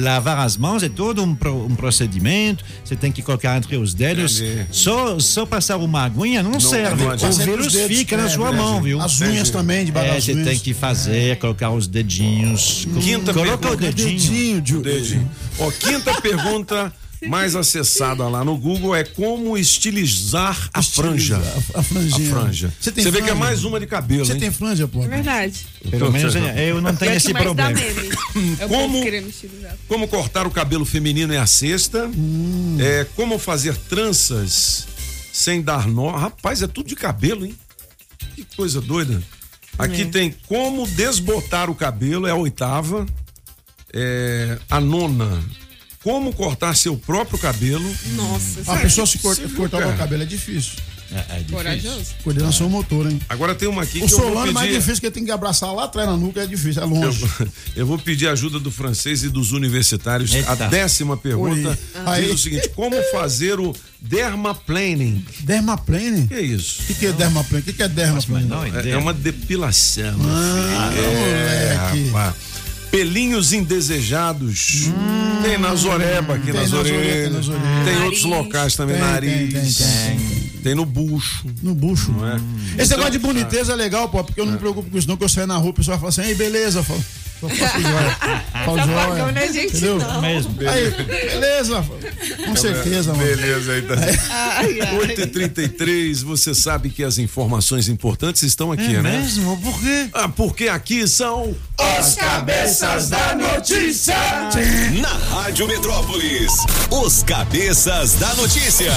[0.00, 3.92] Lavar as mãos é todo um, pro- um procedimento, você tem que colocar entre os
[3.92, 4.40] dedos.
[4.40, 4.66] Entendi.
[4.70, 7.04] Só, só passar uma aguinha não, Não- serve.
[7.04, 8.70] não o vírus fica na é, sua verdade.
[8.70, 9.00] mão, viu?
[9.02, 12.86] As unhas também, debaixo É, das você tem que fazer, colocar os dedinhos.
[13.02, 13.92] Quinta Coloca o pergunta.
[14.02, 14.82] dedinho.
[14.82, 15.30] Dedinho.
[15.58, 16.92] Ó, quinta pergunta
[17.28, 21.36] mais acessada lá no Google é como estilizar a franja.
[21.74, 22.28] A, a franjinha.
[22.28, 22.72] A franja.
[22.80, 24.40] Você tem Você vê que é mais uma de cabelo, Você hein?
[24.40, 25.02] tem franja, pô?
[25.04, 25.66] É verdade.
[25.90, 27.78] Pelo menos eu não tenho esse problema.
[28.58, 29.76] É o Como- povo querendo estilizar.
[29.86, 32.10] Como cortar o cabelo feminino é a sexta.
[32.80, 34.86] É, como fazer tranças
[35.32, 36.10] sem dar nó.
[36.16, 37.54] Rapaz, é tudo de cabelo, hein?
[38.34, 39.22] Que coisa doida.
[39.78, 40.04] Aqui É.
[40.06, 43.06] tem como desbotar o cabelo, é a oitava.
[43.92, 45.42] É, a nona.
[46.04, 47.90] Como cortar seu próprio cabelo.
[48.14, 49.96] Nossa, A pessoa se corta, Você viu, cortar o cara?
[49.96, 50.74] cabelo é difícil.
[51.50, 52.06] Corajoso.
[52.24, 53.20] Coordenação motora, hein?
[53.28, 54.78] Agora tem uma aqui O que eu vou Solano é mais pedir.
[54.80, 57.22] difícil que ele tem que abraçar lá atrás na nuca, é difícil, é longe.
[57.40, 60.34] Eu, eu vou pedir ajuda do francês e dos universitários.
[60.34, 60.50] Eita.
[60.52, 61.76] A décima pergunta Oi.
[61.76, 62.30] diz Aí.
[62.30, 65.24] o seguinte: como fazer o dermaplaning?
[65.40, 66.26] Dermaplane?
[66.26, 66.82] Que é isso?
[66.82, 67.62] O que, que é dermaplane?
[67.62, 68.48] O que, que é dermaplane?
[68.84, 70.16] É, é uma depilação.
[70.20, 72.08] Ah, é, moleque.
[72.10, 72.34] rapaz.
[72.94, 74.88] Pelinhos indesejados.
[75.42, 77.84] Tem na zoreba aqui Tem nas nas orelhas, tem nas orelhas.
[77.84, 79.52] Tem outros locais também, Tem, nariz.
[79.52, 81.44] tem, tem, tem, Tem no bucho.
[81.60, 82.12] No bucho.
[82.12, 82.36] Não é?
[82.36, 85.08] Esse Então, negócio de boniteza é legal, pô, porque eu não me preocupo com isso,
[85.08, 87.04] não, que eu saio na rua, o pessoal fala assim, ei, beleza, eu falo.
[87.48, 88.16] Só faço joia.
[88.64, 89.32] Falo Essa joia.
[89.32, 89.98] não é gente, Entendeu?
[89.98, 90.20] não.
[90.22, 90.54] Mesmo.
[90.68, 91.84] Aí, beleza.
[92.46, 93.24] Com certeza, mano.
[93.24, 93.94] Beleza, aí tá.
[94.30, 94.98] Ai, ai.
[94.98, 99.18] 8h33, você sabe que as informações importantes estão aqui, É né?
[99.20, 99.56] mesmo?
[99.60, 100.08] Por quê?
[100.14, 101.54] Ah, porque aqui são
[102.00, 104.14] Os cabeças da notícia.
[105.00, 106.52] Na Rádio Metrópolis,
[106.90, 108.92] os cabeças da notícia.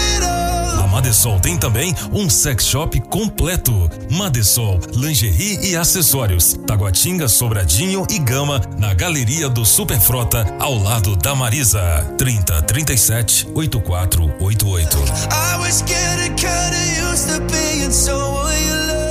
[1.05, 3.90] Madesol tem também um sex shop completo.
[4.10, 6.55] Madesol, lingerie e acessórios.
[6.66, 11.82] Taguatinga, Sobradinho e Gama, na Galeria do Superfrota, ao lado da Marisa.
[12.16, 14.97] 30 37 8488.
[15.31, 19.03] I was getting kinda used to being you love.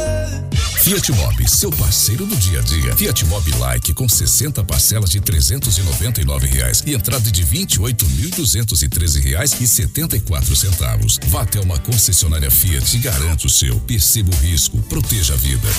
[0.84, 2.93] Fiat Mobi, seu parceiro do dia a dia.
[2.97, 9.65] Fiat Mobi Like com 60 parcelas de 399 reais e entrada de 28.213 reais e
[9.65, 11.18] 74 centavos.
[11.27, 13.80] Vá até uma concessionária Fiat e garanta o seu.
[13.80, 15.69] Perceba o risco, proteja a vida.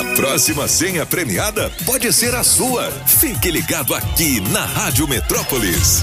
[0.00, 2.90] A próxima senha premiada pode ser a sua.
[3.06, 6.02] Fique ligado aqui na Rádio Metrópolis.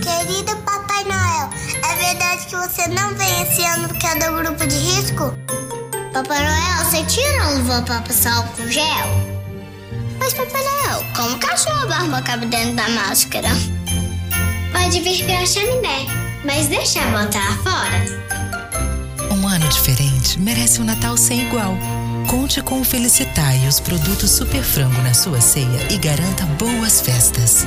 [0.00, 1.50] Querido Papai Noel,
[1.84, 5.36] é verdade que você não vem esse ano porque é do grupo de risco?
[6.12, 8.84] Papai Noel, você tira a luva pra passar álcool gel?
[10.18, 13.48] Mas Papai Noel, como que a sua barba cabe dentro da máscara?
[14.72, 16.06] Pode vir pela chaminé,
[16.44, 19.34] mas deixa botar fora.
[19.34, 21.76] Um ano diferente merece um Natal sem igual.
[22.26, 27.00] Conte com o Felicitar e os produtos Super Frango na sua ceia e garanta boas
[27.00, 27.66] festas.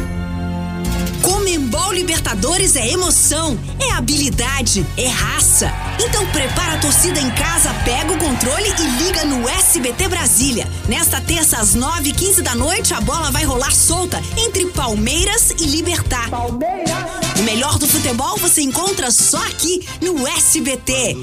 [1.22, 5.72] Comembol Libertadores é emoção, é habilidade, é raça.
[6.00, 10.68] Então prepara a torcida em casa, pega o controle e liga no SBT Brasília.
[10.88, 16.30] Nesta terça às 9h15 da noite, a bola vai rolar solta entre Palmeiras e Libertar.
[16.30, 17.22] Palmeiras!
[17.40, 21.18] O melhor do futebol você encontra só aqui no SBT.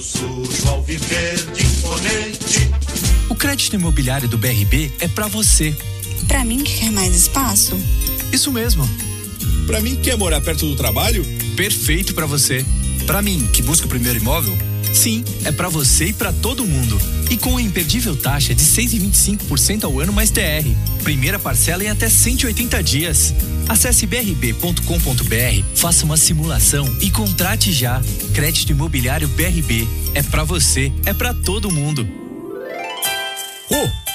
[3.28, 5.76] O crédito imobiliário do BRB é pra você.
[6.26, 7.78] Pra mim que quer mais espaço?
[8.32, 9.07] Isso mesmo.
[9.68, 11.22] Pra mim que quer morar perto do trabalho?
[11.54, 12.64] Perfeito pra você.
[13.04, 14.56] Pra mim, que busca o primeiro imóvel?
[14.94, 16.98] Sim, é pra você e pra todo mundo.
[17.30, 20.66] E com a imperdível taxa de 6,25% ao ano mais TR.
[21.04, 23.34] Primeira parcela em até 180 dias.
[23.68, 28.00] Acesse brb.com.br, faça uma simulação e contrate já.
[28.32, 29.86] Crédito Imobiliário BRB.
[30.14, 32.08] É pra você, é pra todo mundo.
[33.70, 34.07] Oh,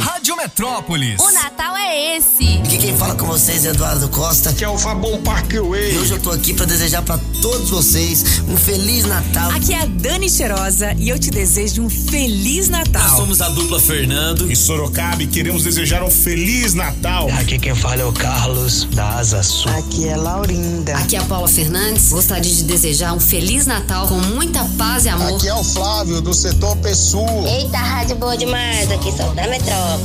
[0.00, 1.20] Rádio Metrópolis.
[1.20, 2.58] O Natal é esse.
[2.64, 4.50] Aqui quem fala com vocês é Eduardo Costa.
[4.54, 5.94] Que é o Fabão Parkway.
[5.94, 9.50] E hoje eu tô aqui para desejar para todos vocês um Feliz Natal.
[9.50, 13.02] Aqui é a Dani Cheirosa e eu te desejo um Feliz Natal.
[13.02, 17.28] Nós somos a dupla Fernando e Sorocaba e queremos desejar um Feliz Natal.
[17.38, 19.70] Aqui quem fala é o Carlos da Asa Sul.
[19.72, 20.96] Aqui é Laurinda.
[20.96, 22.08] Aqui é a Paula Fernandes.
[22.08, 25.36] Gostaria de desejar um Feliz Natal com muita paz e amor.
[25.36, 27.46] Aqui é o Flávio do setor Pessoa.
[27.46, 30.04] Eita, rádio boa demais, aqui só da Metrópole.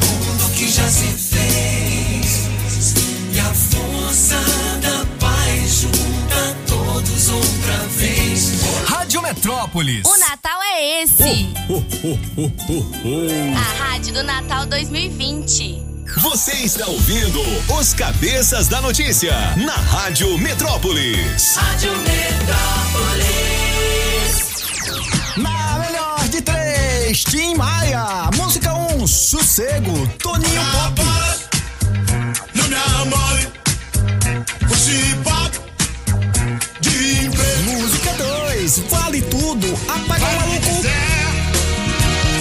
[0.00, 2.46] mundo que já se fez
[3.34, 4.36] e a força
[4.80, 8.62] da paz junta todos outra vez.
[8.86, 10.06] Rádio Metrópolis.
[10.06, 11.54] O Natal é esse.
[11.68, 13.58] Oh, oh, oh, oh, oh.
[13.58, 15.84] A Rádio do Natal 2020.
[16.16, 17.42] Você está ouvindo
[17.78, 21.56] os Cabeças da Notícia na Rádio Metrópolis.
[21.56, 23.36] Rádio Metrópolis.
[25.36, 25.65] Na
[27.14, 28.30] Steam Maia.
[28.34, 31.00] Música 1, Sossego, Toninho Pop.
[32.54, 33.46] Não me amore,
[35.22, 35.60] pop
[36.80, 37.28] de
[37.64, 40.82] Música 2, Vale Tudo, Apaga vale o Maluco.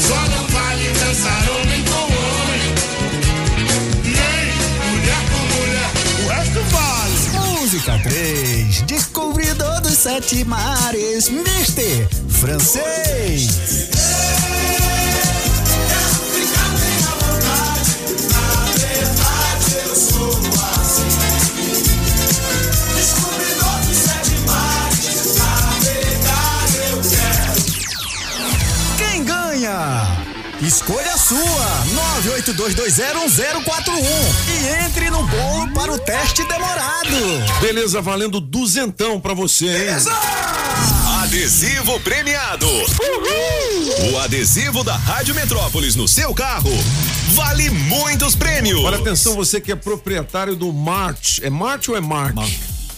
[0.02, 2.64] Só não vale dançar homem com homem,
[4.04, 4.46] nem
[4.90, 5.90] mulher com mulher,
[6.24, 7.16] o resto vale.
[7.60, 13.50] Música 3, Descobridor dos Sete Mares, Mister Francês.
[30.66, 31.86] Escolha a sua,
[32.24, 34.02] 982201041
[34.50, 37.16] e entre no bolo para o teste demorado.
[37.62, 39.90] Beleza, valendo duzentão pra você, hein?
[41.06, 42.66] A Adesivo premiado.
[44.12, 46.72] O adesivo da Rádio Metrópolis no seu carro
[47.34, 48.84] vale muitos prêmios.
[48.84, 51.42] Olha atenção, você que é proprietário do March.
[51.44, 52.36] É March ou é March?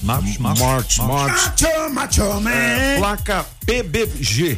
[0.01, 0.97] March, March, March.
[0.99, 2.51] Macho, macho, man.
[2.51, 4.57] É, placa PBG.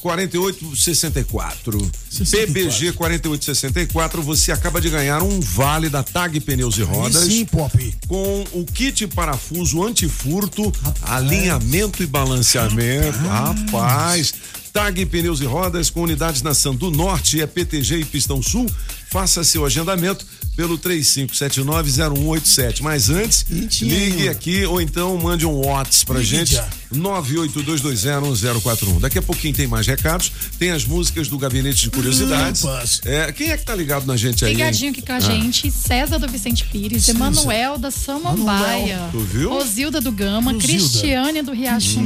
[0.00, 1.90] 4864.
[2.30, 7.24] PBG 4864, você acaba de ganhar um vale da Tag Pneus e Rodas.
[7.24, 7.94] sim, Pop.
[8.06, 10.72] Com o kit parafuso antifurto,
[11.02, 13.18] alinhamento e balanceamento.
[13.18, 14.34] Rapaz.
[14.72, 18.66] Tag Pneus e Rodas com unidades na Sandu Norte, é PTG e Pistão Sul.
[19.10, 20.24] Faça seu agendamento
[20.56, 22.80] pelo 35790187.
[22.82, 23.44] Mas antes,
[23.80, 26.54] ligue aqui ou então mande um WhatsApp pra Ligue gente.
[26.54, 26.68] já.
[26.92, 28.98] 982201041.
[29.00, 32.64] Daqui a pouquinho tem mais recados, tem as músicas do Gabinete de Curiosidades.
[32.64, 33.00] Opas.
[33.04, 34.52] É, quem é que tá ligado na gente aí?
[34.52, 35.20] Ligadinho aqui com a Ah.
[35.20, 37.16] gente, César do Vicente Pires, César.
[37.18, 39.50] Emanuel da Samambaia, Tu viu?
[39.50, 40.66] Rosilda do Gama, Rosilda.
[40.66, 42.02] Cristiane do Riachão,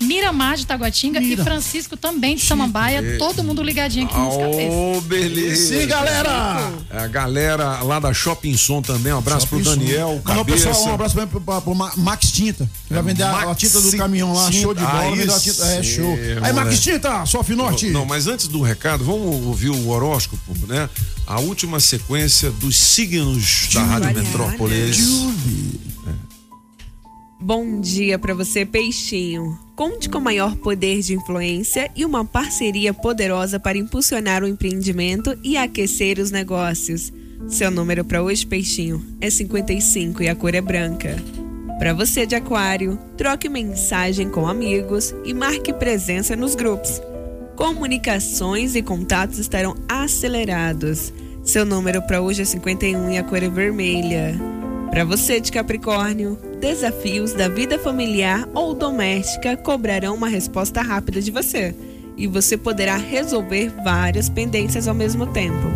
[0.00, 4.72] Miramar de Taguatinga e Francisco também de Samambaia, todo mundo ligadinho aqui nos cabeças.
[4.74, 5.78] Ô, beleza.
[5.80, 6.11] Sim, galera.
[6.90, 10.68] É, A galera lá da Shopping Som também, um abraço pro Daniel, Não, cabeça.
[10.68, 13.80] pessoal, um abraço pra, pra, pro Ma- Max Tinta, que vai vender a, a tinta
[13.80, 15.16] do caminhão lá, show de bola.
[15.16, 15.32] Tinta.
[15.32, 16.14] a Aí tinta, é, show.
[16.14, 16.52] Aí, moleque.
[16.54, 17.88] Max Tinta, Sof Norte.
[17.90, 20.88] Não, mas antes do recado, vamos ouvir o horóscopo, né?
[21.26, 24.98] A última sequência dos signos da Rádio Metrópolis.
[27.40, 29.58] Bom dia para você, peixinho.
[29.82, 35.56] Conte com maior poder de influência e uma parceria poderosa para impulsionar o empreendimento e
[35.56, 37.12] aquecer os negócios.
[37.48, 41.16] Seu número para hoje, peixinho, é 55 e a cor é branca.
[41.80, 47.02] Para você de aquário, troque mensagem com amigos e marque presença nos grupos.
[47.56, 51.12] Comunicações e contatos estarão acelerados.
[51.42, 54.61] Seu número para hoje é 51 e a cor é vermelha.
[54.92, 61.30] Para você de Capricórnio, desafios da vida familiar ou doméstica cobrarão uma resposta rápida de
[61.30, 61.74] você
[62.14, 65.66] e você poderá resolver várias pendências ao mesmo tempo.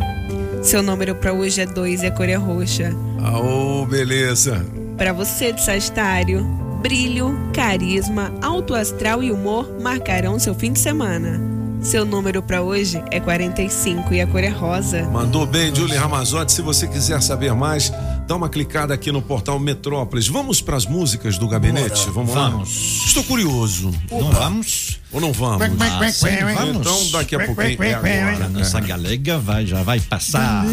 [0.63, 2.95] Seu número para hoje é 2 e a cor é roxa.
[3.25, 4.63] Aô, beleza.
[4.99, 6.45] Para você de Sagitário,
[6.83, 11.41] brilho, carisma, alto astral e humor marcarão seu fim de semana.
[11.81, 15.05] Seu número para hoje é 45 e a cor é rosa.
[15.05, 16.53] Mandou bem, Julie Ramazotti.
[16.53, 17.93] Se você quiser saber mais,
[18.27, 20.27] dá uma clicada aqui no portal Metrópolis.
[20.27, 22.01] Vamos para as músicas do gabinete?
[22.01, 22.12] Bora.
[22.12, 22.48] Vamos lá?
[22.51, 23.03] Vamos.
[23.07, 23.93] Estou curioso.
[24.11, 25.01] Não vamos?
[25.12, 25.62] Ou não vamos?
[25.81, 26.77] Ah, sim, vamos.
[26.78, 28.47] Então daqui a pouquinho é agora.
[28.47, 30.65] A nossa galega vai, já vai passar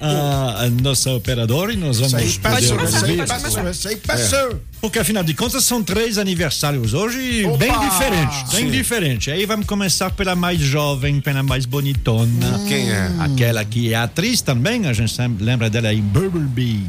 [0.00, 3.04] a, a nossa operadora e nós vamos Isso passou, isso
[3.88, 4.60] aí passou, passou.
[4.80, 7.58] Porque afinal de contas são três aniversários hoje Opa!
[7.58, 9.32] bem diferentes, bem diferentes.
[9.32, 12.60] Aí vamos começar pela mais jovem, pela mais bonitona.
[12.68, 13.10] Quem é?
[13.20, 16.84] Aquela que é atriz também, a gente lembra dela em Bumblebee.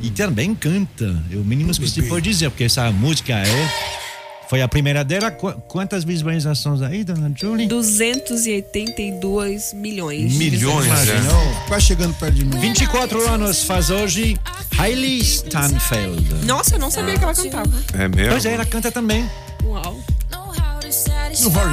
[0.00, 4.07] E também canta, é o mínimo que se pode dizer, porque essa música é...
[4.48, 5.30] Foi a primeira dela.
[5.30, 7.66] Qu- Quantas visualizações aí, dona Julie?
[7.66, 10.32] 282 milhões.
[10.34, 11.54] Milhões, Imaginou?
[11.66, 12.58] Quase chegando perto de mim.
[12.58, 14.38] 24 anos faz hoje
[14.78, 16.46] Hailey Stanfield.
[16.46, 17.72] Nossa, eu não sabia que ela cantava.
[17.94, 18.30] É mesmo?
[18.32, 19.28] Pois é, ela canta também.
[19.64, 19.98] Uau.
[20.30, 21.68] No Horror.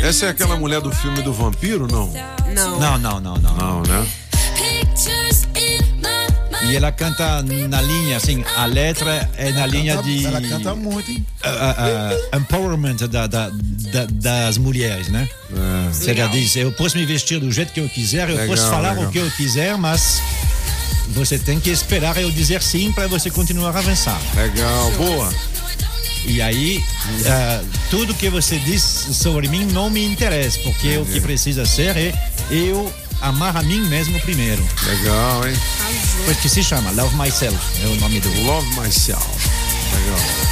[0.00, 2.08] Essa é aquela mulher do filme do vampiro, não?
[2.54, 2.78] Não.
[2.78, 3.54] Não, não, não, não.
[3.56, 4.06] Não, né?
[6.62, 10.26] E ela canta na linha, assim, a letra é na linha de.
[10.26, 11.24] Ela canta muito, hein?
[11.42, 11.74] ah,
[12.32, 15.26] ah, empowerment da, da- da- das mulheres, né?
[15.90, 18.68] Você já diz, eu posso me vestir do jeito que eu quiser, eu Legal, posso
[18.70, 19.08] falar legal.
[19.08, 20.20] o que eu quiser, mas
[21.08, 24.20] você tem que esperar eu dizer sim para você continuar a avançar.
[24.36, 25.32] Legal, boa.
[26.26, 26.84] E aí,
[27.26, 31.96] ah, tudo que você diz sobre mim não me interessa, porque o que precisa ser
[31.96, 32.12] é
[32.50, 34.62] eu amar a mim mesmo primeiro.
[34.86, 35.54] Legal, hein?
[36.24, 38.28] Pois que se chama Love Myself, é o nome do.
[38.44, 39.26] Love Myself.
[39.94, 40.50] Legal.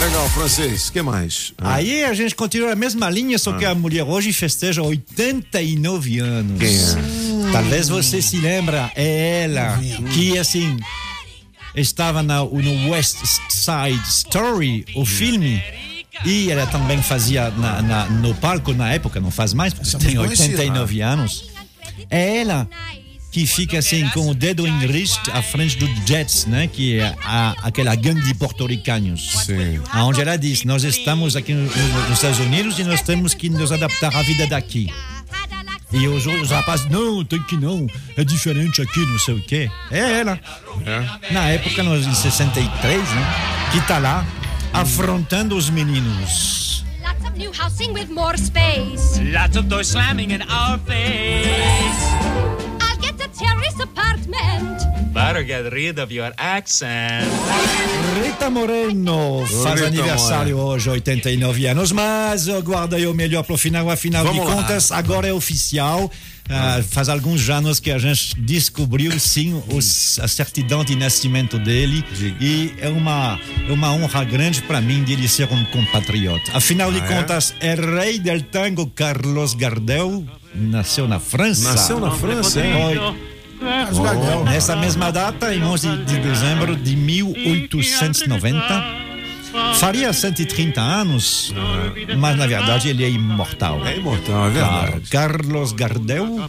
[0.00, 0.90] Legal, francês.
[0.90, 1.52] que mais?
[1.58, 6.18] Ah, Aí a gente continua a mesma linha, só que a mulher hoje festeja 89
[6.18, 6.58] anos.
[6.58, 7.52] Quem é?
[7.52, 9.78] Talvez você se lembra, é ela
[10.12, 10.76] que assim
[11.76, 13.18] estava na, no West
[13.48, 15.62] Side Story, o filme.
[16.24, 20.14] E ela também fazia na- na- no palco na época, não faz mais, porque tem
[20.14, 20.50] muito conhecida.
[20.62, 21.44] 89 anos.
[22.10, 22.68] É ela
[23.30, 26.66] que fica assim com o dedo em riste à frente do Jets, né?
[26.66, 29.44] Que é a, aquela gangue de porto-ricanos.
[29.46, 29.80] Sim.
[29.94, 33.48] Onde ela diz: Nós estamos aqui no- no- nos Estados Unidos e nós temos que
[33.48, 34.92] nos adaptar à vida daqui.
[35.90, 37.86] E os, os rapazes, não, tem que não,
[38.16, 39.70] é diferente aqui, não sei o quê.
[39.90, 40.40] É ela.
[41.30, 43.34] Na época, nós, em 63, né?
[43.72, 44.26] Que tá lá
[44.72, 46.84] afrontando os meninos.
[47.02, 49.20] Lots of new housing with more space.
[49.32, 52.02] Lots of doors slamming in our face.
[52.80, 54.82] I'll get a terrace apartment.
[55.12, 57.28] Better get rid of your accent.
[58.22, 63.90] Rita Moreno faz Rita aniversário hoje, 89 anos, mas eu guardei o melhor pro final.
[63.90, 64.56] Afinal Vamos de lá.
[64.56, 66.10] contas, agora é oficial.
[66.50, 72.04] Ah, faz alguns anos que a gente descobriu sim os, a certidão de nascimento dele
[72.40, 73.38] e é uma,
[73.68, 76.50] é uma honra grande para mim de ele ser um compatriota.
[76.54, 77.08] Afinal de Ah, é?
[77.16, 80.24] contas, é rei del tango Carlos Gardel,
[80.54, 81.70] nasceu na França.
[81.72, 82.72] Nasceu na França, é?
[82.74, 82.98] Foi.
[84.44, 89.11] Nessa mesma data, em 11 de dezembro de 1890,
[89.78, 91.52] faria 130 anos,
[92.18, 93.84] mas na verdade ele é imortal.
[93.86, 95.10] É imortal, é verdade.
[95.10, 96.48] Carlos Gardel,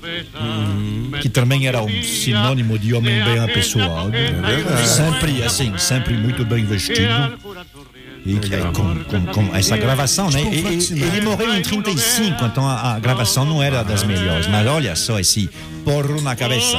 [1.22, 4.16] que também era um sinônimo de homem bem apessoado.
[4.16, 4.88] É verdade.
[4.88, 7.40] Sempre assim, sempre muito bem vestido.
[8.26, 10.40] E que, com, com, com essa gravação, né?
[10.40, 14.04] Tipo um E- e- Ele morreu em 35, então a, a gravação não era das
[14.04, 14.48] melhores.
[14.48, 15.50] Mas olha só esse
[15.84, 16.78] porro na cabeça.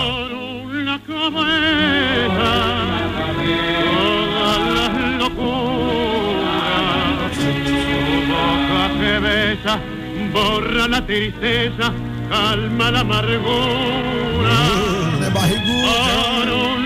[9.15, 9.81] Que besa,
[10.33, 11.93] borra la tristeza,
[12.29, 14.57] calma la amargura.
[15.25, 15.85] É barrigudo.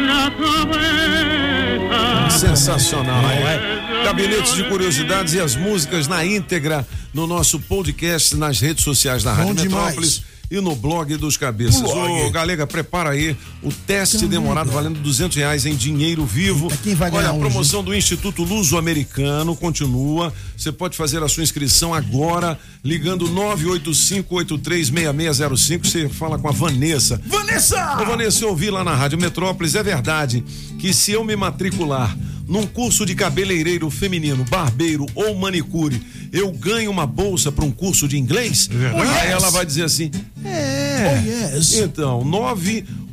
[0.06, 2.00] la cabeza.
[2.30, 4.04] Sensacional, é?
[4.04, 9.32] Gabinetes de curiosidades e as músicas na íntegra no nosso podcast nas redes sociais da
[9.32, 10.22] Rádio Bom demais.
[10.50, 11.82] E no blog dos cabeças.
[11.82, 12.22] Blog.
[12.22, 16.68] Ô, Galega, prepara aí o teste demorado valendo 200 reais em dinheiro vivo.
[16.82, 20.32] quem vai Olha, a hoje, promoção do Instituto Luso-Americano continua.
[20.56, 25.84] Você pode fazer a sua inscrição agora ligando 985836605.
[25.84, 27.20] Você fala com a Vanessa.
[27.26, 27.98] Vanessa!
[28.00, 30.42] Ô, Vanessa, eu ouvi lá na Rádio Metrópolis, é verdade
[30.78, 32.16] que se eu me matricular
[32.48, 36.00] num curso de cabeleireiro feminino, barbeiro ou manicure,
[36.32, 38.70] eu ganho uma bolsa para um curso de inglês?
[38.72, 39.10] Oh, yes.
[39.10, 40.10] Aí ela vai dizer assim:
[40.44, 41.50] é.
[41.52, 41.74] Oh, yes.
[41.74, 42.24] Então,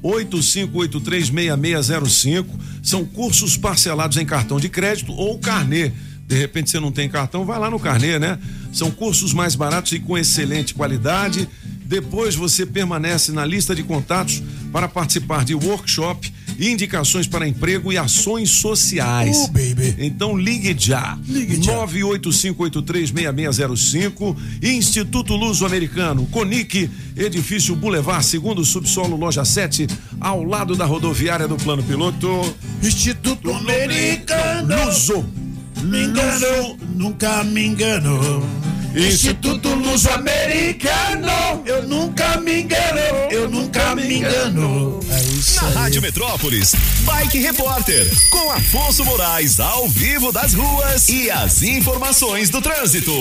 [0.02, 2.46] 985836605
[2.82, 5.92] são cursos parcelados em cartão de crédito ou carnê.
[6.28, 8.40] De repente você não tem cartão, vai lá no carnê, né?
[8.74, 11.48] São cursos mais baratos e com excelente qualidade.
[11.86, 14.42] Depois você permanece na lista de contatos
[14.72, 19.38] para participar de workshop, indicações para emprego e ações sociais.
[19.38, 19.96] Oh, baby.
[19.98, 21.18] Então ligue já.
[21.28, 21.74] Ligue já.
[21.88, 29.88] 985836605 Instituto Luso-Americano, Conic, Edifício Boulevard, segundo subsolo, loja 7,
[30.20, 32.56] ao lado da rodoviária do Plano Piloto.
[32.82, 34.86] Instituto Americano.
[34.86, 35.45] Luso.
[35.84, 38.66] Me engano, nunca me engano.
[38.96, 41.64] Instituto Luso Americano.
[41.66, 43.00] Eu nunca me engano,
[43.30, 45.00] eu nunca me engano.
[45.10, 45.74] É isso Na aí.
[45.76, 52.62] Rádio Metrópolis, Bike Repórter, com Afonso Moraes ao vivo das ruas e as informações do
[52.62, 53.12] trânsito.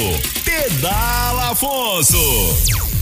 [0.45, 2.17] Pedala Afonso.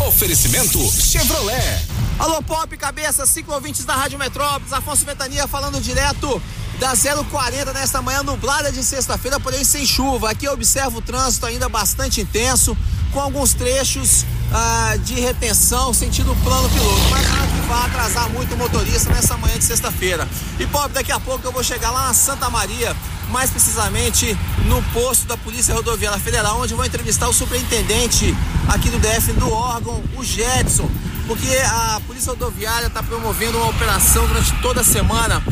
[0.00, 1.82] Oferecimento Chevrolet.
[2.18, 6.40] Alô, Pop, cabeça, cinco ouvintes da Rádio Metrópolis, Afonso Ventania falando direto
[6.82, 10.30] da 040 nesta manhã nublada de sexta-feira, porém sem chuva.
[10.30, 12.76] Aqui eu observo o trânsito ainda bastante intenso,
[13.12, 18.54] com alguns trechos ah, de retenção sentido plano piloto, mas nada que vá atrasar muito
[18.54, 20.28] o motorista nessa manhã de sexta-feira.
[20.58, 22.96] E Pop, daqui a pouco eu vou chegar lá na Santa Maria,
[23.30, 24.36] mais precisamente
[24.66, 28.34] no posto da Polícia Rodoviária Federal, onde vou entrevistar o superintendente
[28.66, 30.90] aqui do DF do órgão, o Jetson
[31.32, 35.42] porque a Polícia Rodoviária está promovendo uma operação durante toda a semana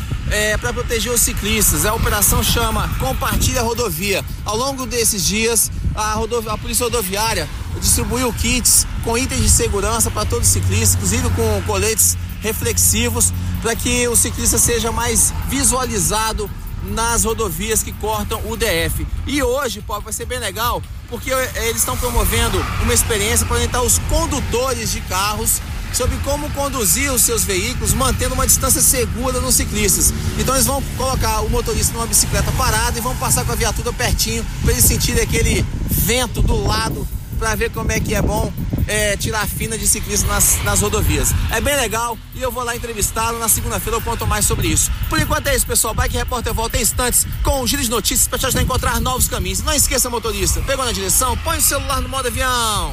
[0.60, 1.86] para proteger os ciclistas.
[1.86, 4.22] A operação chama Compartilha a Rodovia.
[4.44, 6.18] Ao longo desses dias, a,
[6.52, 7.48] a Polícia Rodoviária
[7.80, 13.32] distribuiu kits com itens de segurança para todos os ciclistas, inclusive com coletes reflexivos,
[13.62, 16.50] para que o ciclista seja mais visualizado
[16.82, 19.06] nas rodovias que cortam o DF.
[19.26, 23.56] E hoje, pô, vai ser bem legal, porque eh, eles estão promovendo uma experiência para
[23.56, 25.60] orientar os condutores de carros
[25.92, 30.12] sobre como conduzir os seus veículos, mantendo uma distância segura nos ciclistas.
[30.38, 33.92] Então eles vão colocar o motorista numa bicicleta parada e vão passar com a viatura
[33.92, 37.06] pertinho para eles sentirem aquele vento do lado
[37.40, 38.52] para ver como é que é bom
[38.86, 41.30] é, tirar fina de ciclista nas, nas rodovias.
[41.50, 43.38] É bem legal e eu vou lá entrevistá-lo.
[43.38, 44.90] Na segunda-feira eu conto mais sobre isso.
[45.08, 45.94] Por enquanto é isso, pessoal.
[45.94, 49.00] Bike Repórter volta em instantes com o giro de notícias para te ajudar a encontrar
[49.00, 49.62] novos caminhos.
[49.62, 52.92] Não esqueça, motorista, pegou na direção, põe o celular no modo avião.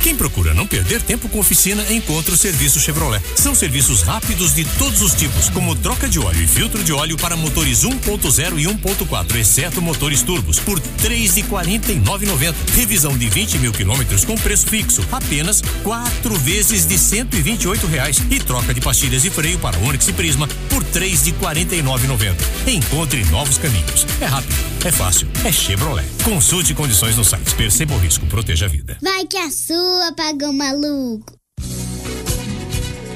[0.00, 3.22] Quem procura não perder tempo com oficina, encontra o serviço Chevrolet.
[3.36, 7.16] São serviços rápidos de todos os tipos, como troca de óleo e filtro de óleo
[7.16, 12.54] para motores 1.0 e 1.4, exceto motores turbos, por R$ 3,49,90.
[12.74, 18.18] Revisão de 20 mil quilômetros com preço fixo, apenas quatro vezes de 128 reais.
[18.30, 22.34] E troca de pastilhas de freio para Onix e Prisma por R$ 3,49,90.
[22.66, 24.06] Encontre novos caminhos.
[24.20, 24.54] É rápido,
[24.84, 26.06] é fácil, é Chevrolet.
[26.24, 27.54] Consulte condições no site.
[27.54, 28.96] Perceba o risco, proteja a vida.
[29.02, 31.38] Vai que a sua, pagão maluco.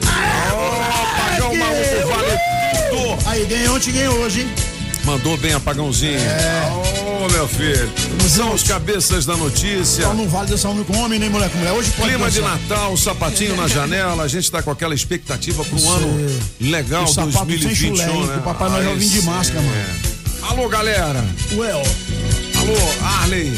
[0.03, 2.39] Pagão maluco vale
[2.91, 3.03] tudo.
[3.03, 4.49] Alô, aí, ganhou ontem, ganhou hoje, hein?
[5.05, 6.19] Mandou bem apagãozinho.
[6.19, 7.02] É.
[7.23, 7.89] Ô, meu filho.
[8.29, 10.05] São os cabeças da notícia.
[10.05, 11.73] Só não vale dançar homem com homem, nem mulher com mulher.
[11.73, 12.59] Hoje pode Clima de dançar.
[12.59, 17.07] Natal, sapatinho na janela, a gente tá com aquela expectativa para um ano legal O
[17.07, 18.37] sapato sem 2021, chulé, né?
[18.39, 19.75] o Papai Noel Aí vem de máscara, mano.
[19.77, 20.49] é.
[20.49, 21.25] Alô, galera.
[21.53, 21.83] Well.
[22.59, 23.53] Alô, Arley.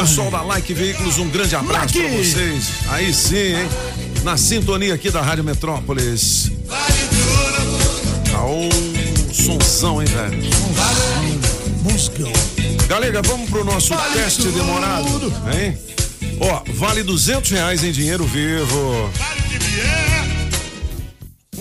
[0.00, 2.22] Pessoal da Like Veículos, um grande abraço pra Like.
[2.24, 2.64] vocês.
[2.88, 3.68] Aí sim, hein?
[4.24, 6.50] Na sintonia aqui da Rádio Metrópolis.
[8.34, 8.68] Aô,
[9.32, 10.42] sonzão, hein, velho?
[11.82, 12.32] Muscão.
[12.88, 15.76] Galega, vamos pro nosso teste demorado, hein?
[16.40, 19.10] Ó, vale 200 reais em dinheiro vivo.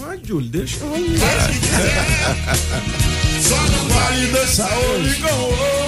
[0.07, 0.91] Ai, Júlio, deixa eu
[3.41, 5.13] Só não vale dançar homem.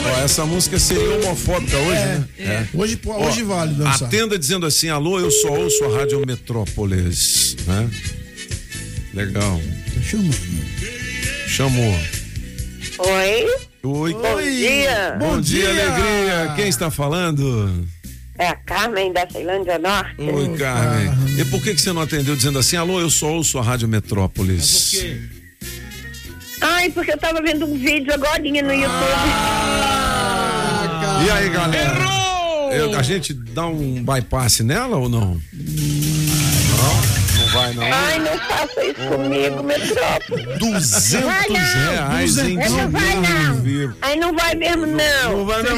[0.06, 2.28] Ó, essa música seria homofóbica hoje, né?
[2.40, 2.66] é.
[2.74, 4.08] Hoje, pô- hoje vale dançar.
[4.08, 7.90] Atenda dizendo assim, alô, eu só ouço a Rádio Metrópolis, né?
[9.14, 9.62] Legal.
[11.48, 11.96] Chamou.
[13.00, 13.48] Oi?
[13.90, 14.14] Oi.
[14.14, 15.16] Bom dia.
[15.18, 16.54] Bom dia, alegria.
[16.56, 17.88] Quem está falando?
[18.38, 20.22] É a Carmen da Ceilândia Norte.
[20.22, 21.40] Oi, Carmen.
[21.40, 23.88] E por que, que você não atendeu dizendo assim, alô, eu só ouço a Rádio
[23.88, 24.94] Metrópolis?
[26.62, 28.74] Ai, porque eu tava vendo um vídeo agora no YouTube.
[31.26, 31.98] E aí, galera?
[32.74, 35.42] Eu- a gente dá um bypass nela ou não?
[35.54, 37.27] Não?
[37.48, 37.84] Não vai, não.
[37.84, 40.46] Ai, não faça isso comigo, Metrópole.
[40.60, 41.56] 200 Vai não.
[41.56, 43.96] reais em Não vai não.
[44.02, 45.38] Ai, não vai mesmo não.
[45.38, 45.78] Não vai não.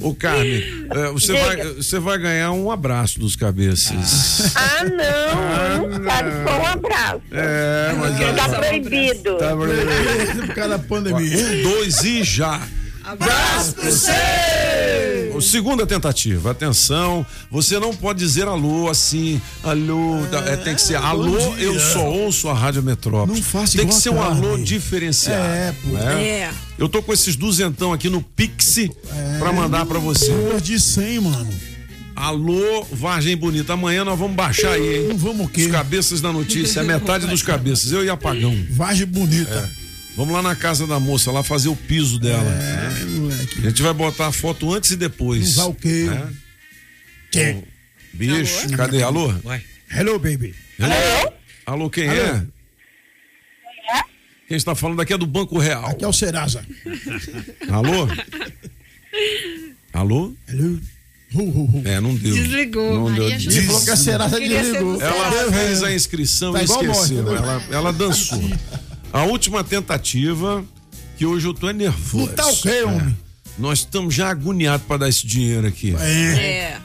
[0.08, 1.44] Ô, Carmen, é, você Diga.
[1.44, 4.54] vai, você vai ganhar um abraço dos cabeças.
[4.56, 5.88] Ah, não.
[5.88, 7.22] não sabe só um abraço.
[7.32, 9.36] É, mas Porque tá proibido.
[9.36, 10.46] Tá proibido.
[10.46, 11.38] Por causa da pandemia.
[11.38, 12.60] Um, dois e já.
[13.08, 15.32] Abraço pra você.
[15.34, 20.96] O Segunda tentativa, atenção, você não pode dizer alô assim, alô, é, tem que ser
[20.96, 21.64] alô, dia.
[21.64, 23.38] eu só ouço a Rádio Metrópole.
[23.38, 25.42] Não faça Tem que ser a um alô diferenciado.
[25.42, 25.88] É, pô.
[25.90, 26.22] né?
[26.22, 26.50] É.
[26.78, 28.76] Eu tô com esses duzentão aqui no Pix
[29.38, 30.30] pra mandar pra você.
[30.30, 31.48] Duas de 100, mano.
[32.14, 33.72] Alô, Vargem Bonita.
[33.74, 35.08] Amanhã nós vamos baixar aí, hein?
[35.08, 35.66] Não vamos o quê?
[35.66, 37.92] Os cabeças da notícia, a metade dos cabeças.
[37.92, 38.54] Eu e Apagão.
[38.70, 39.70] Vargem Bonita.
[39.74, 39.77] É.
[40.18, 42.42] Vamos lá na casa da moça, lá fazer o piso dela.
[42.50, 43.58] É, moleque.
[43.64, 45.54] A gente vai botar a foto antes e depois.
[45.54, 46.06] Vai o quê?
[46.10, 46.32] né?
[47.30, 47.62] Tchê.
[48.12, 49.00] Bicho, cadê?
[49.00, 49.32] Alô?
[49.88, 50.56] Hello, baby.
[50.80, 51.32] Alô?
[51.64, 52.20] Alô, quem Alô?
[52.20, 52.44] é?
[54.48, 55.86] Quem está falando aqui é do Banco Real.
[55.86, 56.66] Aqui é o Serasa.
[57.70, 58.08] Alô?
[59.92, 60.34] Alô?
[60.50, 61.82] Alô?
[61.84, 62.34] É, não deu.
[62.34, 63.08] Desligou.
[63.08, 63.38] Não deu.
[63.38, 63.62] José.
[63.62, 65.00] falou que a Serasa desligou.
[65.00, 67.04] Ela fez a inscrição Tá e esqueceu.
[67.04, 67.36] entendeu?
[67.36, 68.42] ela, ela dançou.
[69.12, 70.64] A última tentativa,
[71.16, 72.26] que hoje eu tô é nervoso.
[72.26, 73.16] Não tá o quê, homem?
[73.58, 75.94] Nós estamos já agoniados para dar esse dinheiro aqui.
[75.98, 76.02] É.
[76.04, 76.80] É.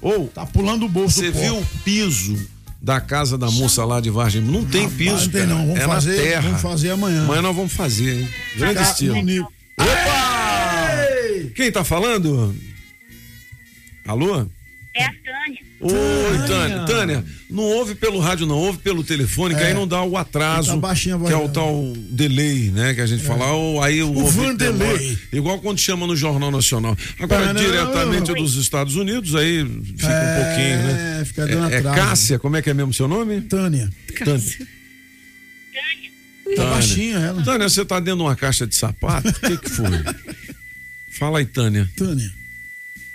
[0.00, 2.48] Ou, Tá pulando o bolso você viu o piso
[2.80, 4.40] da casa da moça lá de Vargem?
[4.40, 5.46] Não tem piso, Não tem cara.
[5.46, 5.66] não.
[5.66, 6.40] Vamos é fazer, na terra.
[6.42, 7.24] vamos fazer amanhã.
[7.24, 8.28] Amanhã nós vamos fazer, hein?
[8.56, 9.14] Grande Ficar estilo.
[9.16, 9.48] bonito.
[9.78, 10.96] Opa!
[11.54, 12.54] Quem tá falando?
[14.06, 14.46] Alô?
[14.94, 15.65] É a Tânia.
[15.78, 16.84] Oi, Tânia.
[16.86, 19.66] Tânia, não ouve pelo rádio, não, ouve pelo telefone, que É.
[19.68, 22.94] aí não dá o atraso, Tá voz que é o tal delay, né?
[22.94, 24.98] Que a gente fala, ou aí o, O demora.
[25.32, 26.96] Igual quando chama no Jornal Nacional.
[27.18, 28.36] Agora, Não, diretamente não.
[28.42, 29.64] dos Estados Unidos, aí
[29.96, 31.24] fica É, um pouquinho, né?
[31.26, 31.96] fica dando é, é atraso.
[32.00, 33.42] Cássia, como é que é mesmo seu nome?
[33.42, 33.90] Tânia.
[34.24, 34.42] Tânia.
[36.56, 37.42] Tá baixinha ela.
[37.42, 39.28] Tânia, você tá dentro de uma caixa de sapato?
[39.28, 39.86] O que que foi?
[41.10, 41.90] Fala aí, Tânia.
[41.96, 42.32] Tânia.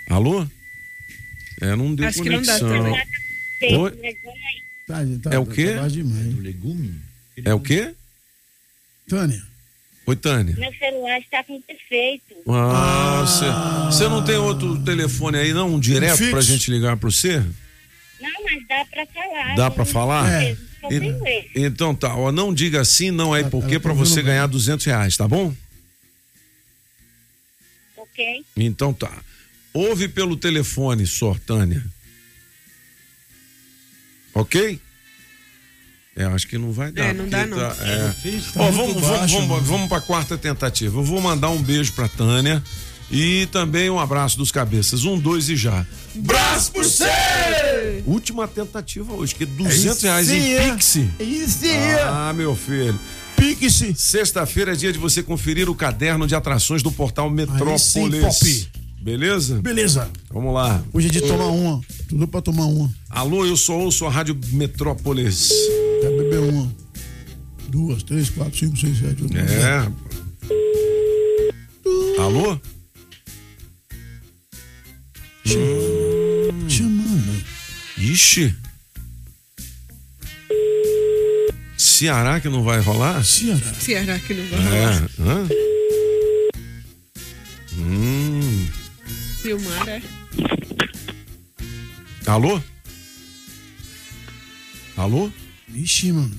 [0.08, 0.46] Alô?
[1.62, 2.82] É, não deu Acho que não dá, conexão.
[2.82, 3.78] Tânia.
[3.78, 3.90] Oi?
[4.88, 5.74] Tá, tá, É o tá- quê?
[5.74, 7.50] Tá?
[7.50, 7.94] É o quê?
[9.08, 9.42] Tânia.
[10.04, 10.56] Oi, Tânia.
[10.56, 12.34] Meu celular está com defeito.
[12.48, 13.44] Ah, você
[13.94, 15.74] você não tem outro telefone aí, não?
[15.74, 16.32] Um direto fixo?
[16.32, 17.38] pra gente ligar pro você?
[17.38, 19.54] Não, mas dá pra falar.
[19.54, 20.42] Dá pra falar?
[20.42, 20.56] É.
[20.90, 21.50] Esse.
[21.54, 25.28] Então tá, ó, não diga assim, não aí, porque pra você ganhar 200 reais, tá
[25.28, 25.54] bom?
[27.96, 28.44] Ok?
[28.56, 29.22] Então tá.
[29.74, 31.82] Ouve pelo telefone só, Tânia.
[34.34, 34.80] Ok?
[36.14, 37.04] É, acho que não vai dar.
[37.06, 37.56] É, não dá, não.
[37.58, 38.08] tá- é.
[38.08, 39.62] Tá Ó, vamos, vamos, baixo, vamos, mano.
[39.62, 40.98] vamos pra quarta tentativa.
[40.98, 42.62] Eu vou mandar um beijo pra Tânia
[43.10, 45.04] e também um abraço dos cabeças.
[45.04, 45.86] Um, dois e já.
[46.14, 48.02] Braço por você!
[48.06, 50.70] Última tentativa hoje, que 200 Aí reais sim, em é.
[50.72, 50.96] Pix.
[51.20, 51.58] Isso
[52.10, 52.98] Ah, meu filho.
[53.36, 53.94] Pique-se.
[53.94, 57.82] Sexta-feira é dia de você conferir o caderno de atrações do portal Metrópolis.
[57.82, 58.81] sim, Pop.
[59.02, 59.60] Beleza?
[59.60, 60.08] Beleza.
[60.30, 60.82] Vamos lá.
[60.92, 61.80] Hoje é de tomar uma.
[62.08, 62.88] Tudo pra tomar uma.
[63.10, 65.48] Alô, eu sou ouço a Rádio Metrópolis.
[66.00, 66.72] Quer beber uma.
[67.68, 69.34] Duas, três, quatro, cinco, seis, sete, oito.
[69.34, 69.90] nove, É.
[72.20, 72.60] Alô?
[76.68, 77.44] Chamando.
[77.98, 78.54] Ixi.
[81.76, 83.24] Ceará que não vai rolar?
[83.24, 83.74] Ceará.
[83.80, 85.02] Será que não vai rolar?
[85.02, 85.22] É.
[85.22, 85.48] Hã?
[87.78, 88.21] Hum.
[89.42, 90.02] Filmar, é?
[92.26, 92.60] Alô?
[94.96, 95.30] Alô?
[95.74, 96.30] Ixi, mano.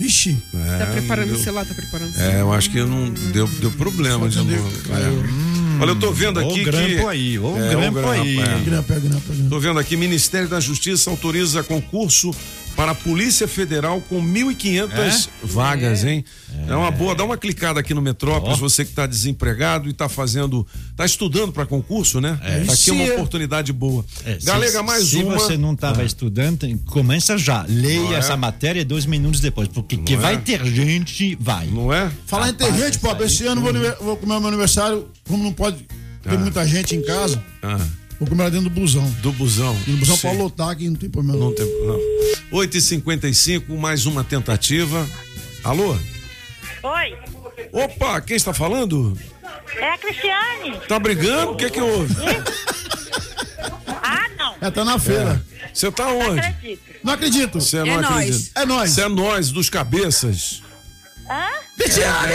[0.00, 0.36] Ixi.
[0.54, 2.38] É, Tá preparando deu- o celular, tá preparando o É, celular.
[2.40, 4.72] eu acho que não deu, deu problema de novo.
[4.90, 5.80] É.
[5.82, 7.06] Olha, eu tô vendo Ó o aqui grampo que...
[7.06, 8.36] aí, o É, grampo aí.
[8.36, 9.48] Grampo, é grampo, é grampo.
[9.50, 12.30] Tô vendo aqui, Ministério da Justiça autoriza concurso
[12.76, 16.24] para a Polícia Federal com 1.500 vagas, hein?
[16.68, 16.74] É.
[16.76, 20.66] uma boa, dá uma clicada aqui no Metrópolis, você que está desempregado e está fazendo,
[20.90, 22.38] está estudando para concurso, né?
[22.42, 22.64] É.
[22.64, 24.04] Tá aqui uma Se- oportunidade boa.
[24.24, 25.38] É, se- Galega, mais se uma.
[25.38, 27.64] você não estava estudando, tem- começa já.
[27.68, 28.18] Leia Não é?
[28.18, 30.38] essa matéria dois minutos depois, porque que vai é?
[30.38, 31.66] ter gente, vai.
[31.66, 32.10] Não é?
[32.26, 35.52] Falar em ter gente, pô, esse ano eu vou, vou comer meu aniversário, como não
[35.52, 35.78] pode
[36.22, 36.38] ter Ah.
[36.38, 37.78] muita gente em casa, Ah,
[38.18, 39.08] vou comer lá dentro do busão.
[39.22, 39.76] do busão.
[39.86, 40.28] E no busão Sim.
[40.28, 41.38] pode lotar aqui, não tem problema.
[41.38, 41.98] Não tem, não.
[42.58, 45.08] 8h55, mais uma tentativa.
[45.64, 45.96] Alô?
[46.82, 47.16] Oi,
[47.72, 49.18] Opa, quem está falando?
[49.76, 50.80] é a Cristiane.
[50.88, 51.52] Tá brigando?
[51.52, 52.14] O que que houve?
[54.02, 54.54] Ah, não.
[54.60, 55.44] É, tá na feira.
[55.72, 56.40] Você tá onde?
[56.40, 56.80] Acredito.
[57.02, 57.60] Não acredito.
[57.60, 57.92] Você É não.
[57.94, 58.00] É
[58.66, 58.90] nós.
[58.90, 60.62] Você é nós, dos cabeças.
[61.28, 61.46] Hã?
[61.76, 62.32] Cristiane!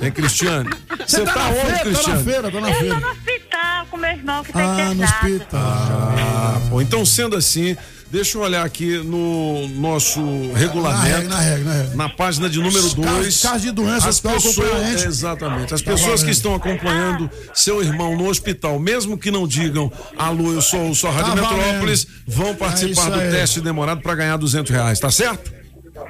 [0.00, 0.70] É, Cristiane.
[1.06, 2.24] Você tá tá, na onde, feira, tá na Cristiane?
[2.24, 3.00] feira, tá na Eu tô feira.
[3.00, 5.26] no hospital com meu irmão que tá Ah, no internado.
[5.26, 5.60] hospital.
[5.60, 7.76] Ah, pô, então sendo assim,
[8.10, 11.04] deixa eu olhar aqui no nosso Na regulamento.
[11.06, 11.96] regra, na regra, na regra.
[11.96, 13.42] Na página de número Caso- 2.
[13.42, 15.04] caso de doença, as pessoas.
[15.04, 15.74] Exatamente.
[15.74, 20.52] As Tá pessoas que estão acompanhando seu irmão no hospital, mesmo que não digam alô,
[20.52, 24.14] eu sou, sou a Rádio Tá Metrópolis, vão É participar isso do teste demorado para
[24.14, 25.52] ganhar 200 reais, tá certo?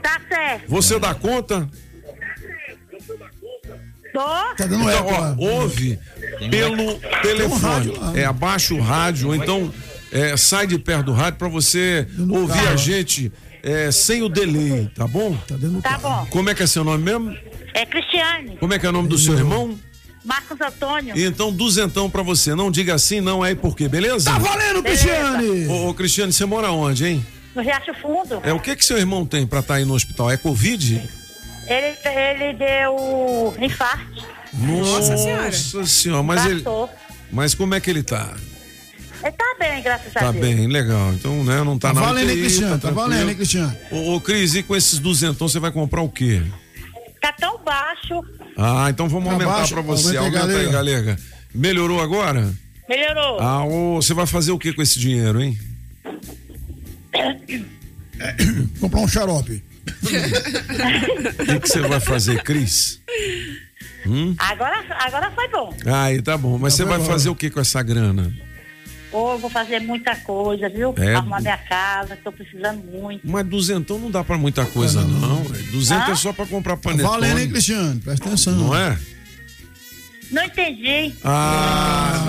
[0.02, 0.64] Tá certo.
[0.68, 1.68] Você dá conta?
[4.16, 4.54] Tô.
[4.56, 5.36] Tá dando Então, eco ó, lá.
[5.38, 5.98] ouve
[6.50, 7.60] pelo telefone.
[7.60, 8.12] rádio lá.
[8.18, 9.72] É, abaixa o rádio, ou então
[10.10, 13.30] é, sai de perto do rádio para você ouvir carro, a gente
[13.62, 15.36] é, sem o delay, tá bom?
[15.46, 16.26] Tá Tá bom.
[16.30, 17.36] Como é que é seu nome mesmo?
[17.74, 18.56] É Cristiane.
[18.58, 19.78] Como é que é o nome do seu irmão?
[20.24, 21.14] Marcos Antônio.
[21.16, 22.54] Então, duzentão pra você.
[22.54, 24.30] Não diga assim, não é e por quê, beleza?
[24.30, 25.66] Tá valendo, Cristiane!
[25.68, 27.26] Ô, ô, Cristiane, você mora onde, hein?
[27.54, 28.40] No Riacho Fundo.
[28.42, 30.30] É, o que que seu irmão tem pra estar aí no hospital?
[30.30, 31.00] É Covid?
[31.66, 34.24] Ele, ele deu infarto.
[34.54, 35.52] Nossa Senhora.
[35.86, 36.64] senhora, mas ele.
[37.30, 38.34] Mas como é que ele tá?
[39.22, 40.44] Ele tá bem, graças a Tá Deus.
[40.46, 41.12] bem, legal.
[41.12, 42.72] Então, né, não tá, Tá na valendo, hein, UTI, Cristiane?
[42.74, 43.08] Tá tranquilo.
[43.08, 43.76] valendo, hein, Cristiane?
[43.90, 46.42] Ô, ô, Cris, e com esses duzentão você vai comprar o quê?
[47.20, 48.22] Tá tão baixo.
[48.56, 50.16] Ah, então vamos Tá aumentar baixo, pra você.
[50.16, 51.02] aumenta aí, Aumenta aí, galega.
[51.02, 51.22] galega.
[51.54, 52.54] Melhorou agora?
[52.88, 53.40] Melhorou.
[53.40, 55.58] Ah, ô, você vai fazer o que com esse dinheiro, hein?
[58.80, 59.62] Comprar um xarope.
[61.40, 63.00] O que que você vai fazer, Cris?
[64.06, 64.34] Hum?
[64.38, 65.74] Agora, agora foi bom.
[65.86, 66.58] Aí, tá bom.
[66.58, 68.32] Mas Tá você bom vai fazer o que com essa grana?
[69.12, 70.94] Eu vou fazer muita coisa, viu?
[70.98, 71.14] É.
[71.14, 73.22] Arrumar minha casa, tô precisando muito.
[73.24, 75.42] Mas duzentão não dá pra muita coisa, não.
[75.70, 76.12] Duzento Ah?
[76.12, 77.08] é só pra comprar Tá panetone.
[77.08, 78.00] valendo, hein, Cristiane?
[78.00, 78.54] Presta atenção.
[78.54, 78.98] Não é?
[80.30, 81.14] Não entendi.
[81.24, 82.26] Ah,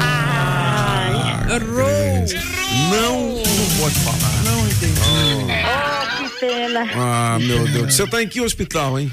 [1.47, 2.33] Cris.
[2.91, 4.43] Não, não pode falar.
[4.43, 4.99] Não entendi.
[5.01, 6.87] Oh, que pena.
[6.95, 7.93] Ah, meu Deus.
[7.93, 9.11] Você tá em que hospital, hein?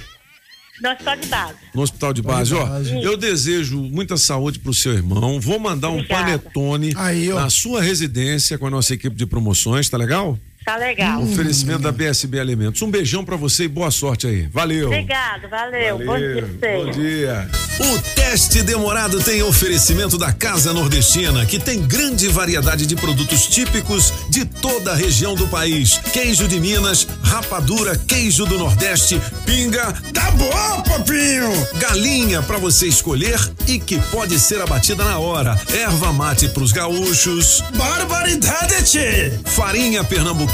[0.82, 1.54] No hospital de base.
[1.74, 2.66] No hospital de base, ó.
[3.00, 5.40] Eu desejo muita saúde pro seu irmão.
[5.40, 6.24] Vou mandar um Obrigada.
[6.38, 7.36] panetone Aí, ó.
[7.40, 10.36] na sua residência com a nossa equipe de promoções, tá legal?
[10.64, 11.22] Tá legal.
[11.22, 12.80] Oferecimento da BSB Alimentos.
[12.80, 14.48] Um beijão pra você e boa sorte aí.
[14.50, 14.86] Valeu.
[14.86, 15.98] Obrigado, valeu.
[15.98, 17.50] Bom dia pra Bom dia.
[17.78, 24.12] O teste demorado tem oferecimento da Casa Nordestina, que tem grande variedade de produtos típicos
[24.30, 25.98] de toda a região do país.
[26.12, 29.92] Queijo de Minas, rapadura, queijo do Nordeste, pinga.
[30.14, 31.50] Tá bom, papinho!
[31.78, 35.60] Galinha pra você escolher e que pode ser abatida na hora.
[35.74, 37.62] Erva mate pros gaúchos.
[37.76, 39.32] Barbaridade, tchê!
[39.44, 40.53] Farinha pernambucana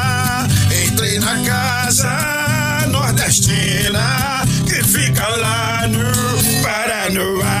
[1.11, 7.60] Entrei na casa nordestina que fica lá no Paranoá.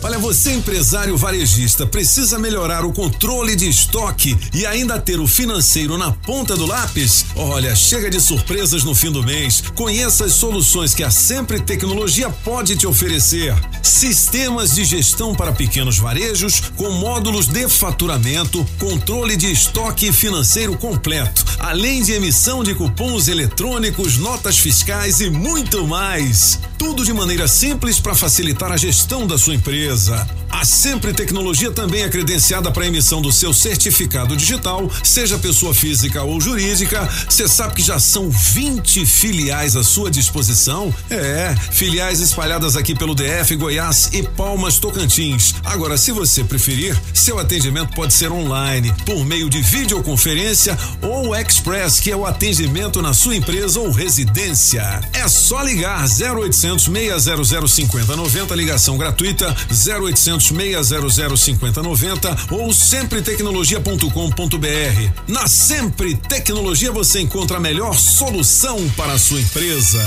[0.00, 5.98] Olha, você empresário varejista precisa melhorar o controle de estoque e ainda ter o financeiro
[5.98, 7.26] na ponta do lápis?
[7.34, 9.60] Olha, chega de surpresas no fim do mês.
[9.74, 13.52] Conheça as soluções que a Sempre Tecnologia pode te oferecer.
[13.82, 21.44] Sistemas de gestão para pequenos varejos com módulos de faturamento, controle de estoque financeiro completo,
[21.58, 26.60] além de emissão de cupons eletrônicos, notas fiscais e muito mais.
[26.78, 30.24] Tudo de maneira simples para facilitar a gestão da sua empresa.
[30.48, 36.22] A Sempre Tecnologia também é credenciada para emissão do seu certificado digital, seja pessoa física
[36.22, 37.06] ou jurídica.
[37.28, 40.94] Você sabe que já são 20 filiais à sua disposição?
[41.10, 45.56] É, filiais espalhadas aqui pelo DF, Goiás e Palmas Tocantins.
[45.64, 52.00] Agora, se você preferir, seu atendimento pode ser online, por meio de videoconferência ou Express,
[52.00, 55.00] que é o atendimento na sua empresa ou residência.
[55.12, 65.12] É só ligar 0800 600 5090, ligação gratuita 0800 600 5090 ou sempretecnologia.com.br.
[65.28, 70.04] Na Sempre Tecnologia você encontra a melhor solução para a sua empresa.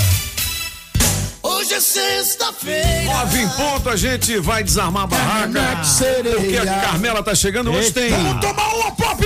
[1.72, 3.04] Hoje é sexta-feira.
[3.04, 5.80] Nove em ponto, a gente vai desarmar a barraca.
[6.36, 7.70] Porque a Carmela tá chegando.
[7.70, 8.00] Hoje Eita.
[8.00, 8.10] tem.
[8.10, 9.24] Vamos tomar uma pop!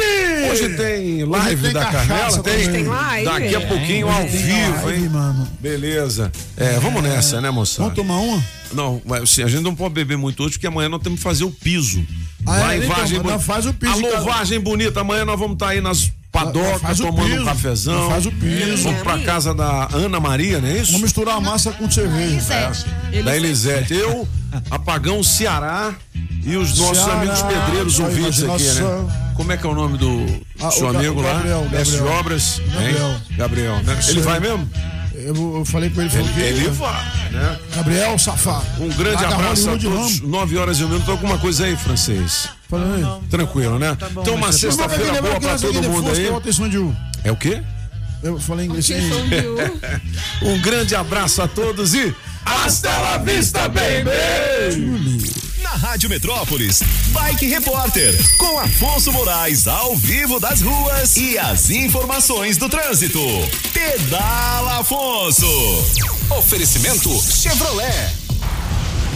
[0.52, 2.42] Hoje tem live tem da Carmela.
[2.42, 2.42] Tem.
[2.42, 2.72] também.
[2.72, 3.24] Tem live?
[3.24, 5.08] Daqui a pouquinho ao Tem vivo, live, hein?
[5.08, 5.48] mano.
[5.58, 6.30] Beleza.
[6.56, 7.82] É, vamos nessa, né, moça?
[7.82, 8.44] Vamos tomar uma?
[8.72, 11.24] Não, mas, assim, a gente não pode beber muito hoje, porque amanhã nós temos que
[11.24, 12.06] fazer o piso.
[12.46, 12.78] Ah, é?
[12.78, 14.20] Então, faz o piso, Alô, cara.
[14.20, 16.12] Vargem Bonita, amanhã nós vamos estar aí nas
[16.44, 17.44] o tomando um piso.
[17.44, 18.10] cafezão.
[18.10, 18.82] Faz o piso.
[18.84, 20.86] Vamos pra casa da Ana Maria, não é isso?
[20.92, 22.74] Vamos misturar a massa com cerveja.
[23.12, 23.94] É, da Elisete.
[23.94, 24.26] Eu,
[24.70, 25.94] Apagão Ceará
[26.44, 29.06] e os nossos Ceará, amigos pedreiros ouvintes aqui, né?
[29.34, 30.24] Como é que é o nome do
[30.60, 31.34] Ah, seu o amigo o lá?
[31.34, 32.18] Gabriel, Mestre de Gabriel.
[32.20, 32.58] obras?
[32.60, 32.72] hein?
[32.72, 33.14] Gabriel.
[33.36, 33.98] Gabriel, né?
[34.08, 34.68] Ele vai mesmo?
[35.26, 37.58] Eu, eu falei com ele, falou que Ele vai, né?
[37.74, 38.64] Gabriel Safado.
[38.78, 40.20] Um grande abraço a todos.
[40.20, 41.10] Nove horas e um minuto.
[41.10, 42.48] Alguma coisa aí, francês?
[42.68, 43.28] Falando aí.
[43.28, 43.96] Tranquilo, né?
[44.08, 46.28] então, uma sexta-feira boa pra todo mundo aí.
[46.28, 46.96] Atenção de U.
[47.24, 47.60] É o quê?
[48.22, 48.88] Eu falei inglês
[50.42, 55.45] um grande abraço a todos e hasta la vista, baby!
[55.66, 62.56] Na Rádio Metrópolis, Bike Repórter, com Afonso Moraes ao vivo das ruas e as informações
[62.56, 63.18] do trânsito.
[63.72, 65.44] Pedala Afonso.
[66.30, 68.25] Oferecimento Chevrolet.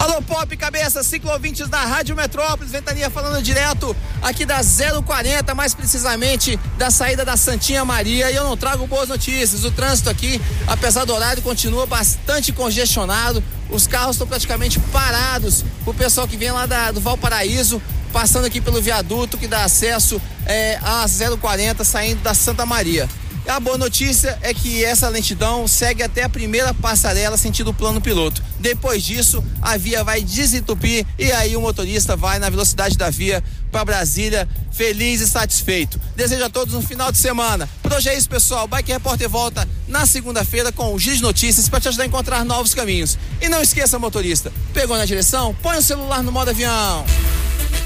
[0.01, 4.59] Alô, Pop, cabeça, ciclovintes da Rádio Metrópolis, Ventania falando direto aqui da
[5.05, 8.31] 040, mais precisamente da saída da Santinha Maria.
[8.31, 9.63] E eu não trago boas notícias.
[9.63, 13.43] O trânsito aqui, apesar do horário, continua bastante congestionado.
[13.69, 15.63] Os carros estão praticamente parados.
[15.85, 17.79] O pessoal que vem lá da, do Valparaíso,
[18.11, 21.05] passando aqui pelo viaduto que dá acesso é, a
[21.39, 23.07] 040, saindo da Santa Maria.
[23.47, 28.41] A boa notícia é que essa lentidão segue até a primeira passarela sentido plano piloto.
[28.59, 33.43] Depois disso, a via vai desentupir e aí o motorista vai na velocidade da via
[33.71, 35.99] para Brasília, feliz e satisfeito.
[36.15, 37.67] Desejo a todos um final de semana.
[37.81, 38.67] Por hoje é isso, pessoal.
[38.67, 42.73] Bike Repórter volta na segunda-feira com o de Notícias para te ajudar a encontrar novos
[42.73, 43.17] caminhos.
[43.41, 45.55] E não esqueça, motorista, pegou na direção?
[45.61, 47.05] Põe o celular no modo avião.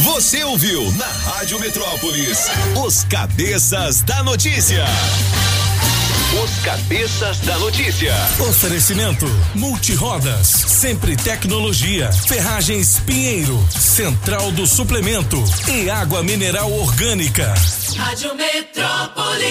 [0.00, 2.46] Você ouviu na Rádio Metrópolis
[2.84, 4.84] os cabeças da notícia.
[6.42, 8.12] Os cabeças da notícia.
[8.48, 17.54] Oferecimento Multirodas, Sempre Tecnologia, Ferragens Pinheiro, Central do Suplemento e Água Mineral Orgânica.
[17.96, 19.46] Rádio Metrópolis.